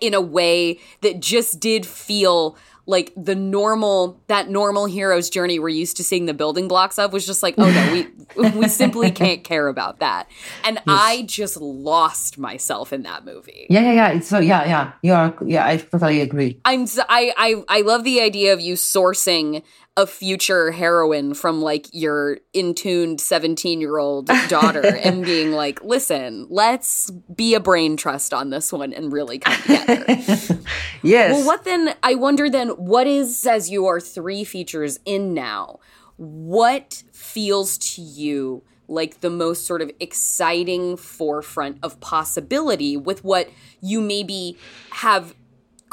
in 0.00 0.14
a 0.14 0.20
way 0.20 0.78
that 1.02 1.20
just 1.20 1.60
did 1.60 1.86
feel 1.86 2.56
like 2.86 3.12
the 3.16 3.34
normal 3.34 4.20
that 4.26 4.48
normal 4.48 4.86
hero's 4.86 5.30
journey 5.30 5.58
we're 5.58 5.68
used 5.68 5.96
to 5.96 6.04
seeing 6.04 6.26
the 6.26 6.34
building 6.34 6.68
blocks 6.68 6.98
of 6.98 7.12
was 7.12 7.26
just 7.26 7.42
like 7.42 7.54
oh 7.58 7.70
no 7.70 7.92
we 7.92 8.50
we 8.50 8.68
simply 8.68 9.10
can't 9.10 9.44
care 9.44 9.68
about 9.68 10.00
that 10.00 10.28
and 10.64 10.78
i 10.86 11.22
just 11.26 11.56
lost 11.60 12.38
myself 12.38 12.92
in 12.92 13.02
that 13.02 13.24
movie 13.24 13.66
Yeah, 13.70 13.80
yeah, 13.80 13.92
yeah. 13.92 14.08
It's 14.12 14.28
so 14.28 14.38
yeah, 14.38 14.64
yeah. 14.64 14.92
You 15.02 15.12
are 15.12 15.34
yeah. 15.44 15.66
I 15.66 15.76
totally 15.78 16.20
agree. 16.20 16.60
I'm 16.64 16.86
i 17.08 17.32
i, 17.36 17.64
I 17.68 17.80
love 17.80 18.04
the 18.04 18.20
idea 18.20 18.52
of 18.52 18.60
you 18.60 18.74
sourcing 18.74 19.62
a 19.96 20.06
future 20.06 20.72
heroine 20.72 21.34
from 21.34 21.62
like 21.62 21.86
your 21.92 22.38
intuned 22.52 23.20
17 23.20 23.80
year 23.80 23.98
old 23.98 24.26
daughter 24.48 24.84
and 25.04 25.24
being 25.24 25.52
like, 25.52 25.82
listen, 25.84 26.46
let's 26.50 27.10
be 27.10 27.54
a 27.54 27.60
brain 27.60 27.96
trust 27.96 28.34
on 28.34 28.50
this 28.50 28.72
one 28.72 28.92
and 28.92 29.12
really 29.12 29.38
come 29.38 29.60
together. 29.62 30.58
Yes. 31.02 31.34
well, 31.34 31.46
what 31.46 31.64
then? 31.64 31.94
I 32.02 32.14
wonder 32.14 32.48
then, 32.48 32.70
what 32.70 33.06
is, 33.06 33.46
as 33.46 33.68
you 33.68 33.84
are 33.84 34.00
three 34.00 34.42
features 34.42 34.98
in 35.04 35.34
now, 35.34 35.78
what 36.16 37.02
feels 37.12 37.76
to 37.76 38.00
you 38.00 38.62
like 38.88 39.20
the 39.20 39.28
most 39.28 39.66
sort 39.66 39.82
of 39.82 39.90
exciting 40.00 40.96
forefront 40.96 41.78
of 41.82 42.00
possibility 42.00 42.96
with 42.96 43.22
what 43.22 43.50
you 43.82 44.00
maybe 44.00 44.56
have 44.90 45.34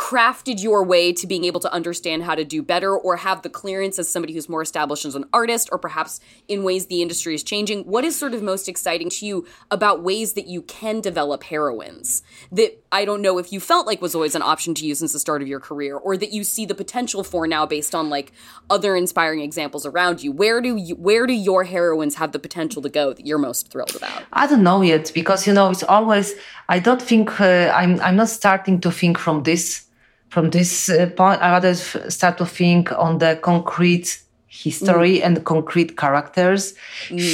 crafted 0.01 0.59
your 0.63 0.83
way 0.83 1.13
to 1.13 1.27
being 1.27 1.45
able 1.45 1.59
to 1.59 1.71
understand 1.71 2.23
how 2.23 2.33
to 2.33 2.43
do 2.43 2.63
better 2.63 2.97
or 2.97 3.17
have 3.17 3.43
the 3.43 3.49
clearance 3.49 3.99
as 3.99 4.09
somebody 4.09 4.33
who's 4.33 4.49
more 4.49 4.63
established 4.63 5.05
as 5.05 5.13
an 5.13 5.23
artist 5.31 5.69
or 5.71 5.77
perhaps 5.77 6.19
in 6.47 6.63
ways 6.63 6.87
the 6.87 7.03
industry 7.03 7.35
is 7.35 7.43
changing 7.43 7.83
what 7.83 8.03
is 8.03 8.17
sort 8.17 8.33
of 8.33 8.41
most 8.41 8.67
exciting 8.67 9.11
to 9.11 9.27
you 9.27 9.45
about 9.69 10.01
ways 10.01 10.33
that 10.33 10.47
you 10.47 10.63
can 10.63 11.01
develop 11.01 11.43
heroines 11.43 12.23
that 12.51 12.83
i 12.91 13.05
don't 13.05 13.21
know 13.21 13.37
if 13.37 13.53
you 13.53 13.59
felt 13.59 13.85
like 13.85 14.01
was 14.01 14.15
always 14.15 14.33
an 14.33 14.41
option 14.41 14.73
to 14.73 14.87
you 14.87 14.95
since 14.95 15.13
the 15.13 15.19
start 15.19 15.39
of 15.39 15.47
your 15.47 15.59
career 15.59 15.95
or 15.97 16.17
that 16.17 16.33
you 16.33 16.43
see 16.43 16.65
the 16.65 16.73
potential 16.73 17.23
for 17.23 17.45
now 17.45 17.63
based 17.67 17.93
on 17.93 18.09
like 18.09 18.31
other 18.71 18.95
inspiring 18.95 19.41
examples 19.41 19.85
around 19.85 20.23
you 20.23 20.31
where 20.31 20.61
do 20.61 20.77
you 20.77 20.95
where 20.95 21.27
do 21.27 21.33
your 21.33 21.63
heroines 21.63 22.15
have 22.15 22.31
the 22.31 22.39
potential 22.39 22.81
to 22.81 22.89
go 22.89 23.13
that 23.13 23.27
you're 23.27 23.37
most 23.37 23.71
thrilled 23.71 23.95
about 23.95 24.23
I 24.33 24.47
don't 24.47 24.63
know 24.63 24.81
yet 24.81 25.11
because 25.13 25.45
you 25.45 25.53
know 25.53 25.69
it's 25.69 25.83
always. 25.83 26.33
I 26.69 26.79
don't 26.79 27.01
think 27.01 27.39
uh, 27.39 27.71
I'm. 27.75 27.99
I'm 27.99 28.15
not 28.15 28.29
starting 28.29 28.79
to 28.81 28.91
think 28.91 29.17
from 29.17 29.43
this 29.43 29.85
from 30.31 30.49
this 30.49 30.89
uh, 30.89 31.07
point. 31.15 31.41
I 31.41 31.51
rather 31.51 31.75
start 31.75 32.37
to 32.37 32.45
think 32.45 32.91
on 32.93 33.19
the 33.19 33.37
concrete 33.41 34.21
history 34.47 35.21
and 35.21 35.43
concrete 35.45 35.97
characters. 35.97 36.73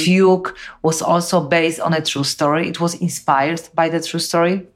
Fugue 0.04 0.54
was 0.82 1.00
also 1.00 1.40
based 1.40 1.80
on 1.80 1.94
a 1.94 2.02
true 2.02 2.24
story. 2.24 2.68
It 2.68 2.80
was 2.80 2.94
inspired 3.00 3.62
by 3.74 3.88
the 3.88 4.00
true 4.00 4.20
story. 4.20 4.66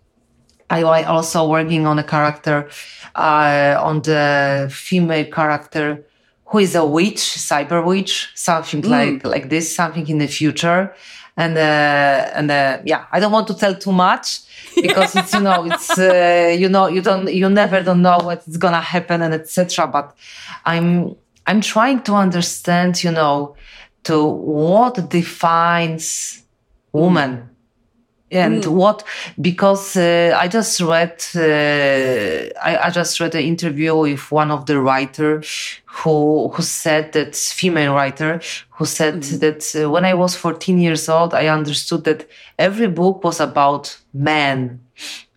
I 0.71 0.85
was 0.85 1.05
also 1.05 1.49
working 1.49 1.87
on 1.87 1.99
a 1.99 2.05
character, 2.05 2.69
uh, 3.15 3.77
on 3.79 4.01
the 4.03 4.71
female 4.73 5.27
character 5.27 6.05
who 6.47 6.59
is 6.59 6.75
a 6.75 6.85
witch, 6.85 7.19
cyber 7.19 7.85
witch, 7.85 8.31
something 8.35 8.83
like 8.83 9.25
like 9.25 9.49
this, 9.49 9.75
something 9.75 10.09
in 10.09 10.19
the 10.19 10.29
future. 10.29 10.95
And 11.37 11.57
uh, 11.57 12.39
and 12.39 12.51
uh, 12.51 12.79
yeah, 12.85 13.07
I 13.13 13.21
don't 13.21 13.33
want 13.33 13.47
to 13.49 13.55
tell 13.55 13.75
too 13.75 13.93
much 13.93 14.41
because 14.75 15.15
it's 15.17 15.33
you 15.35 15.41
know 15.41 15.65
it's 15.65 15.99
uh, 15.99 16.55
you 16.59 16.69
know 16.69 16.87
you 16.87 17.01
don't 17.03 17.33
you 17.33 17.49
never 17.49 17.83
don't 17.83 18.03
know 18.03 18.19
what's 18.23 18.57
gonna 18.57 18.81
happen 18.81 19.23
and 19.23 19.35
etc. 19.35 19.87
But 19.87 20.17
I'm 20.65 21.17
I'm 21.47 21.61
trying 21.61 22.03
to 22.03 22.15
understand 22.15 23.03
you 23.05 23.11
know 23.11 23.57
to 24.05 24.25
what 24.25 25.09
defines 25.09 26.43
woman 26.93 27.49
and 28.33 28.65
what 28.67 29.05
because 29.41 29.97
uh, 29.97 30.37
i 30.39 30.49
just 30.49 30.81
read 30.81 31.23
uh, 31.37 32.49
I, 32.63 32.87
I 32.87 32.91
just 32.91 33.21
read 33.21 33.35
an 33.35 33.43
interview 33.43 33.97
with 33.97 34.33
one 34.33 34.51
of 34.51 34.67
the 34.67 34.81
writer 34.81 35.43
who 35.85 36.49
who 36.49 36.63
said 36.63 37.13
that 37.13 37.37
female 37.37 37.95
writer 37.95 38.41
who 38.71 38.87
said 38.87 39.23
that 39.23 39.75
uh, 39.77 39.91
when 39.91 40.05
i 40.05 40.15
was 40.15 40.35
14 40.35 40.79
years 40.79 41.09
old 41.09 41.35
i 41.35 41.47
understood 41.49 42.05
that 42.05 42.29
every 42.59 42.89
book 42.89 43.23
was 43.23 43.41
about 43.41 43.99
men 44.15 44.81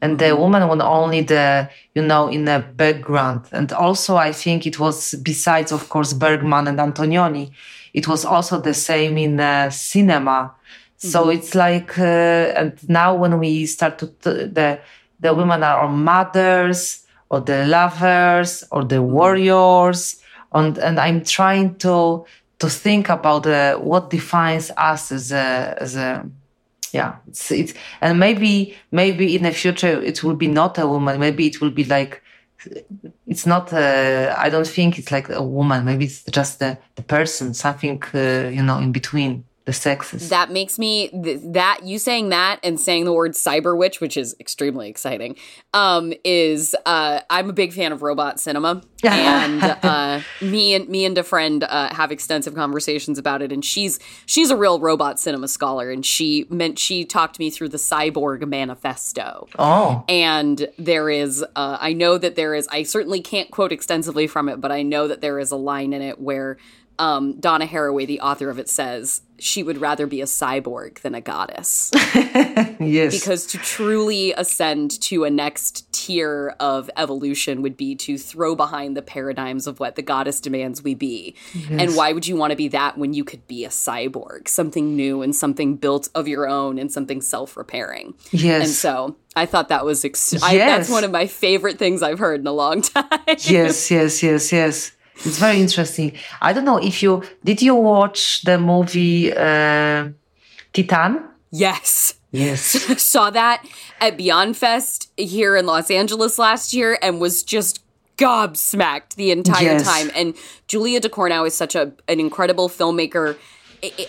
and 0.02 0.20
the 0.20 0.36
woman 0.36 0.68
was 0.68 0.80
only 0.82 1.22
the 1.22 1.70
you 1.96 2.02
know 2.02 2.28
in 2.28 2.46
the 2.46 2.64
background. 2.76 3.46
And 3.52 3.72
also 3.74 4.16
i 4.16 4.32
think 4.32 4.66
it 4.66 4.80
was 4.80 5.16
besides 5.16 5.72
of 5.72 5.90
course 5.90 6.14
bergman 6.14 6.68
and 6.68 6.80
antonioni 6.80 7.52
it 7.94 8.08
was 8.08 8.26
also 8.26 8.60
the 8.60 8.74
same 8.74 9.18
in 9.18 9.72
cinema 9.72 10.54
so 10.98 11.30
it's 11.30 11.56
like, 11.56 11.98
uh, 12.00 12.02
and 12.56 12.90
now 12.90 13.16
when 13.16 13.40
we 13.40 13.66
start 13.66 14.00
to, 14.00 14.08
t- 14.08 14.46
the, 14.46 14.80
the 15.20 15.34
women 15.34 15.64
are 15.64 15.80
our 15.80 15.90
mothers 15.90 17.06
or 17.30 17.42
the 17.42 17.66
lovers 17.68 18.64
or 18.72 18.84
the 18.84 19.02
warriors. 19.02 20.22
And, 20.54 20.78
and 20.78 21.00
I'm 21.00 21.24
trying 21.24 21.76
to, 21.80 22.26
to 22.60 22.70
think 22.70 23.10
about 23.10 23.46
uh, 23.46 23.78
what 23.78 24.10
defines 24.10 24.72
us 24.78 25.12
as 25.12 25.32
a, 25.32 25.78
as 25.80 25.96
a, 25.96 26.30
yeah, 26.94 27.18
it's, 27.28 27.52
it's, 27.52 27.74
and 28.00 28.20
maybe, 28.20 28.76
maybe 28.92 29.36
in 29.36 29.44
the 29.44 29.52
future 29.52 30.02
it 30.02 30.24
will 30.24 30.36
be 30.36 30.48
not 30.48 30.78
a 30.78 30.88
woman. 30.88 31.20
Maybe 31.20 31.48
it 31.48 31.60
will 31.60 31.72
be 31.72 31.84
like, 31.84 32.22
it's 33.28 33.46
not 33.46 33.72
i 33.74 34.50
don't 34.50 34.66
think 34.66 34.98
it's 34.98 35.12
like 35.12 35.30
a 35.30 35.44
woman 35.44 35.86
maybe 35.86 36.06
it's 36.06 36.24
just 36.24 36.58
the, 36.60 36.76
the 36.96 37.04
person 37.04 37.54
something 37.54 38.02
uh, 38.16 38.50
you 38.52 38.64
know 38.64 38.80
in 38.80 38.92
between 38.92 39.44
the 39.66 39.74
sexes 39.74 40.30
that 40.30 40.52
makes 40.52 40.80
me 40.80 41.10
th- 41.10 41.42
that 41.44 41.82
you 41.84 42.00
saying 42.00 42.30
that 42.30 42.60
and 42.64 42.80
saying 42.80 43.06
the 43.06 43.14
word 43.14 43.34
cyber 43.34 43.78
witch 43.78 44.00
which 44.00 44.16
is 44.18 44.36
extremely 44.40 44.90
exciting 44.90 45.36
um 45.74 46.14
is 46.24 46.76
uh 46.86 47.20
i'm 47.30 47.50
a 47.50 47.54
big 47.54 47.74
fan 47.74 47.92
of 47.92 48.02
robot 48.02 48.40
cinema. 48.40 48.82
And 49.06 49.62
uh 49.62 50.22
me 50.42 50.74
and 50.74 50.90
me 50.90 51.06
and 51.06 51.16
a 51.16 51.24
friend 51.24 51.64
uh 51.64 51.94
have 51.94 52.12
extensive 52.12 52.56
conversations 52.56 53.20
about 53.20 53.44
it. 53.44 53.52
And 53.52 53.64
she's 53.64 54.00
she's 54.26 54.50
a 54.50 54.58
real 54.58 54.80
robot 54.80 55.20
cinema 55.20 55.48
scholar. 55.48 55.92
And 55.92 56.04
she 56.04 56.48
meant 56.50 56.80
she 56.80 57.06
talked 57.06 57.38
me 57.38 57.52
through 57.52 57.70
the 57.70 57.78
cyborg 57.78 58.48
manifesto. 58.48 59.48
Oh. 59.60 60.04
And 60.10 60.68
there 60.80 61.10
is 61.12 61.44
uh, 61.56 61.78
i 61.80 61.94
know 61.94 62.18
that 62.18 62.36
there 62.36 62.56
is 62.56 62.68
i 62.72 62.82
certainly 62.82 63.22
can't 63.22 63.52
quote 63.52 63.72
extensively 63.72 64.26
from 64.26 64.50
it 64.50 64.60
but 64.60 64.72
i 64.72 64.82
know 64.82 65.08
that 65.08 65.22
there 65.22 65.38
is 65.38 65.52
a 65.52 65.56
line 65.56 65.94
in 65.94 66.02
it 66.02 66.20
where 66.20 66.58
um, 67.00 67.40
donna 67.40 67.66
haraway 67.68 68.08
the 68.08 68.20
author 68.22 68.50
of 68.50 68.58
it 68.60 68.70
says 68.70 69.22
she 69.38 69.62
would 69.64 69.78
rather 69.80 70.08
be 70.08 70.22
a 70.22 70.26
cyborg 70.26 71.00
than 71.02 71.14
a 71.16 71.22
goddess. 71.22 71.92
Yes. 72.78 73.18
Because 73.18 73.46
to 73.48 73.58
truly 73.58 74.34
ascend 74.34 75.00
to 75.02 75.24
a 75.24 75.30
next 75.30 75.92
tier 75.94 76.56
of 76.60 76.90
evolution 76.98 77.62
would 77.62 77.78
be 77.78 77.96
to 77.96 78.18
throw 78.18 78.54
behind 78.54 78.98
the 78.98 79.02
paradigms 79.02 79.66
of 79.66 79.80
what 79.80 79.96
the 79.96 80.02
goddess 80.02 80.42
demands 80.42 80.84
we 80.84 80.94
be. 80.94 81.36
And 81.70 81.96
why 81.96 82.12
would 82.12 82.28
you 82.28 82.36
want 82.36 82.52
to 82.52 82.58
be 82.58 82.68
that 82.70 82.98
when 82.98 83.14
you 83.14 83.24
could 83.24 83.48
be 83.48 83.64
a 83.66 83.70
cyborg 83.70 84.48
something 84.50 84.96
new 84.96 85.22
and 85.22 85.34
something 85.36 85.78
built 85.78 86.10
of 86.16 86.28
your 86.28 86.48
own 86.50 86.78
and 86.78 86.92
something 86.92 87.22
self-repairing? 87.22 88.14
Yes. 88.32 88.64
and 88.66 88.72
so 88.74 89.16
i 89.38 89.46
thought 89.46 89.70
that 89.70 89.84
was 89.86 90.04
ex- 90.06 90.42
I, 90.44 90.54
Yes. 90.54 90.80
that's 90.80 90.90
one 90.90 91.04
of 91.04 91.12
my 91.12 91.28
favorite 91.28 91.78
things 91.78 92.02
i've 92.04 92.20
heard 92.20 92.40
in 92.42 92.48
a 92.48 92.52
long 92.54 92.82
time. 92.94 93.06
Yes 93.28 93.90
yes 93.90 94.22
yes 94.24 94.52
yes 94.52 94.92
it's 95.18 95.38
very 95.40 95.60
interesting 95.60 96.12
i 96.42 96.52
don't 96.54 96.66
know 96.66 96.78
if 96.78 97.02
you 97.04 97.24
did 97.44 97.62
you 97.62 97.76
watch 97.76 98.42
the 98.44 98.58
movie 98.58 99.32
uh, 99.34 100.10
Titane 100.74 101.24
yes 101.52 102.16
yes 102.32 102.62
saw 103.02 103.30
that 103.30 103.64
at 104.02 104.18
Beyond 104.18 104.58
Fest 104.58 105.10
here 105.16 105.56
in 105.56 105.66
Los 105.66 105.90
Angeles 105.90 106.38
last 106.38 106.74
year 106.74 106.98
and 107.02 107.22
was 107.22 107.44
just 107.44 107.82
gobsmacked 108.18 109.16
the 109.16 109.32
entire 109.32 109.74
Yes. 109.78 109.84
time. 109.88 110.12
And 110.16 110.36
Julia 110.68 111.00
Ducournau 111.02 111.46
is 111.48 111.54
such 111.56 111.76
a 111.76 111.94
an 112.08 112.20
incredible 112.20 112.68
filmmaker. 112.70 113.38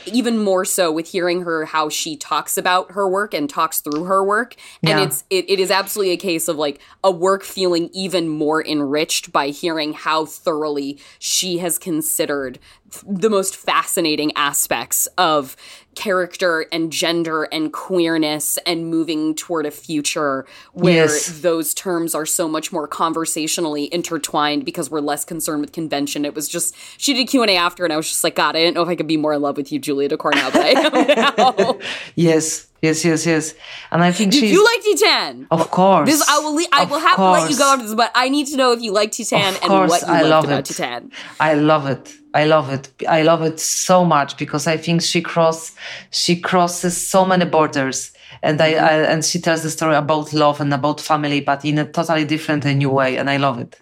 Even 0.07 0.39
more 0.43 0.65
so 0.65 0.91
with 0.93 1.09
hearing 1.09 1.43
her 1.43 1.65
how 1.67 1.89
she 1.89 2.17
talks 2.17 2.57
about 2.57 2.93
her 2.93 3.09
work 3.09 3.35
and 3.35 3.49
talks 3.49 3.81
through 3.81 4.05
her 4.05 4.23
work, 4.25 4.55
and 4.83 4.99
Yeah. 4.99 5.05
it's 5.05 5.25
it, 5.31 5.49
it 5.49 5.61
is 5.61 5.71
absolutely 5.71 6.13
a 6.13 6.17
case 6.17 6.49
of 6.49 6.57
like 6.57 6.81
a 7.03 7.11
work 7.11 7.43
feeling 7.43 7.91
even 7.93 8.29
more 8.29 8.65
enriched 8.65 9.33
by 9.33 9.49
hearing 9.49 9.93
how 9.93 10.27
thoroughly 10.27 10.99
she 11.19 11.59
has 11.59 11.79
considered 11.79 12.59
the 13.07 13.29
most 13.31 13.57
fascinating 13.57 14.33
aspects 14.37 15.07
of 15.19 15.57
character 15.95 16.67
and 16.73 16.93
gender 16.93 17.45
and 17.45 17.73
queerness 17.73 18.59
and 18.67 18.89
moving 18.91 19.35
toward 19.35 19.65
a 19.65 19.71
future 19.71 20.45
where 20.75 21.05
Yes. 21.07 21.41
those 21.41 21.73
terms 21.73 22.15
are 22.15 22.27
so 22.27 22.47
much 22.49 22.71
more 22.71 22.87
conversationally 22.87 23.93
intertwined 23.93 24.65
because 24.65 24.91
we're 24.91 25.01
less 25.01 25.25
concerned 25.25 25.63
with 25.63 25.73
convention. 25.73 26.25
It 26.27 26.35
was 26.35 26.49
just 26.49 26.75
she 26.99 27.15
did 27.15 27.29
Q 27.29 27.43
and 27.43 27.51
A 27.51 27.57
after, 27.57 27.85
and 27.85 27.93
I 27.93 27.97
was 27.97 28.09
just 28.09 28.23
like, 28.23 28.37
God, 28.37 28.57
I 28.57 28.61
didn't 28.61 28.75
know 28.75 28.83
if 28.83 28.89
I 28.89 28.95
could 28.95 29.07
be 29.07 29.17
more 29.17 29.33
in 29.33 29.41
love 29.43 29.57
with 29.57 29.73
you, 29.73 29.79
Julia 29.79 30.09
Ducournau, 30.11 30.53
but 30.53 30.65
I 30.65 30.69
am 30.71 31.57
now. 31.57 31.79
Yes, 32.15 32.67
yes, 32.87 33.05
yes, 33.05 33.27
yes. 33.27 33.55
And 33.91 34.03
I 34.03 34.13
think 34.13 34.33
Did 34.33 34.41
she's 34.41 34.53
you 34.53 34.65
like 34.71 34.83
Titane? 34.89 35.47
Of 35.51 35.71
course. 35.71 36.09
This 36.09 36.23
I 36.29 36.39
will. 36.41 36.55
Le- 36.55 36.73
I 36.73 36.83
Of 36.83 36.91
will 36.91 37.01
have 37.09 37.17
to 37.17 37.31
let 37.31 37.51
you 37.51 37.57
go 37.57 37.65
course. 37.65 37.73
after 37.75 37.87
this, 37.87 37.95
but 37.95 38.11
I 38.15 38.29
need 38.29 38.47
to 38.49 38.57
know 38.57 38.73
if 38.73 38.81
you 38.81 38.93
like 38.93 39.11
Titane 39.13 39.51
Of 39.57 39.63
and 39.63 39.71
course, 39.71 39.91
what 39.91 40.03
you 40.03 40.09
I 40.09 40.21
liked 40.23 40.31
love 40.35 40.45
about 40.45 40.71
it. 40.71 40.75
Titane. 40.75 41.13
I 41.41 41.55
love 41.55 41.87
it. 41.87 42.05
I 42.35 42.45
love 42.45 42.73
it. 42.73 42.85
I 43.09 43.23
love 43.23 43.43
it 43.43 43.59
so 43.61 44.05
much 44.05 44.37
because 44.37 44.67
I 44.67 44.77
think 44.77 45.03
she 45.03 45.21
cross 45.23 45.75
she 46.11 46.41
crosses 46.41 46.95
so 47.15 47.25
many 47.25 47.45
borders. 47.45 48.13
And 48.43 48.61
I, 48.61 48.73
mm-hmm. 48.73 48.85
I 48.85 48.93
and 49.13 49.25
she 49.25 49.41
tells 49.41 49.63
the 49.63 49.71
story 49.71 49.97
about 49.97 50.33
love 50.33 50.61
and 50.61 50.73
about 50.73 51.01
family, 51.01 51.41
but 51.41 51.65
in 51.65 51.79
a 51.79 51.85
totally 51.91 52.25
different 52.25 52.65
and 52.67 52.79
new 52.79 52.91
way, 52.91 53.17
and 53.17 53.31
I 53.31 53.39
love 53.39 53.59
it. 53.59 53.81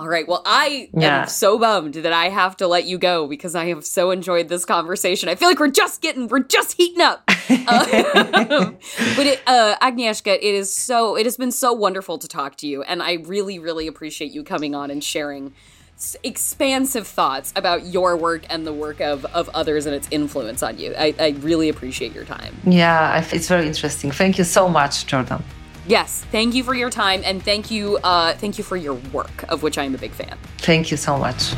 All 0.00 0.08
right. 0.08 0.26
Well, 0.26 0.40
I 0.46 0.88
Yeah. 0.96 1.22
am 1.24 1.28
so 1.28 1.58
bummed 1.58 1.92
that 1.92 2.12
I 2.14 2.30
have 2.30 2.56
to 2.56 2.66
let 2.66 2.86
you 2.86 2.96
go 2.96 3.26
because 3.26 3.54
I 3.54 3.66
have 3.66 3.84
so 3.84 4.10
enjoyed 4.10 4.48
this 4.48 4.64
conversation. 4.64 5.28
I 5.28 5.34
feel 5.34 5.46
like 5.46 5.60
we're 5.60 5.68
just 5.68 6.00
getting, 6.00 6.26
we're 6.28 6.38
just 6.42 6.72
heating 6.72 7.02
up. 7.02 7.22
Uh, 7.28 7.84
but 9.14 9.26
it, 9.26 9.42
uh, 9.46 9.76
Agnieszka, 9.82 10.34
it 10.34 10.42
is 10.42 10.74
so, 10.74 11.16
it 11.16 11.26
has 11.26 11.36
been 11.36 11.52
so 11.52 11.74
wonderful 11.74 12.16
to 12.18 12.26
talk 12.26 12.56
to 12.56 12.66
you, 12.66 12.82
and 12.84 13.02
I 13.02 13.14
really, 13.26 13.58
really 13.58 13.86
appreciate 13.86 14.32
you 14.32 14.42
coming 14.42 14.74
on 14.74 14.90
and 14.90 15.04
sharing 15.04 15.52
s- 15.98 16.16
expansive 16.22 17.06
thoughts 17.06 17.52
about 17.54 17.84
your 17.84 18.16
work 18.16 18.44
and 18.48 18.66
the 18.66 18.72
work 18.72 19.00
of 19.02 19.26
of 19.26 19.50
others 19.50 19.84
and 19.84 19.94
its 19.94 20.08
influence 20.10 20.62
on 20.62 20.78
you. 20.78 20.94
I, 20.98 21.14
I 21.18 21.28
really 21.40 21.68
appreciate 21.68 22.14
your 22.14 22.24
time. 22.24 22.56
Yeah, 22.64 23.22
it's 23.32 23.48
very 23.48 23.66
interesting. 23.66 24.10
Thank 24.12 24.38
you 24.38 24.44
so 24.44 24.66
much, 24.66 25.04
Jordan. 25.06 25.42
Yes, 25.86 26.24
thank 26.30 26.54
you 26.54 26.62
for 26.62 26.74
your 26.74 26.90
time, 26.90 27.22
and 27.24 27.42
thank 27.42 27.70
you, 27.70 27.98
uh, 27.98 28.34
thank 28.34 28.58
you 28.58 28.64
for 28.64 28.76
your 28.76 28.94
work, 29.12 29.44
of 29.48 29.62
which 29.62 29.78
I 29.78 29.84
am 29.84 29.94
a 29.94 29.98
big 29.98 30.12
fan. 30.12 30.36
Thank 30.58 30.90
you 30.90 30.96
so 30.96 31.18
much. 31.18 31.54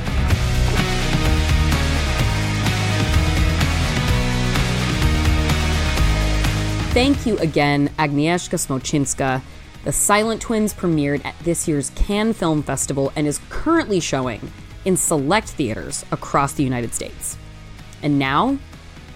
Thank 6.92 7.24
you 7.24 7.38
again, 7.38 7.88
Agnieszka 7.98 8.58
Smoczyńska. 8.58 9.40
The 9.84 9.92
Silent 9.92 10.42
Twins 10.42 10.74
premiered 10.74 11.24
at 11.24 11.34
this 11.40 11.66
year's 11.66 11.90
Cannes 11.90 12.34
Film 12.34 12.62
Festival 12.62 13.10
and 13.16 13.26
is 13.26 13.40
currently 13.48 13.98
showing 13.98 14.52
in 14.84 14.96
select 14.96 15.48
theaters 15.48 16.04
across 16.12 16.52
the 16.52 16.62
United 16.62 16.94
States. 16.94 17.36
And 18.02 18.18
now, 18.18 18.58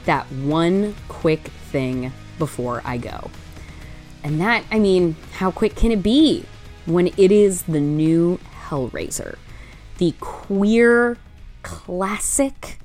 that 0.06 0.24
one 0.32 0.94
quick 1.08 1.48
thing 1.70 2.12
before 2.38 2.82
I 2.84 2.96
go. 2.96 3.30
And 4.26 4.40
that, 4.40 4.64
I 4.72 4.80
mean, 4.80 5.14
how 5.34 5.52
quick 5.52 5.76
can 5.76 5.92
it 5.92 6.02
be 6.02 6.44
when 6.84 7.06
it 7.16 7.30
is 7.30 7.62
the 7.62 7.78
new 7.78 8.40
Hellraiser? 8.66 9.36
The 9.98 10.16
queer 10.18 11.16
classic 11.62 12.80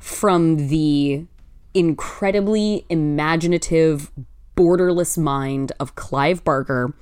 from 0.00 0.68
the 0.68 1.26
incredibly 1.74 2.86
imaginative, 2.88 4.10
borderless 4.56 5.18
mind 5.18 5.70
of 5.78 5.96
Clive 5.96 6.42
Barker, 6.42 6.94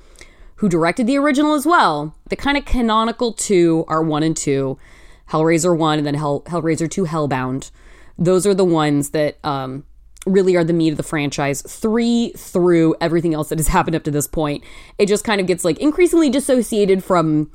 who 0.57 0.69
directed 0.69 1.07
the 1.07 1.17
original 1.17 1.55
as 1.55 1.65
well. 1.65 2.17
The 2.31 2.37
kind 2.37 2.59
of 2.59 2.65
canonical 2.65 3.33
two 3.33 3.85
are 3.87 4.03
one 4.03 4.25
and 4.25 4.37
two 4.37 4.77
Hellraiser 5.31 5.77
1 5.77 5.99
and 5.99 6.07
then 6.07 6.15
Hell, 6.15 6.41
Hellraiser 6.47 6.91
2 6.91 7.05
Hellbound. 7.05 7.71
Those 8.19 8.45
are 8.45 8.55
the 8.55 8.65
ones 8.65 9.11
that 9.11 9.39
um, 9.45 9.85
really 10.27 10.57
are 10.57 10.65
the 10.65 10.73
meat 10.73 10.91
of 10.91 10.97
the 10.97 11.03
franchise. 11.03 11.63
Three 11.63 12.33
through 12.37 12.95
everything 13.01 13.35
else 13.35 13.49
that 13.49 13.59
has 13.59 13.69
happened 13.77 13.97
up 13.97 14.05
to 14.05 14.11
this 14.11 14.27
point, 14.27 14.65
it 14.99 15.07
just 15.07 15.25
kind 15.25 15.41
of 15.41 15.47
gets 15.47 15.65
like 15.65 15.79
increasingly 15.79 16.31
dissociated 16.31 17.03
from 17.03 17.51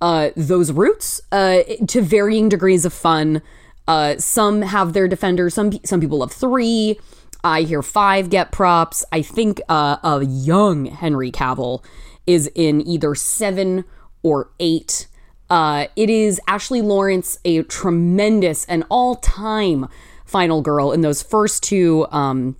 uh, 0.00 0.30
those 0.36 0.72
roots 0.72 1.20
uh, 1.32 1.62
to 1.88 2.02
varying 2.02 2.48
degrees 2.48 2.84
of 2.84 2.92
fun. 2.92 3.42
Uh, 3.88 4.16
some 4.18 4.62
have 4.62 4.92
their 4.92 5.08
defenders. 5.08 5.54
Some 5.54 5.72
some 5.84 6.00
people 6.00 6.18
love 6.18 6.32
three. 6.32 6.98
I 7.44 7.62
hear 7.62 7.82
five 7.82 8.30
get 8.30 8.50
props. 8.50 9.04
I 9.12 9.22
think 9.22 9.60
uh, 9.68 9.98
a 10.02 10.24
young 10.24 10.86
Henry 10.86 11.30
Cavill 11.30 11.84
is 12.26 12.50
in 12.54 12.86
either 12.86 13.14
seven 13.14 13.84
or 14.22 14.50
eight. 14.58 15.06
Uh, 15.48 15.86
it 15.94 16.10
is 16.10 16.40
Ashley 16.48 16.82
Lawrence, 16.82 17.38
a 17.44 17.62
tremendous 17.62 18.64
and 18.64 18.82
all-time 18.90 19.86
final 20.26 20.60
girl 20.60 20.92
in 20.92 21.00
those 21.00 21.22
first 21.22 21.62
two. 21.62 22.06
Um, 22.10 22.56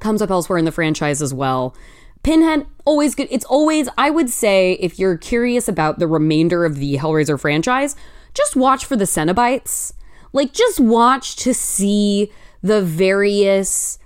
comes 0.00 0.20
up 0.20 0.30
elsewhere 0.30 0.58
in 0.58 0.64
the 0.64 0.72
franchise 0.72 1.22
as 1.22 1.32
well. 1.32 1.74
Pinhead, 2.22 2.66
always 2.84 3.14
good. 3.14 3.28
It's 3.30 3.44
always, 3.44 3.88
I 3.98 4.10
would 4.10 4.30
say, 4.30 4.72
if 4.74 4.98
you're 4.98 5.18
curious 5.18 5.68
about 5.68 5.98
the 5.98 6.06
remainder 6.06 6.64
of 6.64 6.76
the 6.76 6.96
Hellraiser 6.96 7.38
franchise, 7.38 7.96
just 8.32 8.56
watch 8.56 8.84
for 8.84 8.96
the 8.96 9.04
Cenobites. 9.04 9.92
Like, 10.32 10.52
just 10.52 10.80
watch 10.80 11.36
to 11.36 11.54
see 11.54 12.32
the 12.62 12.82
various 12.82 13.98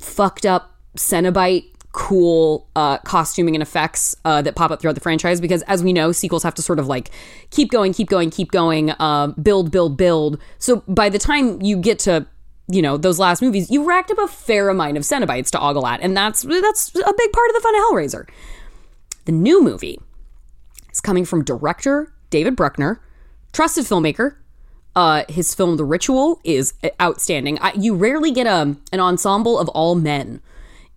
fucked 0.00 0.44
up 0.44 0.76
Cenobite 0.96 1.66
cool 1.92 2.66
uh, 2.74 2.98
costuming 2.98 3.54
and 3.54 3.62
effects 3.62 4.16
uh, 4.24 4.42
that 4.42 4.56
pop 4.56 4.70
up 4.70 4.80
throughout 4.80 4.94
the 4.94 5.00
franchise 5.00 5.42
because 5.42 5.60
as 5.62 5.84
we 5.84 5.92
know 5.92 6.10
sequels 6.10 6.42
have 6.42 6.54
to 6.54 6.62
sort 6.62 6.78
of 6.78 6.86
like 6.86 7.10
keep 7.50 7.70
going 7.70 7.92
keep 7.92 8.08
going 8.08 8.30
keep 8.30 8.50
going 8.50 8.90
uh, 8.92 9.26
build 9.42 9.70
build 9.70 9.94
build 9.98 10.40
so 10.58 10.76
by 10.88 11.10
the 11.10 11.18
time 11.18 11.60
you 11.60 11.76
get 11.76 11.98
to 11.98 12.26
you 12.72 12.82
know 12.82 12.96
those 12.96 13.18
last 13.18 13.42
movies 13.42 13.70
you 13.70 13.84
racked 13.84 14.10
up 14.10 14.18
a 14.18 14.26
fair 14.28 14.68
amount 14.68 14.96
of 14.96 15.02
cenobites 15.04 15.50
to 15.50 15.60
ogle 15.60 15.86
at 15.86 16.00
and 16.00 16.16
that's 16.16 16.42
that's 16.42 16.88
a 16.94 17.14
big 17.16 17.32
part 17.32 17.48
of 17.50 17.54
the 17.54 17.60
fun 17.62 17.74
of 17.76 17.82
hellraiser 17.82 18.28
the 19.26 19.32
new 19.32 19.62
movie 19.62 20.00
is 20.90 21.00
coming 21.00 21.24
from 21.24 21.44
director 21.44 22.12
david 22.30 22.56
bruckner 22.56 23.00
trusted 23.52 23.84
filmmaker 23.84 24.36
uh, 24.94 25.24
his 25.30 25.54
film 25.54 25.78
The 25.78 25.86
Ritual 25.86 26.38
is 26.44 26.74
outstanding. 27.00 27.58
I, 27.60 27.72
you 27.72 27.94
rarely 27.94 28.30
get 28.30 28.46
a 28.46 28.76
an 28.92 29.00
ensemble 29.00 29.58
of 29.58 29.70
all 29.70 29.94
men 29.94 30.42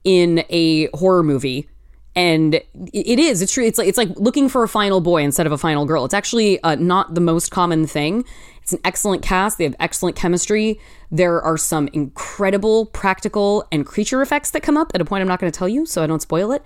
in 0.04 0.44
a 0.50 0.88
horror 0.88 1.24
movie, 1.24 1.70
and 2.14 2.56
it- 2.56 2.64
it 2.92 3.20
is. 3.20 3.42
It's 3.42 3.54
true. 3.54 3.64
It's 3.66 3.78
like 3.78 3.88
it's 3.88 3.98
like 3.98 4.10
looking 4.18 4.50
for 4.50 4.64
a 4.64 4.68
final 4.68 5.00
boy 5.00 5.24
instead 5.24 5.46
of 5.46 5.54
a 5.54 5.58
final 5.58 5.86
girl. 5.86 6.04
It's 6.04 6.14
actually 6.14 6.62
uh, 6.62 6.76
not 6.76 7.16
the 7.16 7.22
most 7.22 7.52
common 7.52 7.88
thing. 7.88 8.26
It's 8.66 8.74
an 8.74 8.80
excellent 8.84 9.22
cast. 9.22 9.60
They 9.60 9.64
have 9.66 9.76
excellent 9.80 10.16
chemistry. 10.16 10.80
There 11.12 11.40
are 11.40 11.56
some 11.56 11.88
incredible 11.94 12.88
practical 12.88 13.64
and 13.72 13.86
creature 13.86 14.24
effects 14.24 14.50
that 14.50 14.64
come 14.64 14.76
up 14.76 14.92
at 14.96 15.02
a 15.02 15.06
point 15.06 15.22
I'm 15.22 15.28
not 15.28 15.40
going 15.40 15.52
to 15.52 15.56
tell 15.56 15.70
you, 15.70 15.86
so 15.86 16.02
I 16.02 16.08
don't 16.08 16.20
spoil 16.20 16.52
it. 16.52 16.64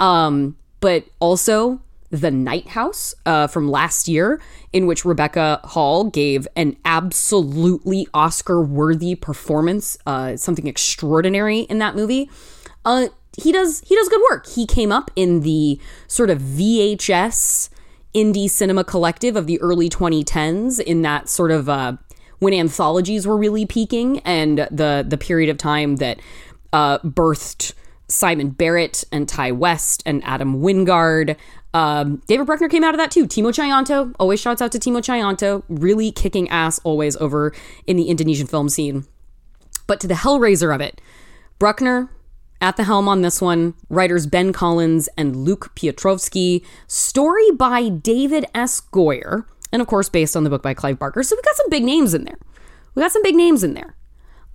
Um, 0.00 0.56
but 0.80 1.04
also 1.20 1.82
the 2.08 2.30
Night 2.30 2.68
House 2.68 3.14
uh, 3.26 3.48
from 3.48 3.70
last 3.70 4.08
year, 4.08 4.40
in 4.72 4.86
which 4.86 5.04
Rebecca 5.04 5.60
Hall 5.64 6.04
gave 6.04 6.48
an 6.56 6.74
absolutely 6.86 8.08
Oscar-worthy 8.14 9.14
performance, 9.16 9.98
uh, 10.06 10.38
something 10.38 10.66
extraordinary 10.66 11.60
in 11.60 11.80
that 11.80 11.94
movie. 11.94 12.30
Uh, 12.86 13.08
he 13.36 13.52
does 13.52 13.82
he 13.86 13.94
does 13.94 14.08
good 14.08 14.22
work. 14.30 14.46
He 14.46 14.66
came 14.66 14.90
up 14.90 15.10
in 15.16 15.40
the 15.40 15.78
sort 16.06 16.30
of 16.30 16.38
VHS 16.38 17.68
indie 18.14 18.48
cinema 18.48 18.84
collective 18.84 19.36
of 19.36 19.46
the 19.46 19.60
early 19.60 19.88
2010s 19.88 20.80
in 20.80 21.02
that 21.02 21.28
sort 21.28 21.50
of 21.50 21.68
uh, 21.68 21.96
when 22.38 22.52
anthologies 22.52 23.26
were 23.26 23.36
really 23.36 23.66
peaking 23.66 24.18
and 24.20 24.58
the 24.70 25.04
the 25.06 25.16
period 25.16 25.48
of 25.48 25.58
time 25.58 25.96
that 25.96 26.20
uh, 26.72 26.98
birthed 26.98 27.72
Simon 28.08 28.50
Barrett 28.50 29.04
and 29.10 29.28
Ti 29.28 29.52
West 29.52 30.02
and 30.04 30.22
Adam 30.24 30.60
Wingard. 30.60 31.36
Um, 31.74 32.22
David 32.26 32.46
Bruckner 32.46 32.68
came 32.68 32.84
out 32.84 32.94
of 32.94 32.98
that 32.98 33.10
too. 33.10 33.26
Timo 33.26 33.48
Tjahjanto, 33.48 34.14
always 34.20 34.40
shouts 34.40 34.60
out 34.60 34.72
to 34.72 34.78
Timo 34.78 34.98
Tjahjanto, 34.98 35.62
really 35.68 36.12
kicking 36.12 36.48
ass 36.50 36.78
always 36.80 37.16
over 37.16 37.54
in 37.86 37.96
the 37.96 38.04
Indonesian 38.04 38.46
film 38.46 38.68
scene. 38.68 39.06
But 39.86 40.00
to 40.00 40.06
the 40.06 40.14
Hellraiser 40.14 40.74
of 40.74 40.80
it, 40.80 41.00
Bruckner 41.58 42.10
at 42.62 42.76
the 42.76 42.84
helm 42.84 43.08
on 43.08 43.20
this 43.22 43.42
one, 43.42 43.74
writers 43.90 44.26
Ben 44.26 44.52
Collins 44.52 45.08
and 45.18 45.34
Luke 45.34 45.72
Piotrowski, 45.74 46.64
story 46.86 47.50
by 47.50 47.88
David 47.88 48.46
S. 48.54 48.80
Goyer, 48.80 49.44
and 49.72 49.82
of 49.82 49.88
course 49.88 50.08
based 50.08 50.36
on 50.36 50.44
the 50.44 50.50
book 50.50 50.62
by 50.62 50.72
Clive 50.72 50.98
Barker. 50.98 51.24
So 51.24 51.34
we 51.36 51.42
got 51.42 51.56
some 51.56 51.68
big 51.68 51.82
names 51.82 52.14
in 52.14 52.24
there. 52.24 52.38
We 52.94 53.02
got 53.02 53.10
some 53.10 53.24
big 53.24 53.34
names 53.34 53.64
in 53.64 53.74
there. 53.74 53.96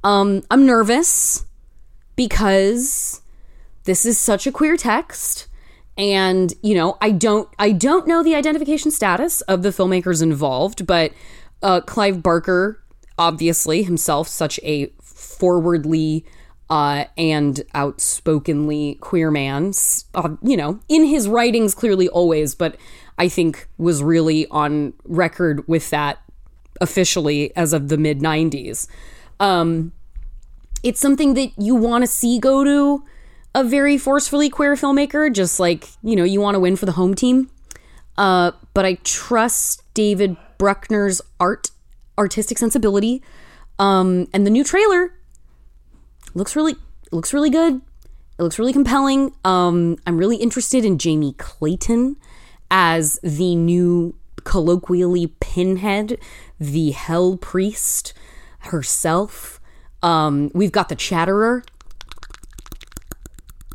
Um, 0.05 0.43
I'm 0.49 0.66
nervous 0.66 1.45
because 2.16 3.22
this 3.84 4.05
is 4.05 4.18
such 4.18 4.47
a 4.47 4.51
queer 4.51 4.78
text 4.78 5.47
and 5.97 6.53
you 6.62 6.76
know 6.76 6.97
i 7.01 7.10
don't 7.10 7.49
i 7.58 7.72
don't 7.72 8.08
know 8.08 8.22
the 8.22 8.36
identification 8.36 8.91
status 8.91 9.41
of 9.41 9.64
the 9.64 9.70
filmmakers 9.70 10.22
involved 10.22 10.86
but 10.86 11.12
uh, 11.64 11.82
clive 11.82 12.22
barker 12.22 12.84
obviously 13.18 13.82
himself 13.82 14.28
such 14.28 14.60
a 14.62 14.91
forwardly 15.01 16.24
uh, 16.70 17.05
and 17.18 17.63
outspokenly 17.74 18.95
queer 18.95 19.32
man 19.32 19.72
uh, 20.15 20.30
you 20.41 20.57
know 20.57 20.80
in 20.89 21.05
his 21.05 21.28
writings 21.28 21.74
clearly 21.74 22.09
always 22.09 22.55
but 22.55 22.76
i 23.18 23.30
think 23.30 23.68
was 23.78 24.03
really 24.03 24.47
on 24.47 24.93
record 25.05 25.65
with 25.68 25.89
that 25.89 26.20
officially 26.82 27.55
as 27.55 27.74
of 27.74 27.89
the 27.89 27.97
mid 27.97 28.20
90s. 28.20 28.88
Um, 29.39 29.91
it's 30.84 30.99
something 30.99 31.34
that 31.34 31.51
you 31.57 31.76
want 31.76 32.03
to 32.03 32.07
see 32.07 32.39
go 32.39 32.63
to 32.63 33.03
a 33.55 33.63
very 33.63 33.97
forcefully 33.97 34.49
queer 34.49 34.76
filmmaker, 34.76 35.34
just 35.34 35.59
like, 35.59 35.88
you 36.03 36.15
know, 36.15 36.24
you 36.24 36.39
want 36.39 36.55
to 36.55 36.59
win 36.59 36.76
for 36.76 36.86
the 36.86 36.91
home 36.93 37.15
team. 37.15 37.49
Uh, 38.18 38.51
but 38.74 38.86
I 38.86 38.95
trust 39.03 39.84
David 39.93 40.38
Bruckner's 40.57 41.22
art, 41.39 41.72
artistic 42.18 42.57
sensibility. 42.57 43.24
Um, 43.80 44.28
and 44.34 44.45
the 44.45 44.49
new 44.49 44.63
trailer 44.63 45.13
looks 46.38 46.55
really 46.55 46.75
looks 47.11 47.33
really 47.33 47.49
good. 47.49 47.81
It 48.39 48.43
looks 48.43 48.59
really 48.59 48.73
compelling. 48.73 49.33
Um, 49.43 49.97
I'm 50.05 50.17
really 50.17 50.38
interested 50.38 50.85
in 50.85 50.99
Jamie 50.99 51.33
Clayton 51.33 52.17
as 52.69 53.19
the 53.23 53.55
new 53.55 54.15
colloquially 54.43 55.27
pinhead, 55.39 56.19
the 56.59 56.91
hell 56.91 57.38
priest 57.38 58.13
herself. 58.59 59.59
Um, 60.03 60.51
we've 60.53 60.71
got 60.71 60.89
the 60.89 60.95
chatterer. 60.95 61.63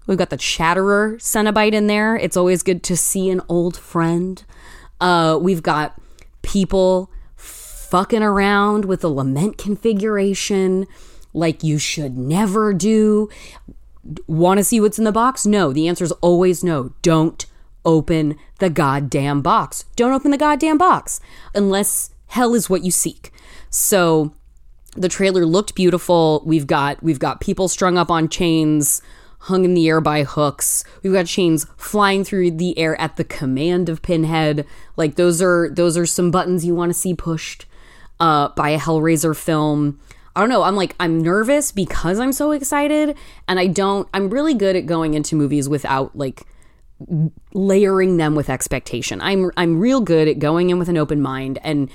We've 0.06 0.18
got 0.18 0.30
the 0.30 0.36
chatterer 0.36 1.16
Cenobite 1.18 1.72
in 1.72 1.88
there. 1.88 2.16
It's 2.16 2.36
always 2.36 2.62
good 2.62 2.84
to 2.84 2.96
see 2.96 3.30
an 3.30 3.40
old 3.48 3.76
friend. 3.76 4.42
Uh, 5.00 5.38
we've 5.40 5.62
got 5.62 6.00
people 6.42 7.10
fucking 7.34 8.22
around 8.22 8.84
with 8.84 9.00
the 9.00 9.10
lament 9.10 9.58
configuration 9.58 10.86
like 11.33 11.62
you 11.62 11.78
should 11.78 12.16
never 12.16 12.72
do. 12.72 13.28
Want 14.26 14.59
to 14.59 14.64
see 14.64 14.80
what's 14.80 14.99
in 14.99 15.05
the 15.05 15.12
box? 15.12 15.47
No. 15.47 15.72
The 15.72 15.89
answer 15.89 16.05
is 16.05 16.12
always 16.12 16.64
no. 16.64 16.93
Don't 17.03 17.47
open 17.85 18.37
the 18.59 18.70
goddamn 18.70 19.43
box. 19.43 19.85
Don't 19.97 20.12
open 20.12 20.30
the 20.30 20.39
goddamn 20.39 20.78
box 20.78 21.20
unless 21.55 22.11
hell 22.28 22.55
is 22.55 22.70
what 22.70 22.85
you 22.85 22.91
seek. 22.91 23.33
So 23.70 24.35
the 24.97 25.09
trailer 25.09 25.47
looked 25.47 25.74
beautiful. 25.74 26.43
We've 26.45 26.66
got 26.66 27.03
we've 27.03 27.18
got 27.18 27.41
people 27.41 27.68
strung 27.68 27.97
up 27.97 28.11
on 28.11 28.28
chains, 28.28 29.03
hung 29.41 29.64
in 29.64 29.74
the 29.74 29.89
air 29.89 30.01
by 30.01 30.24
hooks. 30.24 30.85
We've 31.03 31.12
got 31.12 31.26
chains 31.26 31.66
flying 31.76 32.24
through 32.24 32.53
the 32.53 32.78
air 32.78 33.01
at 33.01 33.16
the 33.16 33.24
command 33.24 33.89
of 33.89 34.03
Pinhead. 34.03 34.66
Like 34.97 35.16
those 35.16 35.41
are 35.41 35.70
those 35.70 35.97
are 35.97 36.07
some 36.07 36.30
buttons 36.30 36.64
you 36.64 36.74
want 36.74 36.91
to 36.91 36.99
see 36.99 37.14
pushed 37.14 37.66
uh, 38.20 38.49
by 38.49 38.70
a 38.70 38.78
Hellraiser 38.78 39.37
film. 39.37 39.99
I 40.35 40.41
don't 40.41 40.49
know. 40.49 40.62
I'm 40.62 40.76
like, 40.76 40.95
I'm 40.99 41.20
nervous 41.20 41.72
because 41.72 42.18
I'm 42.18 42.33
so 42.33 42.53
excited. 42.53 43.16
And 43.49 43.59
I 43.61 43.66
don't, 43.66 44.09
I'm 44.14 44.30
really 44.30 44.55
good 44.55 44.76
at 44.76 44.87
going 44.87 45.14
into 45.14 45.37
movies 45.37 45.68
without 45.68 46.16
like 46.16 46.43
layering 47.53 48.16
them 48.16 48.35
with 48.35 48.49
expectation. 48.49 49.20
I'm, 49.20 49.51
I'm 49.57 49.78
real 49.78 50.01
good 50.01 50.28
at 50.28 50.39
going 50.39 50.70
in 50.70 50.78
with 50.78 50.89
an 50.89 50.97
open 50.97 51.20
mind 51.20 51.59
and 51.62 51.91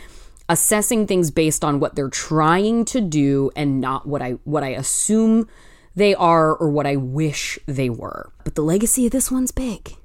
assessing 0.50 1.08
things 1.08 1.32
based 1.32 1.66
on 1.66 1.80
what 1.80 1.96
they're 1.96 2.10
trying 2.10 2.86
to 2.86 3.02
do 3.02 3.52
and 3.56 3.82
not 3.82 4.06
what 4.06 4.22
I, 4.22 4.32
what 4.44 4.64
I 4.64 4.70
assume 4.70 5.48
they 5.96 6.14
are 6.14 6.56
or 6.56 6.70
what 6.70 6.86
I 6.86 6.96
wish 6.96 7.58
they 7.66 7.90
were. 7.90 8.32
But 8.44 8.54
the 8.54 8.62
legacy 8.62 9.08
of 9.08 9.12
this 9.12 9.32
one's 9.32 9.52
big. 9.52 9.96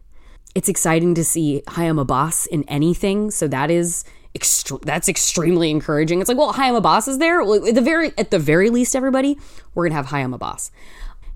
It's 0.55 0.69
exciting 0.69 1.15
to 1.15 1.25
see 1.25 1.63
Hiam 1.67 2.03
Abbass 2.03 2.47
in 2.47 2.65
anything. 2.65 3.31
So 3.31 3.47
that 3.49 3.71
is 3.71 4.05
That's 4.83 5.09
extremely 5.09 5.71
encouraging. 5.71 6.21
It's 6.21 6.29
like, 6.29 6.39
well, 6.39 6.55
Hiam 6.55 6.81
Abbass 6.81 7.07
is 7.07 7.19
there. 7.19 7.45
Well, 7.45 7.67
at 7.67 7.75
the 7.75 7.83
very 7.83 8.13
at 8.17 8.31
the 8.31 8.39
very 8.39 8.71
least, 8.71 8.97
everybody, 8.97 9.39
we're 9.75 9.87
gonna 9.87 9.97
have 9.97 10.07
Hayam 10.07 10.39
Boss. 10.39 10.71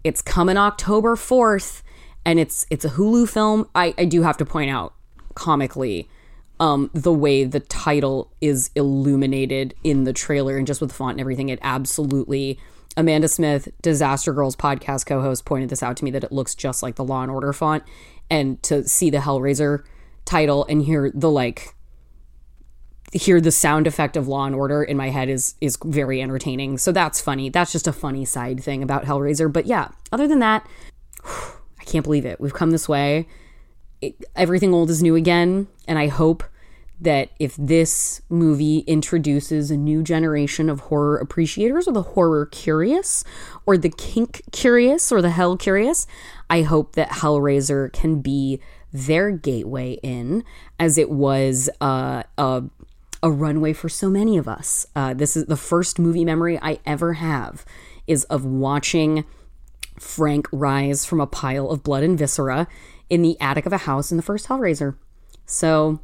It's 0.02 0.22
coming 0.22 0.56
October 0.56 1.14
fourth, 1.16 1.82
and 2.24 2.38
it's 2.38 2.66
it's 2.70 2.84
a 2.84 2.90
Hulu 2.90 3.28
film. 3.28 3.68
I, 3.74 3.94
I 3.98 4.06
do 4.06 4.22
have 4.22 4.36
to 4.38 4.46
point 4.46 4.70
out 4.70 4.94
comically 5.34 6.08
um, 6.58 6.90
the 6.94 7.12
way 7.12 7.44
the 7.44 7.60
title 7.60 8.32
is 8.40 8.70
illuminated 8.74 9.74
in 9.84 10.04
the 10.04 10.12
trailer 10.14 10.56
and 10.56 10.66
just 10.66 10.80
with 10.80 10.90
the 10.90 10.96
font 10.96 11.12
and 11.12 11.20
everything. 11.20 11.50
It 11.50 11.58
absolutely. 11.62 12.58
Amanda 12.96 13.28
Smith, 13.28 13.68
Disaster 13.82 14.32
Girls 14.32 14.56
podcast 14.56 15.04
co-host, 15.04 15.44
pointed 15.44 15.68
this 15.68 15.82
out 15.82 15.98
to 15.98 16.04
me 16.04 16.10
that 16.12 16.24
it 16.24 16.32
looks 16.32 16.54
just 16.54 16.82
like 16.82 16.94
the 16.94 17.04
Law 17.04 17.20
and 17.20 17.30
Order 17.30 17.52
font, 17.52 17.84
and 18.30 18.62
to 18.62 18.88
see 18.88 19.10
the 19.10 19.18
Hellraiser 19.18 19.84
title 20.24 20.64
and 20.70 20.82
hear 20.82 21.12
the 21.14 21.30
like 21.30 21.75
hear 23.12 23.40
the 23.40 23.50
sound 23.50 23.86
effect 23.86 24.16
of 24.16 24.28
Law 24.28 24.44
and 24.44 24.54
Order 24.54 24.82
in 24.82 24.96
my 24.96 25.10
head 25.10 25.28
is 25.28 25.54
is 25.60 25.78
very 25.84 26.20
entertaining. 26.20 26.78
So 26.78 26.92
that's 26.92 27.20
funny. 27.20 27.48
That's 27.48 27.72
just 27.72 27.86
a 27.86 27.92
funny 27.92 28.24
side 28.24 28.62
thing 28.62 28.82
about 28.82 29.04
Hellraiser. 29.04 29.52
But 29.52 29.66
yeah, 29.66 29.88
other 30.12 30.28
than 30.28 30.40
that, 30.40 30.66
I 31.24 31.84
can't 31.84 32.04
believe 32.04 32.26
it. 32.26 32.40
We've 32.40 32.54
come 32.54 32.70
this 32.70 32.88
way. 32.88 33.26
It, 34.00 34.16
everything 34.34 34.74
old 34.74 34.90
is 34.90 35.02
new 35.02 35.14
again, 35.14 35.68
and 35.88 35.98
I 35.98 36.08
hope 36.08 36.44
that 37.00 37.30
if 37.38 37.54
this 37.56 38.22
movie 38.28 38.78
introduces 38.80 39.70
a 39.70 39.76
new 39.76 40.02
generation 40.02 40.70
of 40.70 40.80
horror 40.80 41.18
appreciators 41.18 41.86
or 41.86 41.92
the 41.92 42.02
horror 42.02 42.46
curious 42.46 43.22
or 43.66 43.76
the 43.76 43.90
kink 43.90 44.42
curious 44.50 45.12
or 45.12 45.20
the 45.20 45.30
hell 45.30 45.56
curious, 45.56 46.06
I 46.48 46.62
hope 46.62 46.94
that 46.94 47.10
Hellraiser 47.10 47.92
can 47.92 48.22
be 48.22 48.60
their 48.92 49.30
gateway 49.30 49.98
in 50.02 50.42
as 50.78 50.96
it 50.96 51.10
was 51.10 51.68
uh, 51.80 52.22
a 52.38 52.64
a 53.26 53.30
runway 53.30 53.72
for 53.72 53.88
so 53.88 54.08
many 54.08 54.38
of 54.38 54.46
us. 54.46 54.86
Uh, 54.94 55.12
this 55.12 55.36
is 55.36 55.46
the 55.46 55.56
first 55.56 55.98
movie 55.98 56.24
memory 56.24 56.60
I 56.62 56.78
ever 56.86 57.14
have 57.14 57.64
is 58.06 58.22
of 58.24 58.44
watching 58.44 59.24
Frank 59.98 60.46
rise 60.52 61.04
from 61.04 61.20
a 61.20 61.26
pile 61.26 61.68
of 61.70 61.82
blood 61.82 62.04
and 62.04 62.16
viscera 62.16 62.68
in 63.10 63.22
the 63.22 63.36
attic 63.40 63.66
of 63.66 63.72
a 63.72 63.78
house 63.78 64.12
in 64.12 64.16
the 64.16 64.22
first 64.22 64.46
Hellraiser. 64.46 64.96
So 65.44 65.98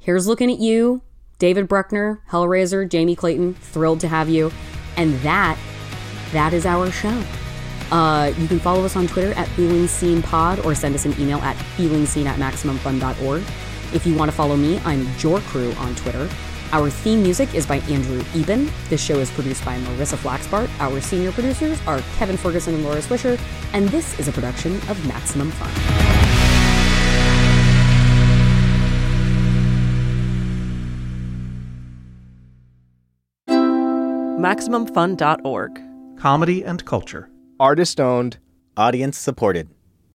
here's 0.00 0.26
looking 0.26 0.50
at 0.50 0.58
you, 0.58 1.02
David 1.38 1.68
Bruckner, 1.68 2.22
Hellraiser, 2.30 2.88
Jamie 2.88 3.14
Clayton, 3.14 3.54
thrilled 3.54 4.00
to 4.00 4.08
have 4.08 4.28
you. 4.28 4.50
And 4.96 5.14
that, 5.20 5.56
that 6.32 6.52
is 6.52 6.66
our 6.66 6.90
show. 6.90 7.22
Uh, 7.92 8.32
you 8.36 8.48
can 8.48 8.58
follow 8.58 8.84
us 8.84 8.96
on 8.96 9.06
Twitter 9.06 9.32
at 9.34 9.46
Feeling 9.50 9.86
Seen 9.86 10.22
Pod 10.22 10.58
or 10.66 10.74
send 10.74 10.96
us 10.96 11.04
an 11.04 11.14
email 11.20 11.38
at 11.38 11.54
feelingseen 11.76 12.26
at 12.26 12.40
maximumfun.org. 12.40 13.42
If 13.94 14.06
you 14.06 14.16
want 14.16 14.28
to 14.28 14.36
follow 14.36 14.56
me, 14.56 14.80
I'm 14.80 15.06
Your 15.20 15.38
Crew 15.40 15.72
on 15.74 15.94
Twitter. 15.94 16.28
Our 16.70 16.90
theme 16.90 17.22
music 17.22 17.54
is 17.54 17.64
by 17.64 17.76
Andrew 17.88 18.22
Eben. 18.34 18.70
This 18.90 19.02
show 19.02 19.18
is 19.18 19.30
produced 19.30 19.64
by 19.64 19.78
Marissa 19.78 20.18
Flaxbart. 20.18 20.68
Our 20.80 21.00
senior 21.00 21.32
producers 21.32 21.80
are 21.86 22.02
Kevin 22.18 22.36
Ferguson 22.36 22.74
and 22.74 22.84
Laura 22.84 23.00
Swisher, 23.00 23.40
and 23.72 23.88
this 23.88 24.18
is 24.18 24.28
a 24.28 24.32
production 24.32 24.74
of 24.90 25.06
Maximum 25.06 25.50
Fun. 25.50 25.70
MaximumFun.org. 34.38 35.82
Comedy 36.18 36.64
and 36.64 36.84
culture. 36.84 37.30
Artist 37.58 37.98
owned. 37.98 38.38
Audience 38.76 39.18
supported. 39.18 39.68